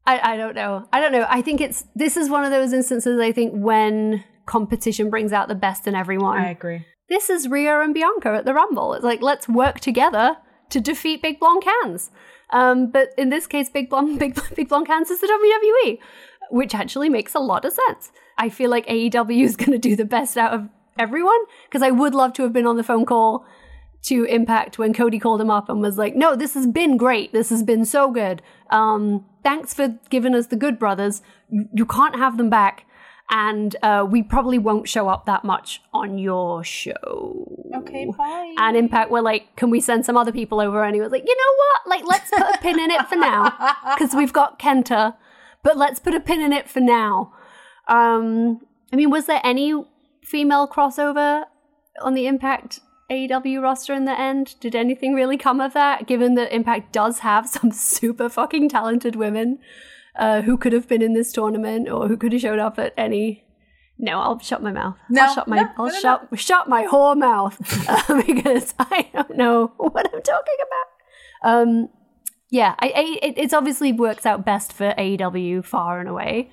I, 0.06 0.32
I 0.32 0.36
don't 0.36 0.54
know. 0.54 0.88
I 0.92 1.00
don't 1.00 1.12
know. 1.12 1.26
I 1.28 1.42
think 1.42 1.60
it's 1.60 1.84
this 1.94 2.16
is 2.16 2.28
one 2.28 2.44
of 2.44 2.50
those 2.50 2.72
instances. 2.72 3.20
I 3.20 3.32
think 3.32 3.52
when 3.54 4.24
competition 4.46 5.10
brings 5.10 5.32
out 5.32 5.48
the 5.48 5.54
best 5.54 5.86
in 5.86 5.94
everyone. 5.94 6.38
I 6.38 6.50
agree. 6.50 6.86
This 7.08 7.30
is 7.30 7.48
Rhea 7.48 7.80
and 7.80 7.94
Bianca 7.94 8.30
at 8.30 8.44
the 8.44 8.54
Rumble. 8.54 8.94
It's 8.94 9.04
like 9.04 9.22
let's 9.22 9.48
work 9.48 9.80
together 9.80 10.36
to 10.70 10.80
defeat 10.80 11.22
Big 11.22 11.38
Blonde 11.38 11.62
Cans. 11.62 12.10
Um, 12.50 12.90
but 12.90 13.10
in 13.16 13.28
this 13.30 13.46
case, 13.46 13.68
Big 13.70 13.88
Blonde 13.90 14.18
Big 14.18 14.38
Big 14.54 14.68
Blonde 14.68 14.86
Cans 14.86 15.10
is 15.10 15.20
the 15.20 15.26
WWE, 15.26 15.98
which 16.50 16.74
actually 16.74 17.08
makes 17.08 17.34
a 17.34 17.40
lot 17.40 17.64
of 17.64 17.72
sense. 17.72 18.10
I 18.38 18.48
feel 18.48 18.70
like 18.70 18.86
AEW 18.86 19.44
is 19.44 19.56
going 19.56 19.72
to 19.72 19.78
do 19.78 19.94
the 19.94 20.04
best 20.04 20.36
out 20.36 20.52
of 20.52 20.68
everyone 20.98 21.40
because 21.64 21.82
I 21.82 21.90
would 21.90 22.14
love 22.14 22.32
to 22.34 22.42
have 22.42 22.52
been 22.52 22.66
on 22.66 22.76
the 22.76 22.84
phone 22.84 23.06
call 23.06 23.44
to 24.02 24.24
Impact 24.24 24.78
when 24.78 24.92
Cody 24.92 25.18
called 25.18 25.40
him 25.40 25.50
up 25.50 25.68
and 25.68 25.80
was 25.80 25.96
like, 25.96 26.14
"No, 26.16 26.34
this 26.34 26.54
has 26.54 26.66
been 26.66 26.96
great. 26.96 27.32
This 27.32 27.50
has 27.50 27.62
been 27.62 27.84
so 27.84 28.10
good. 28.10 28.42
Um, 28.70 29.24
thanks 29.42 29.72
for 29.72 29.98
giving 30.10 30.34
us 30.34 30.48
the 30.48 30.56
Good 30.56 30.78
Brothers. 30.78 31.22
You, 31.48 31.68
you 31.72 31.86
can't 31.86 32.16
have 32.16 32.36
them 32.36 32.50
back, 32.50 32.84
and 33.30 33.76
uh, 33.82 34.04
we 34.08 34.22
probably 34.22 34.58
won't 34.58 34.88
show 34.88 35.08
up 35.08 35.26
that 35.26 35.44
much 35.44 35.82
on 35.94 36.18
your 36.18 36.64
show." 36.64 37.64
Okay, 37.74 38.06
bye. 38.18 38.54
And 38.58 38.76
Impact 38.76 39.10
were 39.10 39.22
like, 39.22 39.54
"Can 39.56 39.70
we 39.70 39.80
send 39.80 40.04
some 40.04 40.16
other 40.16 40.32
people 40.32 40.60
over?" 40.60 40.82
And 40.82 40.94
he 40.94 41.00
was 41.00 41.12
like, 41.12 41.24
"You 41.24 41.36
know 41.36 41.56
what? 41.56 41.96
Like, 41.96 42.08
let's 42.08 42.30
put 42.30 42.54
a 42.54 42.58
pin 42.60 42.80
in 42.80 42.90
it 42.90 43.06
for 43.06 43.16
now 43.16 43.54
because 43.94 44.14
we've 44.14 44.32
got 44.32 44.58
Kenta, 44.58 45.14
but 45.62 45.76
let's 45.76 46.00
put 46.00 46.14
a 46.14 46.20
pin 46.20 46.40
in 46.40 46.52
it 46.52 46.68
for 46.68 46.80
now." 46.80 47.32
Um, 47.86 48.60
I 48.92 48.96
mean, 48.96 49.10
was 49.10 49.26
there 49.26 49.40
any 49.44 49.72
female 50.24 50.68
crossover 50.68 51.44
on 52.00 52.14
the 52.14 52.26
Impact 52.26 52.80
AEW 53.10 53.62
roster 53.62 53.92
in 53.94 54.04
the 54.04 54.18
end? 54.18 54.54
Did 54.60 54.74
anything 54.74 55.14
really 55.14 55.36
come 55.36 55.60
of 55.60 55.74
that? 55.74 56.06
Given 56.06 56.34
that 56.36 56.54
Impact 56.54 56.92
does 56.92 57.20
have 57.20 57.48
some 57.48 57.70
super 57.72 58.28
fucking 58.28 58.68
talented 58.68 59.16
women 59.16 59.58
uh, 60.16 60.42
who 60.42 60.56
could 60.56 60.72
have 60.72 60.88
been 60.88 61.02
in 61.02 61.14
this 61.14 61.32
tournament 61.32 61.88
or 61.88 62.08
who 62.08 62.16
could 62.16 62.32
have 62.32 62.42
showed 62.42 62.58
up 62.58 62.78
at 62.78 62.94
any. 62.96 63.44
No, 63.98 64.20
I'll 64.20 64.38
shut 64.38 64.62
my 64.62 64.72
mouth. 64.72 64.96
No, 65.08 65.22
I'll 65.22 65.34
shut 65.34 65.48
my 65.48 65.56
no, 65.56 65.68
I'll 65.78 65.86
no, 65.86 65.92
no, 65.92 66.00
shut 66.00 66.38
shut 66.38 66.68
my 66.68 66.86
whore 66.86 67.16
mouth 67.16 67.58
uh, 67.88 68.22
because 68.26 68.74
I 68.78 69.08
don't 69.12 69.36
know 69.36 69.72
what 69.76 70.12
I'm 70.12 70.22
talking 70.22 70.56
about. 70.66 71.50
Um, 71.50 71.88
yeah, 72.50 72.74
I, 72.80 72.86
I, 72.94 73.18
it 73.22 73.34
it's 73.38 73.54
obviously 73.54 73.92
works 73.92 74.26
out 74.26 74.44
best 74.44 74.72
for 74.72 74.92
AEW 74.98 75.64
far 75.64 76.00
and 76.00 76.08
away. 76.08 76.50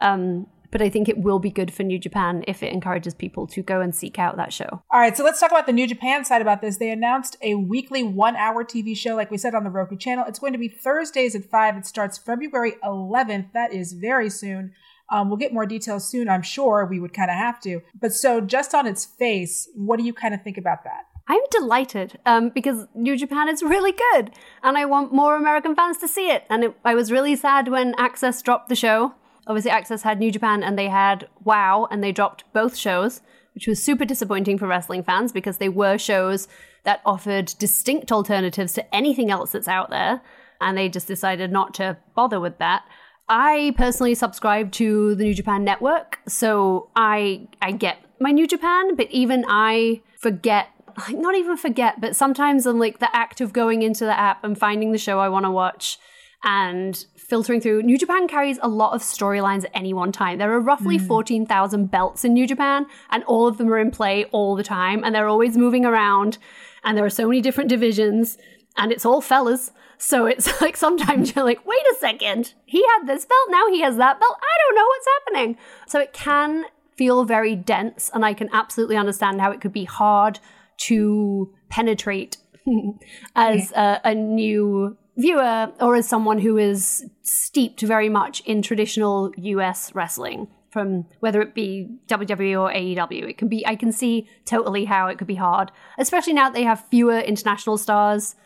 Um, 0.00 0.46
but 0.70 0.82
I 0.82 0.88
think 0.88 1.08
it 1.08 1.18
will 1.18 1.38
be 1.38 1.50
good 1.50 1.72
for 1.72 1.82
New 1.82 1.98
Japan 1.98 2.44
if 2.46 2.62
it 2.62 2.72
encourages 2.72 3.14
people 3.14 3.46
to 3.48 3.62
go 3.62 3.80
and 3.80 3.94
seek 3.94 4.18
out 4.18 4.36
that 4.36 4.52
show. 4.52 4.82
All 4.90 5.00
right, 5.00 5.16
so 5.16 5.24
let's 5.24 5.40
talk 5.40 5.50
about 5.50 5.66
the 5.66 5.72
New 5.72 5.86
Japan 5.86 6.24
side 6.24 6.42
about 6.42 6.60
this. 6.60 6.78
They 6.78 6.90
announced 6.90 7.36
a 7.42 7.54
weekly 7.54 8.02
one 8.02 8.36
hour 8.36 8.64
TV 8.64 8.96
show, 8.96 9.14
like 9.14 9.30
we 9.30 9.38
said 9.38 9.54
on 9.54 9.64
the 9.64 9.70
Roku 9.70 9.96
channel. 9.96 10.24
It's 10.28 10.38
going 10.38 10.52
to 10.52 10.58
be 10.58 10.68
Thursdays 10.68 11.34
at 11.34 11.44
5. 11.44 11.76
It 11.76 11.86
starts 11.86 12.18
February 12.18 12.74
11th. 12.84 13.52
That 13.52 13.72
is 13.72 13.92
very 13.92 14.30
soon. 14.30 14.72
Um, 15.10 15.28
we'll 15.28 15.38
get 15.38 15.54
more 15.54 15.66
details 15.66 16.08
soon, 16.08 16.28
I'm 16.28 16.42
sure. 16.42 16.84
We 16.84 17.00
would 17.00 17.14
kind 17.14 17.30
of 17.30 17.36
have 17.36 17.60
to. 17.62 17.80
But 17.98 18.12
so, 18.12 18.40
just 18.40 18.74
on 18.74 18.86
its 18.86 19.06
face, 19.06 19.68
what 19.74 19.98
do 19.98 20.04
you 20.04 20.12
kind 20.12 20.34
of 20.34 20.42
think 20.42 20.58
about 20.58 20.84
that? 20.84 21.04
I'm 21.28 21.40
delighted 21.50 22.18
um, 22.24 22.48
because 22.48 22.86
New 22.94 23.16
Japan 23.16 23.48
is 23.48 23.62
really 23.62 23.92
good 23.92 24.30
and 24.62 24.78
I 24.78 24.86
want 24.86 25.12
more 25.12 25.36
American 25.36 25.74
fans 25.74 25.98
to 25.98 26.08
see 26.08 26.30
it. 26.30 26.44
And 26.48 26.64
it, 26.64 26.76
I 26.84 26.94
was 26.94 27.12
really 27.12 27.36
sad 27.36 27.68
when 27.68 27.92
AXS 27.94 28.42
dropped 28.42 28.70
the 28.70 28.74
show. 28.74 29.14
Obviously, 29.48 29.70
AXS 29.70 30.02
had 30.02 30.20
New 30.20 30.30
Japan 30.30 30.62
and 30.62 30.78
they 30.78 30.88
had 30.88 31.26
WoW, 31.42 31.88
and 31.90 32.04
they 32.04 32.12
dropped 32.12 32.44
both 32.52 32.76
shows, 32.76 33.22
which 33.54 33.66
was 33.66 33.82
super 33.82 34.04
disappointing 34.04 34.58
for 34.58 34.68
wrestling 34.68 35.02
fans 35.02 35.32
because 35.32 35.56
they 35.56 35.70
were 35.70 35.96
shows 35.96 36.46
that 36.84 37.00
offered 37.04 37.54
distinct 37.58 38.12
alternatives 38.12 38.74
to 38.74 38.94
anything 38.94 39.30
else 39.30 39.52
that's 39.52 39.66
out 39.66 39.90
there. 39.90 40.20
And 40.60 40.76
they 40.76 40.88
just 40.88 41.08
decided 41.08 41.50
not 41.50 41.72
to 41.74 41.96
bother 42.14 42.38
with 42.38 42.58
that. 42.58 42.84
I 43.28 43.74
personally 43.76 44.14
subscribe 44.14 44.70
to 44.72 45.14
the 45.14 45.24
New 45.24 45.34
Japan 45.34 45.64
Network, 45.64 46.18
so 46.26 46.90
I 46.96 47.48
I 47.60 47.72
get 47.72 47.98
my 48.20 48.30
New 48.30 48.46
Japan, 48.46 48.96
but 48.96 49.10
even 49.10 49.44
I 49.48 50.02
forget 50.18 50.68
like 50.96 51.16
not 51.16 51.36
even 51.36 51.56
forget, 51.56 52.00
but 52.00 52.16
sometimes 52.16 52.66
I'm 52.66 52.78
like 52.78 52.98
the 52.98 53.14
act 53.14 53.40
of 53.40 53.52
going 53.52 53.82
into 53.82 54.04
the 54.04 54.18
app 54.18 54.44
and 54.44 54.58
finding 54.58 54.92
the 54.92 54.98
show 54.98 55.20
I 55.20 55.28
want 55.28 55.44
to 55.44 55.50
watch 55.50 55.98
and 56.42 57.04
filtering 57.28 57.60
through. 57.60 57.82
New 57.82 57.98
Japan 57.98 58.26
carries 58.26 58.58
a 58.62 58.68
lot 58.68 58.94
of 58.94 59.02
storylines 59.02 59.64
at 59.64 59.70
any 59.74 59.92
one 59.92 60.12
time. 60.12 60.38
There 60.38 60.52
are 60.52 60.60
roughly 60.60 60.96
hmm. 60.96 61.06
14,000 61.06 61.90
belts 61.90 62.24
in 62.24 62.32
New 62.32 62.46
Japan, 62.46 62.86
and 63.10 63.22
all 63.24 63.46
of 63.46 63.58
them 63.58 63.72
are 63.72 63.78
in 63.78 63.90
play 63.90 64.24
all 64.26 64.56
the 64.56 64.62
time, 64.62 65.04
and 65.04 65.14
they're 65.14 65.28
always 65.28 65.56
moving 65.56 65.84
around, 65.84 66.38
and 66.84 66.96
there 66.96 67.04
are 67.04 67.10
so 67.10 67.28
many 67.28 67.40
different 67.40 67.68
divisions, 67.68 68.38
and 68.76 68.90
it's 68.90 69.04
all 69.04 69.20
fellas. 69.20 69.70
So 69.98 70.26
it's 70.26 70.60
like 70.60 70.76
sometimes 70.76 71.34
you're 71.34 71.44
like, 71.44 71.66
wait 71.66 71.86
a 71.92 71.96
second, 72.00 72.54
he 72.64 72.82
had 72.84 73.06
this 73.06 73.26
belt, 73.26 73.48
now 73.50 73.68
he 73.68 73.82
has 73.82 73.96
that 73.96 74.18
belt. 74.18 74.36
I 74.40 74.56
don't 74.66 74.76
know 74.76 74.86
what's 74.86 75.06
happening. 75.18 75.56
So 75.86 76.00
it 76.00 76.12
can 76.12 76.64
feel 76.96 77.24
very 77.24 77.54
dense, 77.54 78.10
and 78.14 78.24
I 78.24 78.32
can 78.32 78.48
absolutely 78.52 78.96
understand 78.96 79.40
how 79.40 79.50
it 79.50 79.60
could 79.60 79.72
be 79.72 79.84
hard 79.84 80.40
to 80.78 81.52
penetrate 81.68 82.38
as 83.36 83.72
a, 83.72 84.00
a 84.04 84.14
new 84.14 84.96
viewer 85.18 85.72
or 85.80 85.96
as 85.96 86.08
someone 86.08 86.38
who 86.38 86.56
is 86.56 87.04
steeped 87.22 87.82
very 87.82 88.08
much 88.08 88.40
in 88.40 88.62
traditional 88.62 89.32
US 89.36 89.94
wrestling 89.94 90.48
from 90.70 91.06
whether 91.20 91.40
it 91.42 91.54
be 91.54 91.88
WWE 92.06 92.60
or 92.60 92.72
AEW. 92.72 93.28
It 93.28 93.38
can 93.38 93.48
be 93.48 93.66
I 93.66 93.74
can 93.74 93.90
see 93.90 94.28
totally 94.44 94.84
how 94.84 95.08
it 95.08 95.18
could 95.18 95.26
be 95.26 95.34
hard, 95.34 95.72
especially 95.98 96.34
now 96.34 96.44
that 96.44 96.54
they 96.54 96.62
have 96.62 96.84
fewer 96.90 97.18
international 97.18 97.78
stars 97.78 98.36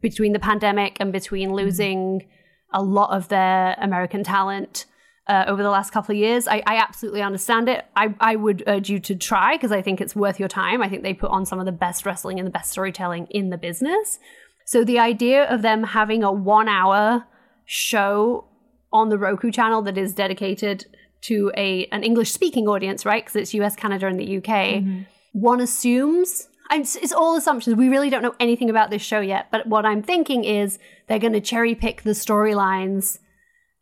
between 0.00 0.32
the 0.32 0.38
pandemic 0.38 0.96
and 0.98 1.12
between 1.12 1.52
losing 1.52 2.26
a 2.72 2.82
lot 2.82 3.14
of 3.14 3.28
their 3.28 3.76
American 3.80 4.24
talent. 4.24 4.86
Uh, 5.26 5.44
over 5.46 5.62
the 5.62 5.70
last 5.70 5.90
couple 5.90 6.12
of 6.12 6.18
years, 6.18 6.46
I, 6.46 6.62
I 6.66 6.76
absolutely 6.76 7.22
understand 7.22 7.66
it. 7.66 7.86
I, 7.96 8.14
I 8.20 8.36
would 8.36 8.62
urge 8.66 8.90
you 8.90 9.00
to 9.00 9.14
try 9.14 9.56
because 9.56 9.72
I 9.72 9.80
think 9.80 10.02
it's 10.02 10.14
worth 10.14 10.38
your 10.38 10.50
time. 10.50 10.82
I 10.82 10.88
think 10.90 11.02
they 11.02 11.14
put 11.14 11.30
on 11.30 11.46
some 11.46 11.58
of 11.58 11.64
the 11.64 11.72
best 11.72 12.04
wrestling 12.04 12.38
and 12.38 12.46
the 12.46 12.50
best 12.50 12.72
storytelling 12.72 13.26
in 13.30 13.48
the 13.48 13.56
business. 13.56 14.18
So 14.64 14.84
the 14.84 14.98
idea 14.98 15.44
of 15.44 15.62
them 15.62 15.84
having 15.84 16.22
a 16.22 16.32
one 16.32 16.68
hour 16.68 17.24
show 17.64 18.46
on 18.92 19.08
the 19.08 19.18
Roku 19.18 19.50
channel 19.50 19.82
that 19.82 19.98
is 19.98 20.14
dedicated 20.14 20.86
to 21.22 21.50
a 21.56 21.86
an 21.86 22.02
English 22.02 22.32
speaking 22.32 22.68
audience, 22.68 23.04
right? 23.04 23.24
Because 23.24 23.36
it's 23.36 23.54
US, 23.54 23.76
Canada, 23.76 24.06
and 24.06 24.18
the 24.18 24.38
UK. 24.38 24.44
Mm-hmm. 24.44 25.02
One 25.32 25.60
assumes 25.60 26.48
I'm, 26.70 26.80
it's 26.80 27.12
all 27.12 27.36
assumptions. 27.36 27.76
We 27.76 27.88
really 27.88 28.10
don't 28.10 28.22
know 28.22 28.34
anything 28.40 28.70
about 28.70 28.90
this 28.90 29.02
show 29.02 29.20
yet. 29.20 29.48
But 29.50 29.66
what 29.66 29.84
I'm 29.84 30.02
thinking 30.02 30.44
is 30.44 30.78
they're 31.08 31.18
going 31.18 31.34
to 31.34 31.40
cherry 31.40 31.74
pick 31.74 32.02
the 32.02 32.12
storylines 32.12 33.18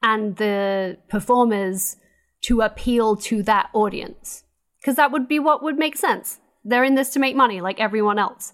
and 0.03 0.37
the 0.37 0.99
performers 1.09 1.97
to 2.45 2.61
appeal 2.61 3.16
to 3.16 3.42
that 3.45 3.71
audience 3.73 4.42
because 4.81 4.97
that 4.97 5.12
would 5.12 5.29
be 5.29 5.38
what 5.38 5.62
would 5.62 5.79
make 5.79 5.97
sense. 5.97 6.40
They're 6.64 6.85
in 6.85 6.97
this 6.97 7.11
to 7.11 7.21
make 7.21 7.37
money, 7.37 7.61
like 7.61 7.79
everyone 7.79 8.18
else. 8.18 8.53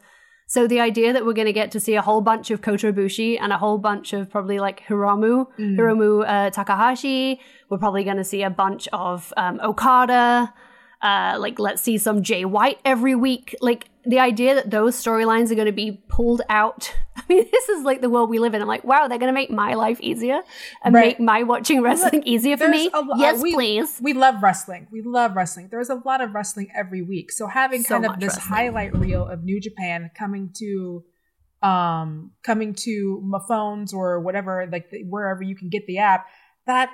So 0.50 0.66
the 0.66 0.80
idea 0.80 1.12
that 1.12 1.26
we're 1.26 1.34
going 1.34 1.46
to 1.46 1.52
get 1.52 1.70
to 1.72 1.80
see 1.80 1.94
a 1.94 2.00
whole 2.00 2.22
bunch 2.22 2.50
of 2.50 2.62
Kota 2.62 2.90
Ibushi 2.90 3.38
and 3.38 3.52
a 3.52 3.58
whole 3.58 3.76
bunch 3.76 4.14
of 4.14 4.30
probably 4.30 4.58
like 4.58 4.82
Hiromu, 4.86 5.46
Hiromu 5.76 6.24
uh, 6.26 6.50
Takahashi, 6.50 7.38
we're 7.68 7.76
probably 7.76 8.02
going 8.02 8.16
to 8.16 8.24
see 8.24 8.42
a 8.42 8.48
bunch 8.48 8.88
of 8.94 9.30
um, 9.36 9.60
Okada. 9.62 10.54
Uh, 11.02 11.36
like 11.38 11.58
let's 11.58 11.82
see 11.82 11.98
some 11.98 12.22
Jay 12.22 12.46
White 12.46 12.80
every 12.82 13.14
week. 13.14 13.54
Like 13.60 13.90
the 14.06 14.18
idea 14.20 14.54
that 14.54 14.70
those 14.70 14.96
storylines 14.96 15.50
are 15.50 15.54
going 15.54 15.66
to 15.66 15.72
be 15.72 16.02
pulled 16.08 16.40
out. 16.48 16.94
I 17.30 17.34
mean, 17.34 17.46
this 17.52 17.68
is 17.68 17.84
like 17.84 18.00
the 18.00 18.08
world 18.08 18.30
we 18.30 18.38
live 18.38 18.54
in. 18.54 18.62
I'm 18.62 18.68
like, 18.68 18.84
wow, 18.84 19.06
they're 19.08 19.18
going 19.18 19.28
to 19.32 19.34
make 19.34 19.50
my 19.50 19.74
life 19.74 20.00
easier 20.00 20.40
and 20.82 20.94
Right. 20.94 21.08
make 21.08 21.20
my 21.20 21.42
watching 21.42 21.82
wrestling 21.82 22.22
easier 22.24 22.56
for 22.56 22.68
There's 22.68 22.84
me. 22.84 22.90
a 22.94 23.00
lo- 23.00 23.14
yes, 23.16 23.42
we, 23.42 23.52
please. 23.54 23.98
We 24.02 24.12
love 24.14 24.42
wrestling. 24.42 24.86
We 24.90 25.02
love 25.02 25.36
wrestling. 25.36 25.68
There's 25.70 25.90
a 25.90 25.96
lot 26.04 26.20
of 26.20 26.32
wrestling 26.34 26.68
every 26.74 27.02
week. 27.02 27.30
So 27.32 27.46
having 27.46 27.82
So 27.82 27.94
kind 28.00 28.06
of 28.06 28.18
this 28.20 28.34
wrestling. 28.36 28.56
highlight 28.56 28.96
reel 28.96 29.26
of 29.26 29.44
New 29.44 29.60
Japan 29.60 30.10
coming 30.16 30.50
to 30.58 31.04
um 31.60 32.30
coming 32.44 32.72
to 32.72 33.20
my 33.24 33.40
phones 33.48 33.92
or 33.92 34.20
whatever 34.20 34.68
like 34.70 34.90
the, 34.90 35.02
wherever 35.02 35.42
you 35.42 35.56
can 35.56 35.68
get 35.68 35.84
the 35.88 35.98
app 35.98 36.26
that 36.68 36.90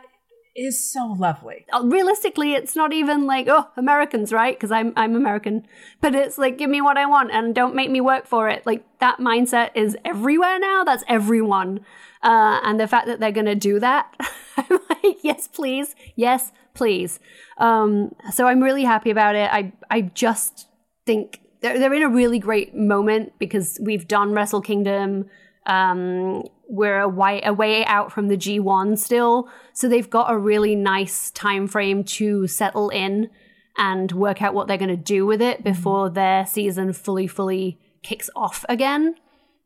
is 0.56 0.92
so 0.92 1.06
lovely. 1.18 1.66
Uh, 1.72 1.82
realistically 1.84 2.54
it's 2.54 2.76
not 2.76 2.92
even 2.92 3.26
like 3.26 3.46
oh 3.48 3.68
americans 3.76 4.32
right? 4.32 4.56
Because 4.56 4.70
i'm 4.70 4.92
i'm 4.96 5.14
american. 5.14 5.66
But 6.00 6.14
it's 6.14 6.38
like 6.38 6.58
give 6.58 6.70
me 6.70 6.80
what 6.80 6.96
i 6.96 7.06
want 7.06 7.30
and 7.32 7.54
don't 7.54 7.74
make 7.74 7.90
me 7.90 8.00
work 8.00 8.26
for 8.26 8.48
it. 8.48 8.64
Like 8.64 8.84
that 9.00 9.18
mindset 9.18 9.70
is 9.74 9.96
everywhere 10.04 10.58
now. 10.58 10.84
That's 10.84 11.04
everyone. 11.08 11.80
Uh, 12.22 12.60
and 12.64 12.80
the 12.80 12.88
fact 12.88 13.06
that 13.06 13.20
they're 13.20 13.32
gonna 13.32 13.54
do 13.54 13.78
that 13.80 14.14
i'm 14.56 14.78
like 14.88 15.18
yes 15.22 15.48
please. 15.48 15.94
Yes 16.16 16.52
please. 16.74 17.20
Um, 17.58 18.14
so 18.32 18.46
i'm 18.46 18.62
really 18.62 18.84
happy 18.84 19.10
about 19.10 19.34
it. 19.34 19.50
I 19.52 19.72
i 19.90 20.02
just 20.02 20.68
think 21.06 21.40
they're, 21.60 21.78
they're 21.78 21.94
in 21.94 22.02
a 22.02 22.08
really 22.08 22.38
great 22.38 22.74
moment 22.74 23.32
because 23.38 23.78
we've 23.82 24.06
done 24.06 24.32
wrestle 24.32 24.60
kingdom. 24.60 25.26
Um, 25.66 26.44
we're 26.68 27.00
a 27.00 27.08
way, 27.08 27.40
a 27.44 27.52
way 27.52 27.84
out 27.84 28.12
from 28.12 28.28
the 28.28 28.36
G1 28.36 28.98
still, 28.98 29.48
so 29.72 29.88
they've 29.88 30.08
got 30.08 30.32
a 30.32 30.38
really 30.38 30.74
nice 30.74 31.30
time 31.30 31.66
frame 31.66 32.04
to 32.04 32.46
settle 32.46 32.90
in 32.90 33.30
and 33.76 34.12
work 34.12 34.40
out 34.42 34.54
what 34.54 34.68
they're 34.68 34.78
going 34.78 34.88
to 34.88 34.96
do 34.96 35.26
with 35.26 35.42
it 35.42 35.64
before 35.64 36.08
their 36.08 36.46
season 36.46 36.92
fully, 36.92 37.26
fully 37.26 37.78
kicks 38.02 38.30
off 38.36 38.64
again. 38.68 39.16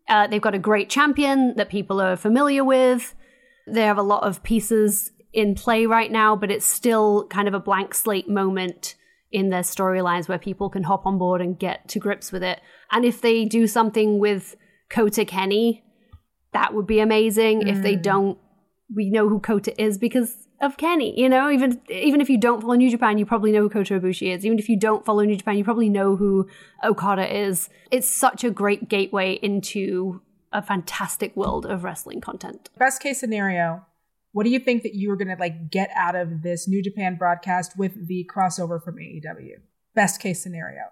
Uh, 0.09 0.27
they've 0.27 0.41
got 0.41 0.55
a 0.55 0.59
great 0.59 0.89
champion 0.89 1.55
that 1.57 1.69
people 1.69 2.01
are 2.01 2.17
familiar 2.17 2.65
with. 2.65 3.15
They 3.67 3.83
have 3.83 3.99
a 3.99 4.03
lot 4.03 4.23
of 4.23 4.43
pieces 4.43 5.13
in 5.33 5.55
play 5.55 5.85
right 5.85 6.11
now, 6.11 6.35
but 6.35 6.51
it's 6.51 6.65
still 6.65 7.27
kind 7.29 7.47
of 7.47 7.55
a 7.55 7.61
blank 7.61 7.95
slate 7.95 8.29
moment 8.29 8.95
in 9.31 9.51
their 9.51 9.63
storylines 9.63 10.29
where 10.29 10.39
people 10.39 10.71
can 10.71 10.85
hop 10.85 11.05
on 11.05 11.19
board 11.19 11.43
and 11.43 11.59
get 11.59 11.87
to 11.89 11.99
grips 11.99 12.33
with 12.33 12.43
it. 12.43 12.61
And 12.91 13.05
if 13.05 13.21
they 13.21 13.45
do 13.45 13.67
something 13.67 14.19
with 14.19 14.57
Kota 14.89 15.27
Kenny, 15.27 15.85
that 16.53 16.75
would 16.75 16.87
be 16.87 17.01
amazing. 17.01 17.67
If 17.67 17.83
they 17.83 17.97
mm. 17.97 18.03
don't, 18.03 18.39
we 18.95 19.11
know 19.11 19.29
who 19.29 19.41
Kota 19.41 19.81
is 19.81 19.99
because 19.99 20.49
of 20.61 20.77
Kenny. 20.77 21.19
You 21.19 21.29
know, 21.29 21.51
even 21.51 21.81
even 21.89 22.21
if 22.21 22.31
you 22.31 22.39
don't 22.39 22.61
follow 22.61 22.75
New 22.75 22.91
Japan, 22.91 23.19
you 23.19 23.27
probably 23.27 23.53
know 23.53 23.63
who 23.63 23.71
Kota 23.71 24.01
Ibushi 24.01 24.35
is. 24.35 24.45
Even 24.45 24.59
if 24.59 24.69
you 24.69 24.79
don't 24.79 25.05
follow 25.05 25.23
New 25.25 25.37
Japan, 25.37 25.57
you 25.57 25.65
probably 25.65 25.89
know 25.89 26.17
who 26.17 26.49
Okada 26.85 27.37
is. 27.37 27.69
It's 27.91 28.09
such 28.09 28.45
a 28.45 28.51
great 28.51 28.89
gateway 28.89 29.35
into 29.43 30.23
a 30.53 30.63
fantastic 30.63 31.37
world 31.37 31.67
of 31.67 31.85
wrestling 31.85 32.21
content. 32.21 32.71
Best 32.79 33.03
case 33.03 33.21
scenario, 33.21 33.85
what 34.33 34.45
do 34.45 34.51
you 34.51 34.59
think 34.59 34.83
that 34.83 34.95
you 34.95 35.11
were 35.11 35.17
going 35.17 35.29
to 35.29 35.37
like 35.39 35.71
get 35.71 35.91
out 35.95 36.15
of 36.15 36.43
this 36.43 36.67
New 36.67 36.83
Japan 36.83 37.17
broadcast 37.17 37.79
with 37.79 38.09
the 38.09 38.29
crossover 38.35 38.83
from 38.83 38.97
AEW? 38.97 39.57
Best 39.95 40.21
case 40.21 40.43
scenario. 40.43 40.83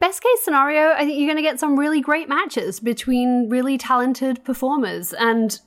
Best 0.00 0.22
case 0.22 0.42
scenario, 0.44 0.92
I 0.92 1.04
think 1.04 1.18
you're 1.18 1.26
going 1.26 1.36
to 1.36 1.42
get 1.42 1.58
some 1.58 1.78
really 1.78 2.00
great 2.00 2.28
matches 2.28 2.78
between 2.78 3.48
really 3.48 3.76
talented 3.76 4.44
performers. 4.44 5.12
And 5.12 5.58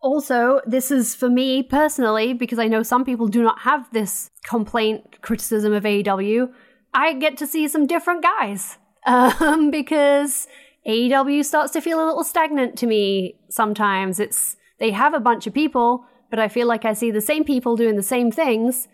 also, 0.00 0.60
this 0.66 0.92
is 0.92 1.16
for 1.16 1.28
me 1.28 1.62
personally, 1.62 2.32
because 2.32 2.60
I 2.60 2.68
know 2.68 2.84
some 2.84 3.04
people 3.04 3.26
do 3.26 3.42
not 3.42 3.60
have 3.60 3.90
this 3.92 4.30
complaint, 4.44 5.20
criticism 5.20 5.72
of 5.72 5.82
AEW. 5.82 6.52
I 6.92 7.14
get 7.14 7.36
to 7.38 7.46
see 7.46 7.66
some 7.66 7.88
different 7.88 8.22
guys 8.22 8.78
um, 9.06 9.72
because 9.72 10.46
AEW 10.86 11.44
starts 11.44 11.72
to 11.72 11.80
feel 11.80 12.04
a 12.04 12.06
little 12.06 12.24
stagnant 12.24 12.78
to 12.78 12.86
me 12.86 13.40
sometimes. 13.48 14.20
It's 14.20 14.56
they 14.78 14.92
have 14.92 15.12
a 15.12 15.20
bunch 15.20 15.48
of 15.48 15.54
people, 15.54 16.04
but 16.30 16.38
I 16.38 16.46
feel 16.46 16.68
like 16.68 16.84
I 16.84 16.92
see 16.92 17.10
the 17.10 17.20
same 17.20 17.42
people 17.42 17.74
doing 17.74 17.96
the 17.96 18.02
same 18.02 18.30
things 18.30 18.86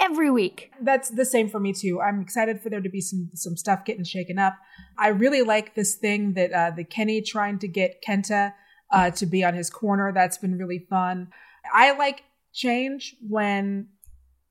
every 0.00 0.30
week. 0.30 0.72
That's 0.80 1.10
the 1.10 1.24
same 1.24 1.48
for 1.48 1.60
me 1.60 1.72
too. 1.72 2.00
I'm 2.00 2.20
excited 2.20 2.60
for 2.60 2.70
there 2.70 2.80
to 2.80 2.88
be 2.88 3.00
some 3.00 3.30
some 3.34 3.56
stuff 3.56 3.84
getting 3.84 4.04
shaken 4.04 4.38
up. 4.38 4.56
I 4.98 5.08
really 5.08 5.42
like 5.42 5.74
this 5.74 5.94
thing 5.94 6.34
that 6.34 6.52
uh, 6.52 6.70
the 6.74 6.84
Kenny 6.84 7.20
trying 7.22 7.58
to 7.60 7.68
get 7.68 8.02
Kenta 8.06 8.54
uh, 8.90 9.10
to 9.12 9.26
be 9.26 9.44
on 9.44 9.54
his 9.54 9.70
corner. 9.70 10.12
That's 10.12 10.38
been 10.38 10.56
really 10.58 10.86
fun. 10.90 11.28
I 11.72 11.92
like 11.92 12.24
change 12.52 13.14
when 13.26 13.88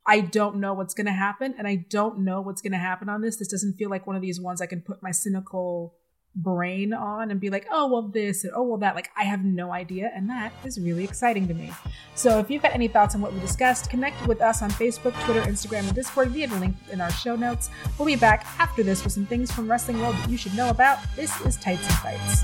I 0.06 0.22
don't 0.22 0.60
know 0.60 0.74
what's 0.74 0.93
going 0.93 1.08
to 1.08 1.12
happen, 1.12 1.56
and 1.58 1.68
I 1.68 1.86
don't 1.89 2.20
know 2.20 2.41
what's 2.41 2.62
going 2.62 2.72
to 2.72 2.78
happen 2.80 3.10
on 3.10 3.22
this. 3.22 3.38
This 3.38 3.47
doesn't 3.47 3.78
feel 3.78 3.89
like 3.89 4.08
one 4.08 4.16
of 4.16 4.22
these 4.22 4.39
ones 4.39 4.62
I 4.62 4.66
can 4.66 4.82
put 4.82 5.04
my 5.04 5.12
cynical 5.12 5.95
brain 6.43 6.93
on 6.93 7.31
and 7.31 7.39
be 7.39 7.49
like, 7.49 7.67
oh, 7.71 7.87
well, 7.87 8.01
this, 8.03 8.43
and 8.43 8.53
oh, 8.55 8.63
well, 8.63 8.77
that. 8.77 8.95
Like, 8.95 9.11
I 9.17 9.23
have 9.23 9.43
no 9.43 9.71
idea. 9.71 10.11
And 10.15 10.29
that 10.29 10.51
is 10.63 10.79
really 10.79 11.03
exciting 11.03 11.47
to 11.47 11.53
me. 11.53 11.71
So, 12.15 12.39
if 12.39 12.49
you've 12.49 12.61
got 12.61 12.73
any 12.73 12.87
thoughts 12.87 13.15
on 13.15 13.21
what 13.21 13.33
we 13.33 13.39
discussed, 13.39 13.89
connect 13.89 14.25
with 14.27 14.41
us 14.41 14.61
on 14.61 14.69
Facebook, 14.71 15.13
Twitter, 15.25 15.41
Instagram, 15.41 15.79
and 15.79 15.93
Discord 15.95 16.29
via 16.29 16.47
the 16.47 16.57
link 16.59 16.75
in 16.91 17.01
our 17.01 17.11
show 17.11 17.35
notes. 17.35 17.69
We'll 17.97 18.07
be 18.07 18.15
back 18.15 18.45
after 18.59 18.83
this 18.83 19.03
with 19.03 19.13
some 19.13 19.25
things 19.25 19.51
from 19.51 19.69
Wrestling 19.69 19.99
World 19.99 20.15
that 20.15 20.29
you 20.29 20.37
should 20.37 20.55
know 20.55 20.69
about. 20.69 20.99
This 21.15 21.39
is 21.41 21.57
Tights 21.57 21.85
and 21.87 21.95
Fights. 22.19 22.43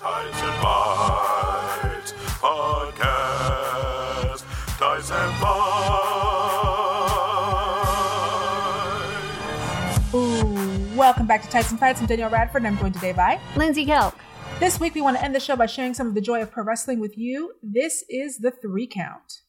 Tights 0.00 0.40
and 0.40 0.54
Fights 0.62 2.12
Podcast. 2.40 3.18
Tights 4.78 5.10
and 5.10 5.34
Fights. 5.36 5.74
Ooh, 10.14 10.96
welcome 10.96 11.26
back 11.26 11.42
to 11.42 11.50
Tights 11.50 11.70
and 11.70 11.78
Fights. 11.78 12.00
I'm 12.00 12.06
Danielle 12.06 12.30
Radford, 12.30 12.62
and 12.62 12.68
I'm 12.68 12.78
joined 12.78 12.94
today 12.94 13.12
by 13.12 13.38
Lindsey 13.56 13.84
Kelk. 13.84 14.14
This 14.58 14.80
week, 14.80 14.94
we 14.94 15.02
want 15.02 15.18
to 15.18 15.22
end 15.22 15.34
the 15.34 15.40
show 15.40 15.54
by 15.54 15.66
sharing 15.66 15.92
some 15.92 16.06
of 16.06 16.14
the 16.14 16.22
joy 16.22 16.40
of 16.40 16.50
pro 16.50 16.64
wrestling 16.64 16.98
with 16.98 17.18
you. 17.18 17.52
This 17.62 18.02
is 18.08 18.38
the 18.38 18.52
three 18.52 18.86
count. 18.86 19.42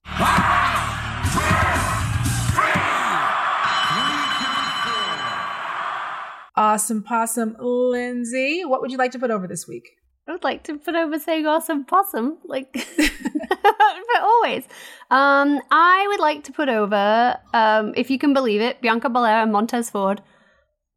Awesome 6.57 7.03
possum, 7.03 7.55
Lindsey. 7.57 8.65
What 8.65 8.81
would 8.81 8.91
you 8.91 8.97
like 8.97 9.11
to 9.11 9.19
put 9.19 9.31
over 9.31 9.47
this 9.47 9.65
week? 9.65 9.91
I 10.28 10.34
would 10.34 10.43
like 10.43 10.63
to 10.63 10.78
put 10.78 10.95
over 10.95 11.17
saying 11.19 11.47
awesome 11.47 11.84
possum, 11.84 12.38
like 12.43 12.74
but 13.61 14.22
always. 14.22 14.65
Um, 15.09 15.61
I 15.72 16.05
would 16.09 16.19
like 16.19 16.43
to 16.45 16.51
put 16.51 16.69
over, 16.69 17.38
um, 17.53 17.93
if 17.95 18.09
you 18.09 18.17
can 18.17 18.34
believe 18.34 18.61
it, 18.61 18.82
Bianca 18.82 19.09
Belair 19.09 19.41
and 19.41 19.51
Montez 19.51 19.89
Ford. 19.89 20.22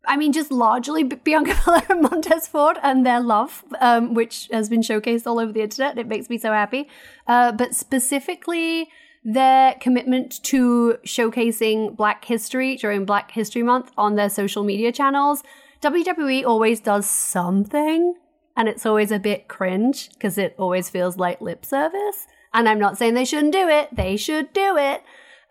I 0.07 0.17
mean, 0.17 0.33
just 0.33 0.53
largely 0.53 1.03
Bianca 1.03 1.59
Belair 1.65 1.87
and 1.89 2.03
Montez 2.03 2.47
Ford 2.47 2.79
and 2.83 3.07
their 3.07 3.21
love, 3.21 3.65
um, 3.81 4.15
which 4.15 4.49
has 4.53 4.69
been 4.69 4.83
showcased 4.83 5.27
all 5.27 5.41
over 5.41 5.53
the 5.53 5.63
internet. 5.63 5.99
It 5.99 6.07
makes 6.07 6.29
me 6.29 6.39
so 6.39 6.53
happy. 6.53 6.89
Uh, 7.27 7.53
but 7.53 7.75
specifically, 7.75 8.89
their 9.25 9.75
commitment 9.81 10.43
to 10.45 10.99
showcasing 11.07 11.97
Black 11.97 12.25
history 12.27 12.77
during 12.77 13.07
Black 13.07 13.31
History 13.31 13.63
Month 13.63 13.91
on 13.97 14.17
their 14.17 14.29
social 14.29 14.63
media 14.63 14.93
channels. 14.93 15.43
WWE 15.81 16.45
always 16.45 16.81
does 16.81 17.09
something 17.09 18.15
and 18.57 18.69
it's 18.69 18.87
always 18.87 19.11
a 19.11 19.19
bit 19.19 19.49
cringe 19.49 20.11
because 20.11 20.39
it 20.39 20.55
always 20.59 20.89
feels 20.89 21.17
like 21.17 21.41
lip 21.41 21.65
service. 21.65 22.27
And 22.53 22.69
I'm 22.69 22.79
not 22.79 22.97
saying 22.97 23.15
they 23.15 23.25
shouldn't 23.25 23.53
do 23.53 23.69
it, 23.69 23.89
they 23.95 24.17
should 24.17 24.53
do 24.53 24.77
it. 24.77 25.03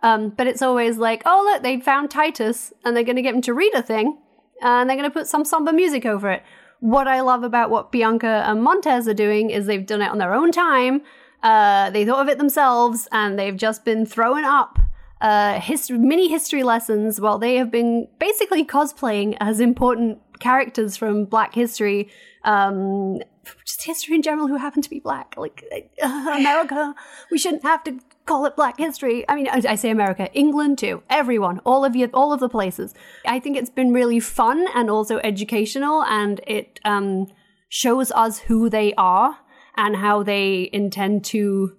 Um, 0.01 0.29
but 0.29 0.47
it's 0.47 0.61
always 0.61 0.97
like, 0.97 1.23
oh, 1.25 1.43
look, 1.45 1.63
they 1.63 1.79
found 1.79 2.11
Titus 2.11 2.73
and 2.83 2.95
they're 2.95 3.03
going 3.03 3.15
to 3.15 3.21
get 3.21 3.35
him 3.35 3.41
to 3.41 3.53
read 3.53 3.73
a 3.73 3.81
thing 3.81 4.17
and 4.61 4.89
they're 4.89 4.97
going 4.97 5.09
to 5.09 5.13
put 5.13 5.27
some 5.27 5.45
somber 5.45 5.71
music 5.71 6.05
over 6.05 6.29
it. 6.29 6.43
What 6.79 7.07
I 7.07 7.21
love 7.21 7.43
about 7.43 7.69
what 7.69 7.91
Bianca 7.91 8.43
and 8.45 8.61
Montez 8.61 9.07
are 9.07 9.13
doing 9.13 9.49
is 9.49 9.65
they've 9.65 9.85
done 9.85 10.01
it 10.01 10.09
on 10.09 10.17
their 10.17 10.33
own 10.33 10.51
time. 10.51 11.01
Uh, 11.41 11.89
they 11.89 12.05
thought 12.05 12.21
of 12.21 12.29
it 12.29 12.37
themselves 12.37 13.07
and 13.11 13.39
they've 13.39 13.55
just 13.55 13.85
been 13.85 14.05
throwing 14.05 14.45
up 14.45 14.79
uh, 15.21 15.59
history, 15.59 15.97
mini 15.97 16.27
history 16.27 16.63
lessons 16.63 17.19
while 17.21 17.37
they 17.37 17.55
have 17.55 17.71
been 17.71 18.07
basically 18.19 18.65
cosplaying 18.65 19.37
as 19.39 19.61
important 19.61 20.19
characters 20.43 20.97
from 20.97 21.23
Black 21.23 21.55
history, 21.55 22.09
um, 22.43 23.19
just 23.65 23.83
history 23.83 24.15
in 24.15 24.21
general 24.21 24.47
who 24.49 24.57
happen 24.57 24.81
to 24.81 24.89
be 24.89 24.99
black. 24.99 25.35
Like 25.37 25.63
uh, 26.03 26.35
America, 26.37 26.93
we 27.31 27.37
shouldn't 27.37 27.63
have 27.63 27.83
to 27.85 27.99
call 28.25 28.45
it 28.45 28.55
Black 28.57 28.77
history. 28.77 29.23
I 29.29 29.35
mean, 29.35 29.47
I, 29.47 29.75
say 29.75 29.89
America, 29.89 30.29
England 30.33 30.77
too. 30.79 31.01
Everyone, 31.09 31.59
all 31.65 31.85
of 31.85 31.95
you, 31.95 32.09
all 32.13 32.33
of 32.33 32.41
the 32.41 32.49
places. 32.49 32.93
I 33.25 33.39
think 33.39 33.55
it's 33.55 33.69
been 33.69 33.93
really 33.93 34.19
fun 34.19 34.67
and 34.75 34.89
also 34.89 35.19
educational, 35.19 36.03
and 36.03 36.41
it 36.45 36.79
um, 36.83 37.27
shows 37.69 38.11
us 38.11 38.39
who 38.39 38.69
they 38.69 38.93
are 38.95 39.37
and 39.77 39.95
how 39.95 40.23
they 40.23 40.69
intend 40.73 41.23
to 41.25 41.75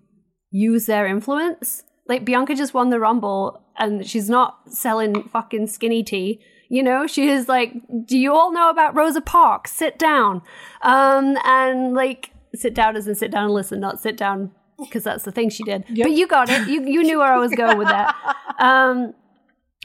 use 0.51 0.87
their 0.87 1.07
influence. 1.07 1.83
Like 2.09 2.25
Bianca 2.25 2.55
just 2.55 2.75
won 2.75 2.89
the 2.89 3.01
Rumble, 3.01 3.63
and 3.77 4.07
she's 4.07 4.31
not 4.31 4.73
selling 4.73 5.25
fucking 5.25 5.67
skinny 5.67 6.03
tea. 6.03 6.41
You 6.75 6.83
know, 6.83 7.07
she 7.07 7.29
is 7.29 7.49
like, 7.49 7.73
do 8.05 8.19
you 8.19 8.35
all 8.35 8.53
know 8.53 8.69
about 8.69 8.97
Rosa 8.97 9.21
Parks? 9.21 9.71
Sit 9.71 9.97
down. 9.97 10.43
Um, 10.83 11.39
and 11.45 11.95
like, 11.95 12.31
sit 12.53 12.75
down 12.75 12.97
as 12.97 13.07
in 13.07 13.15
sit 13.15 13.31
down 13.31 13.45
and 13.45 13.55
listen, 13.55 13.79
not 13.79 14.01
sit 14.01 14.17
down 14.17 14.51
because 14.81 15.05
that's 15.05 15.23
the 15.23 15.31
thing 15.31 15.51
she 15.51 15.63
did. 15.63 15.85
But 15.89 16.11
you 16.11 16.27
got 16.27 16.49
it. 16.51 16.67
You 16.67 16.85
you 16.85 17.05
knew 17.05 17.21
where 17.21 17.33
I 17.33 17.39
was 17.39 17.53
going 17.53 17.79
with 17.79 17.89
that. 17.89 18.15
Um, 18.59 19.15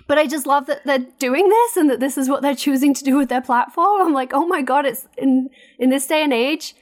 but 0.08 0.20
I 0.20 0.28
just 0.28 0.46
love 0.46 0.68
that 0.68 0.86
they're 0.86 1.06
doing 1.18 1.50
this 1.50 1.76
and 1.76 1.90
that 1.90 2.00
this 2.00 2.20
is 2.20 2.30
what 2.30 2.44
they're 2.44 2.56
choosing 2.56 2.94
to 2.94 3.04
do 3.04 3.18
with 3.18 3.30
their 3.30 3.42
platform. 3.42 4.02
I'm 4.02 4.14
like, 4.14 4.32
oh 4.32 4.46
my 4.46 4.62
god, 4.62 4.86
it's 4.86 5.08
in 5.18 5.50
in 5.78 5.90
this 5.90 6.06
day 6.08 6.24
and 6.24 6.32
age. 6.32 6.76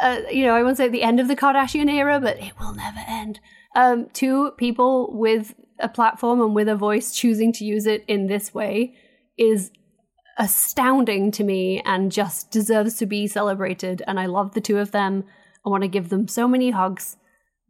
Uh, 0.00 0.20
you 0.30 0.44
know, 0.44 0.54
I 0.54 0.62
won't 0.62 0.76
say 0.76 0.88
the 0.88 1.02
end 1.02 1.20
of 1.20 1.28
the 1.28 1.36
Kardashian 1.36 1.90
era, 1.90 2.20
but 2.20 2.38
it 2.38 2.52
will 2.60 2.74
never 2.74 3.00
end. 3.06 3.40
Um, 3.74 4.08
two 4.12 4.52
people 4.58 5.10
with 5.12 5.54
a 5.78 5.88
platform 5.88 6.40
and 6.40 6.54
with 6.54 6.68
a 6.68 6.76
voice 6.76 7.14
choosing 7.14 7.52
to 7.54 7.64
use 7.64 7.86
it 7.86 8.04
in 8.08 8.26
this 8.26 8.54
way 8.54 8.94
is 9.38 9.70
astounding 10.38 11.30
to 11.32 11.44
me 11.44 11.82
and 11.84 12.10
just 12.10 12.50
deserves 12.50 12.96
to 12.96 13.06
be 13.06 13.26
celebrated. 13.26 14.02
And 14.06 14.18
I 14.18 14.26
love 14.26 14.54
the 14.54 14.60
two 14.60 14.78
of 14.78 14.92
them. 14.92 15.24
I 15.64 15.68
want 15.68 15.82
to 15.82 15.88
give 15.88 16.08
them 16.08 16.26
so 16.28 16.48
many 16.48 16.70
hugs, 16.70 17.16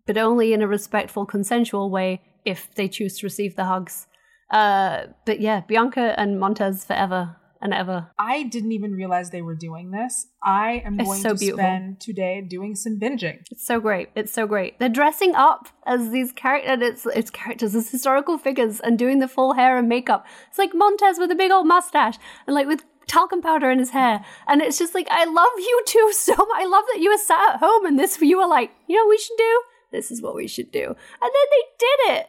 but 0.06 0.16
only 0.16 0.52
in 0.52 0.62
a 0.62 0.68
respectful, 0.68 1.26
consensual 1.26 1.90
way 1.90 2.22
if 2.44 2.74
they 2.74 2.88
choose 2.88 3.18
to 3.18 3.26
receive 3.26 3.56
the 3.56 3.64
hugs. 3.64 4.06
Uh, 4.50 5.06
but 5.24 5.40
yeah, 5.40 5.60
Bianca 5.60 6.14
and 6.18 6.38
Montez 6.38 6.84
forever. 6.84 7.36
And 7.62 7.72
ever. 7.72 8.08
I 8.18 8.42
didn't 8.42 8.72
even 8.72 8.92
realize 8.92 9.30
they 9.30 9.40
were 9.40 9.54
doing 9.54 9.92
this. 9.92 10.26
I 10.44 10.82
am 10.84 10.98
It's 11.00 11.08
going 11.08 11.22
so 11.22 11.28
to 11.30 11.34
beautiful. 11.36 11.58
spend 11.64 12.00
today 12.00 12.40
doing 12.42 12.74
some 12.74 12.98
binging. 13.00 13.44
It's 13.50 13.64
so 13.66 13.80
great. 13.80 14.08
It's 14.14 14.32
so 14.32 14.46
great. 14.46 14.78
They're 14.78 14.88
dressing 14.88 15.34
up 15.36 15.68
as 15.86 16.10
these 16.10 16.32
characters. 16.32 16.78
It's 16.82 17.06
it's 17.06 17.30
characters 17.30 17.74
as 17.74 17.90
historical 17.90 18.36
figures 18.36 18.80
and 18.80 18.98
doing 18.98 19.20
the 19.20 19.28
full 19.28 19.54
hair 19.54 19.78
and 19.78 19.88
makeup. 19.88 20.26
It's 20.50 20.58
like 20.58 20.72
Montez 20.74 21.18
with 21.18 21.30
a 21.30 21.36
big 21.36 21.50
old 21.52 21.66
mustache 21.66 22.16
and 22.46 22.54
like 22.54 22.66
with 22.66 22.84
talcum 23.06 23.40
powder 23.40 23.70
in 23.70 23.78
his 23.78 23.90
hair. 23.90 24.24
And 24.48 24.60
it's 24.60 24.78
just 24.78 24.94
like 24.94 25.06
I 25.10 25.24
love 25.24 25.52
you 25.56 25.82
two 25.86 26.12
so 26.18 26.34
much. 26.34 26.48
I 26.62 26.66
love 26.66 26.84
that 26.92 27.00
you 27.00 27.10
were 27.10 27.18
sat 27.18 27.54
at 27.54 27.60
home 27.60 27.86
and 27.86 27.98
this 27.98 28.20
you 28.20 28.38
were 28.38 28.48
like, 28.48 28.72
you 28.88 28.96
know 28.96 29.04
what 29.04 29.10
we 29.10 29.18
should 29.18 29.38
do? 29.38 29.62
This 29.92 30.10
is 30.10 30.20
what 30.20 30.34
we 30.34 30.48
should 30.48 30.72
do. 30.72 30.84
And 30.86 30.96
then 31.20 31.46
they 31.50 31.64
did 31.78 32.18
it. 32.18 32.26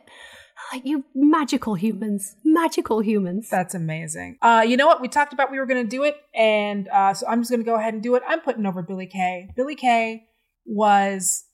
Like 0.71 0.85
you 0.85 1.05
magical 1.13 1.75
humans. 1.75 2.35
Magical 2.43 2.99
humans. 2.99 3.49
That's 3.49 3.75
amazing. 3.75 4.37
Uh, 4.41 4.63
you 4.67 4.77
know 4.77 4.87
what? 4.87 5.01
We 5.01 5.07
talked 5.07 5.33
about 5.33 5.51
we 5.51 5.59
were 5.59 5.65
going 5.65 5.83
to 5.83 5.89
do 5.89 6.03
it, 6.03 6.17
and 6.33 6.87
uh, 6.87 7.13
so 7.13 7.27
I'm 7.27 7.41
just 7.41 7.51
going 7.51 7.59
to 7.59 7.65
go 7.65 7.75
ahead 7.75 7.93
and 7.93 8.01
do 8.01 8.15
it. 8.15 8.23
I'm 8.27 8.39
putting 8.39 8.65
over 8.65 8.81
Billie 8.81 9.07
Kay. 9.07 9.49
Billie 9.55 9.75
Kay 9.75 10.25
was, 10.65 11.45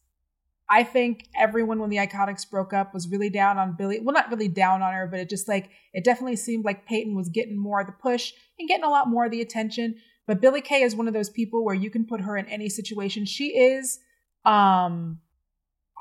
I 0.70 0.84
think, 0.84 1.28
everyone 1.38 1.80
when 1.80 1.89
the 1.89 1.97
Iconics 1.97 2.49
broke 2.49 2.74
up 2.74 2.93
was 2.93 3.10
really 3.10 3.30
down 3.30 3.57
on 3.57 3.76
Billie. 3.78 3.99
Well, 3.99 4.14
not 4.14 4.30
really 4.30 4.47
down 4.47 4.82
on 4.82 4.93
her, 4.93 5.07
but 5.07 5.20
it 5.20 5.30
just 5.30 5.47
like 5.47 5.70
it 5.93 6.03
definitely 6.03 6.38
seemed 6.38 6.64
like 6.64 6.86
Peyton 6.86 7.16
was 7.16 7.30
getting 7.30 7.57
more 7.57 7.82
of 7.82 7.88
the 7.88 7.93
push 7.93 8.32
and 8.57 8.70
getting 8.70 8.86
a 8.86 8.89
lot 8.89 9.10
more 9.10 9.26
of 9.26 9.32
the 9.32 9.41
attention. 9.41 9.95
But 10.28 10.41
Billie 10.41 10.62
Kay 10.62 10.84
is 10.84 10.95
one 10.95 11.07
of 11.07 11.14
those 11.14 11.30
people 11.30 11.66
where 11.66 11.76
you 11.76 11.89
can 11.89 12.05
put 12.05 12.22
her 12.22 12.38
in 12.38 12.45
any 12.45 12.70
situation. 12.70 13.26
She 13.26 13.57
is, 13.57 13.99
um, 14.45 15.20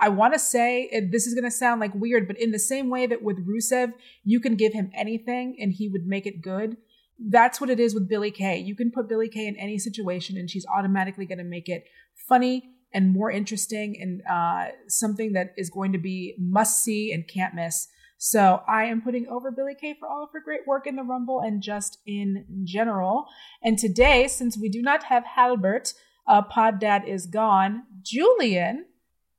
I 0.00 0.08
want 0.08 0.34
to 0.34 0.38
say 0.38 0.88
it, 0.92 1.10
this 1.10 1.26
is 1.26 1.34
going 1.34 1.44
to 1.44 1.50
sound 1.50 1.80
like 1.80 1.94
weird, 1.94 2.26
but 2.26 2.40
in 2.40 2.52
the 2.52 2.58
same 2.58 2.88
way 2.88 3.06
that 3.06 3.22
with 3.22 3.46
Rusev, 3.46 3.92
you 4.24 4.40
can 4.40 4.56
give 4.56 4.72
him 4.72 4.90
anything 4.94 5.56
and 5.60 5.72
he 5.72 5.88
would 5.88 6.06
make 6.06 6.26
it 6.26 6.40
good. 6.42 6.76
That's 7.18 7.60
what 7.60 7.70
it 7.70 7.80
is 7.80 7.94
with 7.94 8.08
Billie 8.08 8.30
Kay. 8.30 8.58
You 8.58 8.76
can 8.76 8.92
put 8.92 9.08
Billie 9.08 9.28
Kay 9.28 9.46
in 9.46 9.56
any 9.56 9.78
situation 9.78 10.36
and 10.36 10.48
she's 10.48 10.66
automatically 10.66 11.26
going 11.26 11.38
to 11.38 11.44
make 11.44 11.68
it 11.68 11.84
funny 12.28 12.70
and 12.92 13.12
more 13.12 13.30
interesting 13.30 13.96
and 14.00 14.22
uh, 14.30 14.72
something 14.86 15.32
that 15.32 15.52
is 15.56 15.68
going 15.68 15.92
to 15.92 15.98
be 15.98 16.36
must 16.38 16.82
see 16.82 17.12
and 17.12 17.28
can't 17.28 17.54
miss. 17.54 17.88
So 18.18 18.62
I 18.68 18.84
am 18.84 19.02
putting 19.02 19.28
over 19.28 19.50
Billie 19.50 19.76
Kay 19.80 19.96
for 19.98 20.08
all 20.08 20.24
of 20.24 20.30
her 20.32 20.40
great 20.40 20.66
work 20.66 20.86
in 20.86 20.96
the 20.96 21.02
Rumble 21.02 21.40
and 21.40 21.62
just 21.62 21.98
in 22.06 22.44
general. 22.64 23.26
And 23.62 23.78
today, 23.78 24.26
since 24.26 24.58
we 24.58 24.68
do 24.68 24.82
not 24.82 25.04
have 25.04 25.24
Halbert, 25.24 25.92
uh, 26.26 26.42
Pod 26.42 26.80
Dad 26.80 27.02
is 27.06 27.26
gone. 27.26 27.84
Julian, 28.02 28.86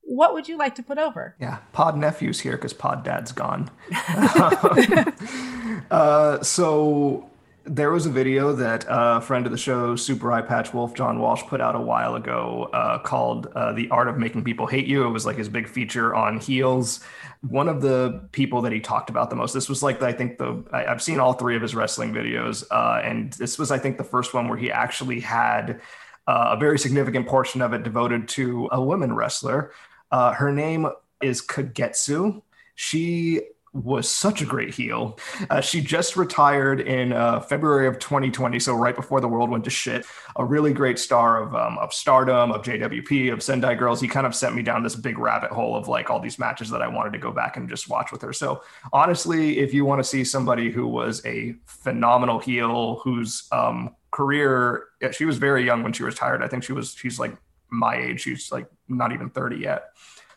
what 0.10 0.34
would 0.34 0.48
you 0.48 0.58
like 0.58 0.74
to 0.76 0.84
put 0.84 0.98
over? 0.98 1.36
Yeah, 1.40 1.60
Pod 1.72 1.96
Nephew's 1.96 2.40
here 2.40 2.54
because 2.54 2.74
Pod 2.74 3.04
Dad's 3.04 3.32
gone. 3.32 3.70
uh, 5.92 6.42
so 6.42 7.30
there 7.64 7.92
was 7.92 8.08
a 8.08 8.10
video 8.10 8.54
that 8.54 8.86
a 8.90 9.22
friend 9.22 9.46
of 9.46 9.52
the 9.52 9.58
show, 9.58 9.96
Super 9.96 10.30
Eyepatch 10.30 10.74
Wolf, 10.74 10.96
John 10.96 11.20
Walsh, 11.20 11.44
put 11.44 11.62
out 11.62 11.76
a 11.76 11.80
while 11.80 12.16
ago 12.16 12.72
uh, 12.74 12.98
called 12.98 13.48
uh, 13.54 13.72
The 13.74 13.88
Art 13.92 14.08
of 14.08 14.18
Making 14.18 14.44
People 14.44 14.66
Hate 14.66 14.88
You. 14.88 15.06
It 15.06 15.12
was 15.12 15.28
like 15.28 15.38
his 15.38 15.48
big 15.48 15.68
feature 15.68 16.16
on 16.16 16.40
heels. 16.40 17.02
One 17.42 17.70
of 17.70 17.82
the 17.82 18.28
people 18.32 18.64
that 18.64 18.72
he 18.72 18.80
talked 18.80 19.12
about 19.12 19.30
the 19.30 19.36
most, 19.36 19.54
this 19.54 19.70
was 19.70 19.84
like, 19.84 20.02
I 20.02 20.12
think 20.12 20.40
the, 20.40 20.64
I, 20.74 20.88
I've 20.88 21.04
seen 21.04 21.20
all 21.20 21.34
three 21.34 21.56
of 21.56 21.62
his 21.62 21.76
wrestling 21.76 22.14
videos. 22.14 22.64
Uh, 22.72 23.00
and 23.04 23.32
this 23.34 23.60
was, 23.60 23.70
I 23.70 23.78
think, 23.78 24.00
the 24.00 24.04
first 24.04 24.34
one 24.34 24.50
where 24.50 24.58
he 24.58 24.72
actually 24.72 25.20
had 25.20 25.82
uh, 26.26 26.50
a 26.52 26.58
very 26.58 26.80
significant 26.80 27.28
portion 27.28 27.62
of 27.62 27.74
it 27.74 27.84
devoted 27.84 28.28
to 28.30 28.70
a 28.72 28.82
woman 28.82 29.14
wrestler. 29.14 29.72
Uh, 30.12 30.34
her 30.34 30.52
name 30.52 30.88
is 31.22 31.42
Kagetsu. 31.42 32.42
She 32.76 33.42
was 33.72 34.10
such 34.10 34.42
a 34.42 34.46
great 34.46 34.74
heel. 34.74 35.20
Uh, 35.50 35.62
she 35.62 35.80
just 35.80 36.18
retired 36.18 36.82
in 36.82 37.14
uh, 37.14 37.40
February 37.40 37.88
of 37.88 38.00
2020, 38.00 38.60
so 38.60 38.74
right 38.74 38.96
before 38.96 39.22
the 39.22 39.28
world 39.28 39.50
went 39.50 39.64
to 39.64 39.70
shit. 39.70 40.06
A 40.38 40.46
really 40.46 40.74
great 40.74 40.98
star 40.98 41.44
of 41.44 41.54
um, 41.56 41.78
of 41.78 41.94
Stardom, 41.94 42.52
of 42.52 42.64
JWP, 42.64 43.32
of 43.32 43.44
Sendai 43.44 43.76
Girls. 43.76 44.02
He 44.02 44.08
kind 44.08 44.26
of 44.26 44.34
sent 44.34 44.56
me 44.56 44.64
down 44.64 44.82
this 44.82 44.96
big 44.96 45.20
rabbit 45.20 45.52
hole 45.52 45.76
of 45.76 45.88
like 45.88 46.10
all 46.10 46.20
these 46.20 46.40
matches 46.40 46.70
that 46.72 46.82
I 46.82 46.88
wanted 46.88 47.14
to 47.14 47.20
go 47.20 47.32
back 47.32 47.58
and 47.58 47.70
just 47.70 47.90
watch 47.90 48.12
with 48.12 48.22
her. 48.24 48.34
So 48.34 48.64
honestly, 48.92 49.60
if 49.60 49.74
you 49.74 49.86
want 49.86 50.00
to 50.00 50.04
see 50.04 50.24
somebody 50.24 50.72
who 50.72 50.88
was 50.88 51.24
a 51.26 51.56
phenomenal 51.66 52.40
heel, 52.40 53.02
whose 53.04 53.48
um, 53.52 53.96
career 54.12 54.86
she 55.12 55.26
was 55.26 55.38
very 55.38 55.64
young 55.64 55.84
when 55.84 55.94
she 55.94 56.04
retired. 56.04 56.44
I 56.44 56.48
think 56.48 56.64
she 56.64 56.74
was 56.74 56.94
she's 56.94 57.20
like 57.20 57.36
my 57.70 57.96
age. 57.96 58.22
She's 58.22 58.52
like 58.52 58.68
not 58.90 59.12
even 59.12 59.30
30 59.30 59.58
yet 59.58 59.92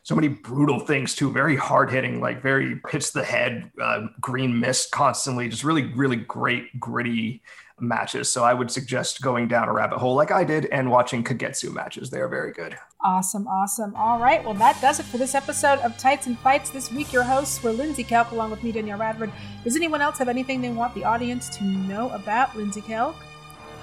so 0.04 0.14
many 0.14 0.28
brutal 0.28 0.80
things 0.80 1.14
too 1.14 1.30
very 1.30 1.56
hard 1.56 1.90
hitting 1.90 2.20
like 2.20 2.42
very 2.42 2.80
hits 2.90 3.10
the 3.10 3.24
head 3.24 3.70
uh, 3.80 4.06
green 4.20 4.58
mist 4.58 4.90
constantly 4.90 5.48
just 5.48 5.64
really 5.64 5.92
really 5.94 6.16
great 6.16 6.78
gritty 6.78 7.42
matches 7.80 8.30
so 8.30 8.44
i 8.44 8.54
would 8.54 8.70
suggest 8.70 9.22
going 9.22 9.48
down 9.48 9.68
a 9.68 9.72
rabbit 9.72 9.98
hole 9.98 10.14
like 10.14 10.30
i 10.30 10.44
did 10.44 10.66
and 10.66 10.90
watching 10.90 11.24
kagetsu 11.24 11.72
matches 11.72 12.10
they 12.10 12.20
are 12.20 12.28
very 12.28 12.52
good 12.52 12.76
Awesome, 13.04 13.48
awesome. 13.48 13.96
All 13.96 14.20
right, 14.20 14.44
well, 14.44 14.54
that 14.54 14.80
does 14.80 15.00
it 15.00 15.06
for 15.06 15.18
this 15.18 15.34
episode 15.34 15.80
of 15.80 15.98
Tights 15.98 16.28
and 16.28 16.38
Fights. 16.38 16.70
This 16.70 16.92
week, 16.92 17.12
your 17.12 17.24
hosts 17.24 17.60
were 17.60 17.72
Lindsey 17.72 18.04
Kelk 18.04 18.30
along 18.30 18.52
with 18.52 18.62
me, 18.62 18.70
Danielle 18.70 18.98
Radford. 18.98 19.32
Does 19.64 19.74
anyone 19.74 20.00
else 20.00 20.18
have 20.18 20.28
anything 20.28 20.60
they 20.60 20.70
want 20.70 20.94
the 20.94 21.04
audience 21.04 21.48
to 21.56 21.64
know 21.64 22.10
about 22.10 22.56
Lindsey 22.56 22.80
Kelk? 22.80 23.16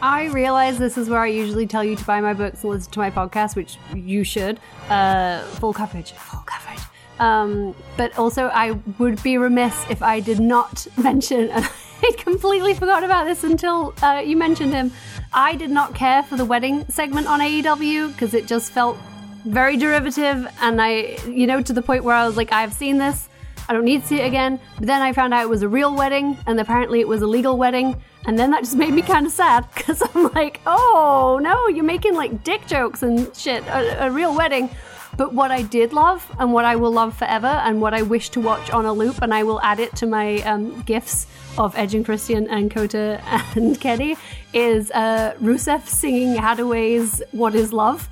I 0.02 0.26
realize 0.26 0.78
this 0.78 0.98
is 0.98 1.10
where 1.10 1.20
I 1.20 1.28
usually 1.28 1.68
tell 1.68 1.84
you 1.84 1.96
to 1.96 2.06
buy 2.06 2.22
my 2.22 2.34
books 2.34 2.64
and 2.64 2.72
listen 2.72 2.92
to 2.92 3.00
my 3.00 3.12
podcast, 3.12 3.56
which 3.56 3.78
you 3.94 4.24
should. 4.24 4.60
Uh, 4.90 5.44
full 5.60 5.74
coverage, 5.74 6.12
full 6.14 6.44
coverage. 6.46 6.80
Um, 7.20 7.76
but 7.98 8.18
also, 8.18 8.48
I 8.48 8.72
would 8.98 9.22
be 9.24 9.38
remiss 9.38 9.86
if 9.90 10.02
I 10.02 10.22
did 10.22 10.40
not 10.40 10.88
mention, 10.98 11.50
and 11.50 11.70
I 12.04 12.12
completely 12.18 12.74
forgot 12.74 13.04
about 13.04 13.26
this 13.26 13.44
until 13.44 13.94
uh, 14.02 14.24
you 14.26 14.38
mentioned 14.38 14.74
him. 14.74 14.92
I 15.34 15.56
did 15.56 15.70
not 15.70 15.94
care 15.94 16.24
for 16.24 16.38
the 16.38 16.46
wedding 16.46 16.86
segment 16.90 17.28
on 17.28 17.42
AEW 17.42 18.14
because 18.14 18.34
it 18.34 18.48
just 18.48 18.72
felt 18.72 18.98
very 19.46 19.76
derivative, 19.76 20.48
and 20.62 20.82
I, 20.82 21.18
you 21.28 21.46
know, 21.46 21.62
to 21.62 21.74
the 21.74 21.82
point 21.82 22.06
where 22.06 22.16
I 22.16 22.26
was 22.26 22.38
like, 22.38 22.54
I've 22.54 22.74
seen 22.74 23.00
this. 23.00 23.28
I 23.70 23.74
don't 23.74 23.86
need 23.86 24.02
to 24.02 24.08
see 24.08 24.20
it 24.20 24.26
again. 24.26 24.60
But 24.80 24.88
then 24.88 25.04
I 25.04 25.14
found 25.14 25.32
out 25.32 25.44
it 25.44 25.50
was 25.50 25.62
a 25.62 25.70
real 25.70 25.96
wedding, 25.96 26.38
and 26.48 26.60
apparently 26.60 27.02
it 27.02 27.08
was 27.08 27.22
a 27.22 27.28
legal 27.28 27.56
wedding. 27.56 28.02
And 28.26 28.38
then 28.38 28.50
that 28.50 28.64
just 28.64 28.76
made 28.76 28.92
me 28.92 29.04
kind 29.04 29.28
of 29.28 29.32
sad 29.32 29.68
because 29.74 30.02
I'm 30.16 30.34
like, 30.34 30.60
oh 30.66 31.40
no, 31.42 31.68
you're 31.68 31.86
making 31.86 32.16
like 32.16 32.44
dick 32.44 32.66
jokes 32.66 33.04
and 33.04 33.34
shit, 33.36 33.64
a, 33.68 34.08
a 34.08 34.12
real 34.12 34.36
wedding. 34.36 34.72
But 35.18 35.34
what 35.34 35.52
I 35.52 35.62
did 35.62 35.94
love, 35.94 36.26
and 36.40 36.52
what 36.52 36.66
I 36.66 36.78
will 36.78 36.92
love 36.92 37.16
forever, 37.16 37.48
and 37.48 37.82
what 37.82 37.94
I 37.94 38.02
wish 38.02 38.30
to 38.30 38.40
watch 38.40 38.72
on 38.72 38.86
a 38.86 38.94
loop, 38.94 39.22
and 39.22 39.34
I 39.34 39.44
will 39.44 39.62
add 39.62 39.80
it 39.80 39.96
to 39.98 40.08
my 40.08 40.38
um, 40.44 40.82
gifts 40.84 41.28
of 41.58 41.78
Edge 41.78 41.94
and 41.94 42.06
Christian 42.06 42.48
and 42.48 42.72
Kota 42.72 43.22
and 43.56 43.80
Kenny, 43.80 44.16
is 44.54 44.90
uh, 44.92 45.36
Rusev 45.42 45.86
singing 45.88 46.36
Haddaway's 46.36 47.22
"What 47.32 47.54
Is 47.54 47.72
Love." 47.72 48.10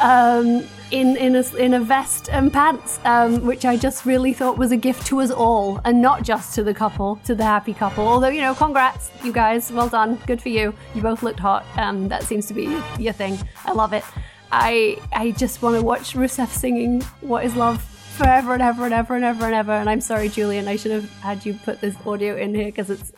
Um, 0.00 0.64
in 0.90 1.16
in 1.16 1.36
a, 1.36 1.56
in 1.56 1.74
a 1.74 1.80
vest 1.80 2.28
and 2.30 2.52
pants, 2.52 2.98
um, 3.04 3.44
which 3.44 3.64
I 3.64 3.76
just 3.76 4.06
really 4.06 4.32
thought 4.32 4.56
was 4.56 4.72
a 4.72 4.76
gift 4.76 5.06
to 5.08 5.20
us 5.20 5.30
all, 5.30 5.80
and 5.84 6.00
not 6.00 6.22
just 6.22 6.54
to 6.54 6.62
the 6.62 6.74
couple, 6.74 7.16
to 7.24 7.34
the 7.34 7.44
happy 7.44 7.74
couple. 7.74 8.06
Although 8.06 8.28
you 8.28 8.40
know, 8.40 8.54
congrats, 8.54 9.10
you 9.22 9.32
guys, 9.32 9.70
well 9.70 9.88
done, 9.88 10.16
good 10.26 10.40
for 10.40 10.48
you. 10.48 10.74
You 10.94 11.02
both 11.02 11.22
looked 11.22 11.40
hot. 11.40 11.64
Um, 11.76 12.08
that 12.08 12.22
seems 12.22 12.46
to 12.46 12.54
be 12.54 12.80
your 12.98 13.12
thing. 13.12 13.38
I 13.64 13.72
love 13.72 13.92
it. 13.92 14.04
I 14.50 14.98
I 15.12 15.32
just 15.32 15.62
want 15.62 15.76
to 15.76 15.82
watch 15.82 16.14
Rusev 16.14 16.48
singing 16.48 17.02
"What 17.20 17.44
Is 17.44 17.54
Love." 17.56 17.84
Forever 18.18 18.52
and 18.52 18.62
ever 18.62 18.84
and 18.84 18.92
ever 18.92 19.14
and 19.14 19.24
ever 19.24 19.44
and 19.44 19.54
ever. 19.54 19.70
And 19.70 19.88
I'm 19.88 20.00
sorry, 20.00 20.28
Julian, 20.28 20.66
I 20.66 20.74
should 20.74 20.90
have 20.90 21.08
had 21.20 21.46
you 21.46 21.54
put 21.54 21.80
this 21.80 21.94
audio 22.04 22.34
in 22.34 22.52
here 22.52 22.64
because 22.64 22.90
it's 22.90 23.12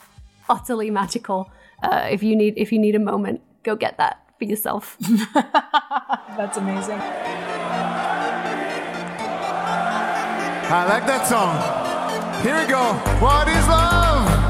utterly 0.47 0.91
magical. 0.91 1.51
Uh, 1.83 2.07
if 2.11 2.23
you 2.23 2.37
need 2.37 2.53
if 2.59 2.71
you 2.71 2.79
need 2.79 2.95
a 2.95 2.99
moment, 2.99 3.41
go 3.63 3.75
get 3.77 3.97
that 3.97 4.30
for 4.41 4.47
yourself. 4.47 4.97
That's 6.41 6.57
amazing. 6.57 6.99
I 10.73 10.87
like 10.89 11.07
that 11.07 11.27
song. 11.29 11.61
Here 12.43 12.57
we 12.57 12.67
go. 12.67 12.95
What 13.21 13.47
is 13.49 13.69
love? 13.69 14.41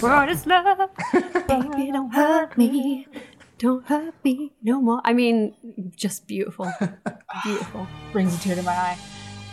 What 0.00 0.28
is 0.28 0.46
love? 0.46 0.90
Baby, 1.48 1.90
don't 1.96 2.14
hurt 2.14 2.56
me. 2.56 3.08
Don't 3.58 3.84
hurt 3.84 4.14
me 4.22 4.52
no 4.62 4.80
more. 4.80 5.00
I 5.04 5.12
mean, 5.12 5.54
just 5.96 6.28
beautiful. 6.28 6.72
beautiful. 7.44 7.88
Brings 8.12 8.36
a 8.36 8.40
tear 8.40 8.54
to 8.54 8.62
my 8.62 8.72
eye. 8.72 8.98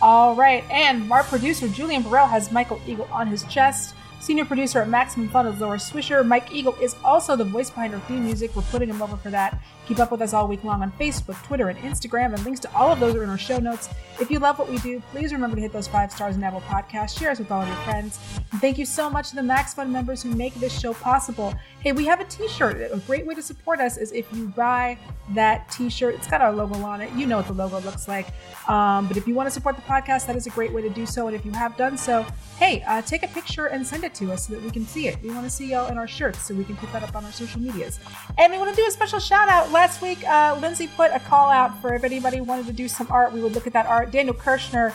All 0.01 0.35
right, 0.35 0.63
and 0.69 1.11
our 1.11 1.23
producer 1.23 1.67
Julian 1.67 2.03
Burrell 2.03 2.27
has 2.27 2.51
Michael 2.51 2.79
Eagle 2.85 3.09
on 3.11 3.27
his 3.27 3.43
chest. 3.45 3.95
Senior 4.19 4.43
producer 4.45 4.81
at 4.81 4.89
Maximum 4.89 5.29
Fun 5.29 5.47
is 5.47 5.59
Laura 5.61 5.77
Swisher. 5.77 6.25
Mike 6.27 6.53
Eagle 6.53 6.75
is 6.81 6.95
also 7.05 7.37
the 7.37 7.45
voice 7.45 7.69
behind 7.69 7.93
our 7.93 8.01
theme 8.01 8.25
music. 8.25 8.53
We're 8.53 8.63
putting 8.63 8.89
him 8.89 9.01
over 9.01 9.15
for 9.15 9.29
that. 9.29 9.59
Keep 9.87 9.99
up 9.99 10.11
with 10.11 10.21
us 10.21 10.33
all 10.33 10.47
week 10.47 10.63
long 10.63 10.83
on 10.83 10.91
Facebook, 10.99 11.41
Twitter, 11.43 11.69
and 11.69 11.79
Instagram, 11.79 12.33
and 12.35 12.43
links 12.43 12.59
to 12.59 12.75
all 12.75 12.91
of 12.91 12.99
those 12.99 13.15
are 13.15 13.23
in 13.23 13.29
our 13.29 13.37
show 13.39 13.57
notes. 13.57 13.89
If 14.19 14.29
you 14.29 14.37
love 14.37 14.59
what 14.59 14.69
we 14.69 14.77
do, 14.79 15.01
please 15.11 15.31
remember 15.31 15.55
to 15.55 15.61
hit 15.61 15.71
those 15.71 15.87
five 15.87 16.11
stars 16.11 16.35
in 16.35 16.43
Apple 16.43 16.61
Podcast. 16.61 17.17
Share 17.17 17.31
us 17.31 17.39
with 17.39 17.49
all 17.49 17.61
of 17.61 17.67
your 17.67 17.77
friends. 17.77 18.19
And 18.51 18.61
thank 18.61 18.77
you 18.77 18.85
so 18.85 19.09
much 19.09 19.29
to 19.29 19.35
the 19.35 19.41
Max 19.41 19.73
Fun 19.73 19.91
members 19.91 20.21
who 20.21 20.29
make 20.31 20.53
this 20.55 20.77
show 20.77 20.93
possible. 20.93 21.55
Hey, 21.79 21.93
we 21.93 22.05
have 22.05 22.19
a 22.19 22.25
t-shirt. 22.25 22.91
A 22.91 22.97
great 22.97 23.25
way 23.25 23.33
to 23.33 23.41
support 23.41 23.79
us 23.79 23.97
is 23.97 24.11
if 24.11 24.31
you 24.33 24.49
buy 24.49 24.97
that 25.33 25.69
t-shirt. 25.71 26.13
It's 26.15 26.27
got 26.27 26.41
our 26.41 26.51
logo 26.51 26.79
on 26.83 27.01
it. 27.01 27.11
You 27.13 27.25
know 27.25 27.37
what 27.37 27.47
the 27.47 27.53
logo 27.53 27.79
looks 27.79 28.07
like. 28.07 28.27
Um, 28.69 29.07
but 29.07 29.17
if 29.17 29.27
you 29.27 29.33
want 29.33 29.47
to 29.47 29.51
support 29.51 29.75
the 29.75 29.81
podcast, 29.83 30.27
that 30.27 30.35
is 30.35 30.45
a 30.45 30.51
great 30.51 30.73
way 30.73 30.81
to 30.81 30.89
do 30.89 31.05
so. 31.05 31.27
And 31.27 31.35
if 31.35 31.45
you 31.45 31.51
have 31.51 31.77
done 31.77 31.97
so, 31.97 32.25
hey, 32.57 32.83
uh, 32.87 33.01
take 33.01 33.23
a 33.23 33.27
picture 33.29 33.67
and 33.67 33.85
send 33.85 34.03
it 34.03 34.08
it 34.09 34.15
to 34.15 34.31
us 34.31 34.47
so 34.47 34.53
that 34.53 34.63
we 34.63 34.71
can 34.71 34.85
see 34.85 35.07
it. 35.07 35.21
We 35.21 35.29
want 35.29 35.43
to 35.43 35.49
see 35.49 35.71
y'all 35.71 35.91
in 35.91 35.97
our 35.97 36.07
shirts 36.07 36.41
so 36.47 36.53
we 36.53 36.63
can 36.63 36.75
put 36.77 36.91
that 36.93 37.03
up 37.03 37.15
on 37.15 37.25
our 37.25 37.31
social 37.31 37.61
medias. 37.61 37.99
And 38.37 38.51
we 38.51 38.57
want 38.57 38.75
to 38.75 38.81
do 38.81 38.87
a 38.87 38.91
special 38.91 39.19
shout 39.19 39.49
out. 39.49 39.71
Last 39.71 40.01
week, 40.01 40.23
uh, 40.27 40.57
Lindsey 40.61 40.87
put 40.87 41.11
a 41.11 41.19
call 41.19 41.49
out 41.49 41.79
for 41.81 41.93
if 41.93 42.03
anybody 42.03 42.41
wanted 42.41 42.65
to 42.67 42.73
do 42.73 42.87
some 42.87 43.07
art, 43.09 43.31
we 43.33 43.41
would 43.41 43.53
look 43.53 43.67
at 43.67 43.73
that 43.73 43.85
art. 43.85 44.11
Daniel 44.11 44.35
Kirshner 44.35 44.93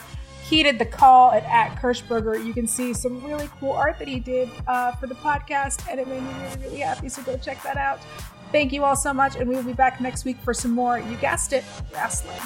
heeded 0.48 0.78
the 0.78 0.86
call 0.86 1.32
at, 1.32 1.44
at 1.44 1.76
Kirschberger. 1.80 2.44
You 2.44 2.52
can 2.52 2.66
see 2.66 2.92
some 2.92 3.22
really 3.24 3.48
cool 3.60 3.72
art 3.72 3.98
that 3.98 4.08
he 4.08 4.20
did 4.20 4.48
uh, 4.66 4.92
for 4.92 5.06
the 5.06 5.14
podcast, 5.14 5.88
and 5.90 5.98
it 5.98 6.06
made 6.06 6.22
me 6.22 6.30
really, 6.42 6.62
really 6.62 6.78
happy. 6.80 7.08
So 7.08 7.22
go 7.22 7.36
check 7.38 7.62
that 7.62 7.76
out. 7.76 8.00
Thank 8.52 8.72
you 8.72 8.84
all 8.84 8.96
so 8.96 9.12
much, 9.12 9.36
and 9.36 9.48
we 9.48 9.56
will 9.56 9.64
be 9.64 9.72
back 9.72 10.00
next 10.00 10.24
week 10.24 10.36
for 10.38 10.54
some 10.54 10.70
more, 10.70 10.98
you 10.98 11.16
guessed 11.16 11.52
it, 11.52 11.64
wrestling. 11.92 12.38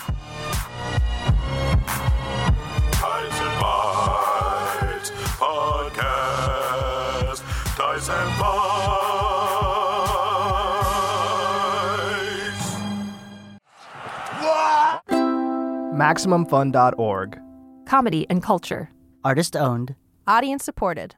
Dice 5.08 5.16
Bites 5.20 5.38
Podcast. 5.38 7.40
Dice 7.78 8.10
and 8.10 8.38
Bites. 8.38 8.98
MaximumFun.org. 15.94 17.40
Comedy 17.86 18.26
and 18.28 18.42
culture. 18.42 18.90
Artist 19.24 19.56
owned. 19.56 19.94
Audience 20.26 20.64
supported. 20.64 21.14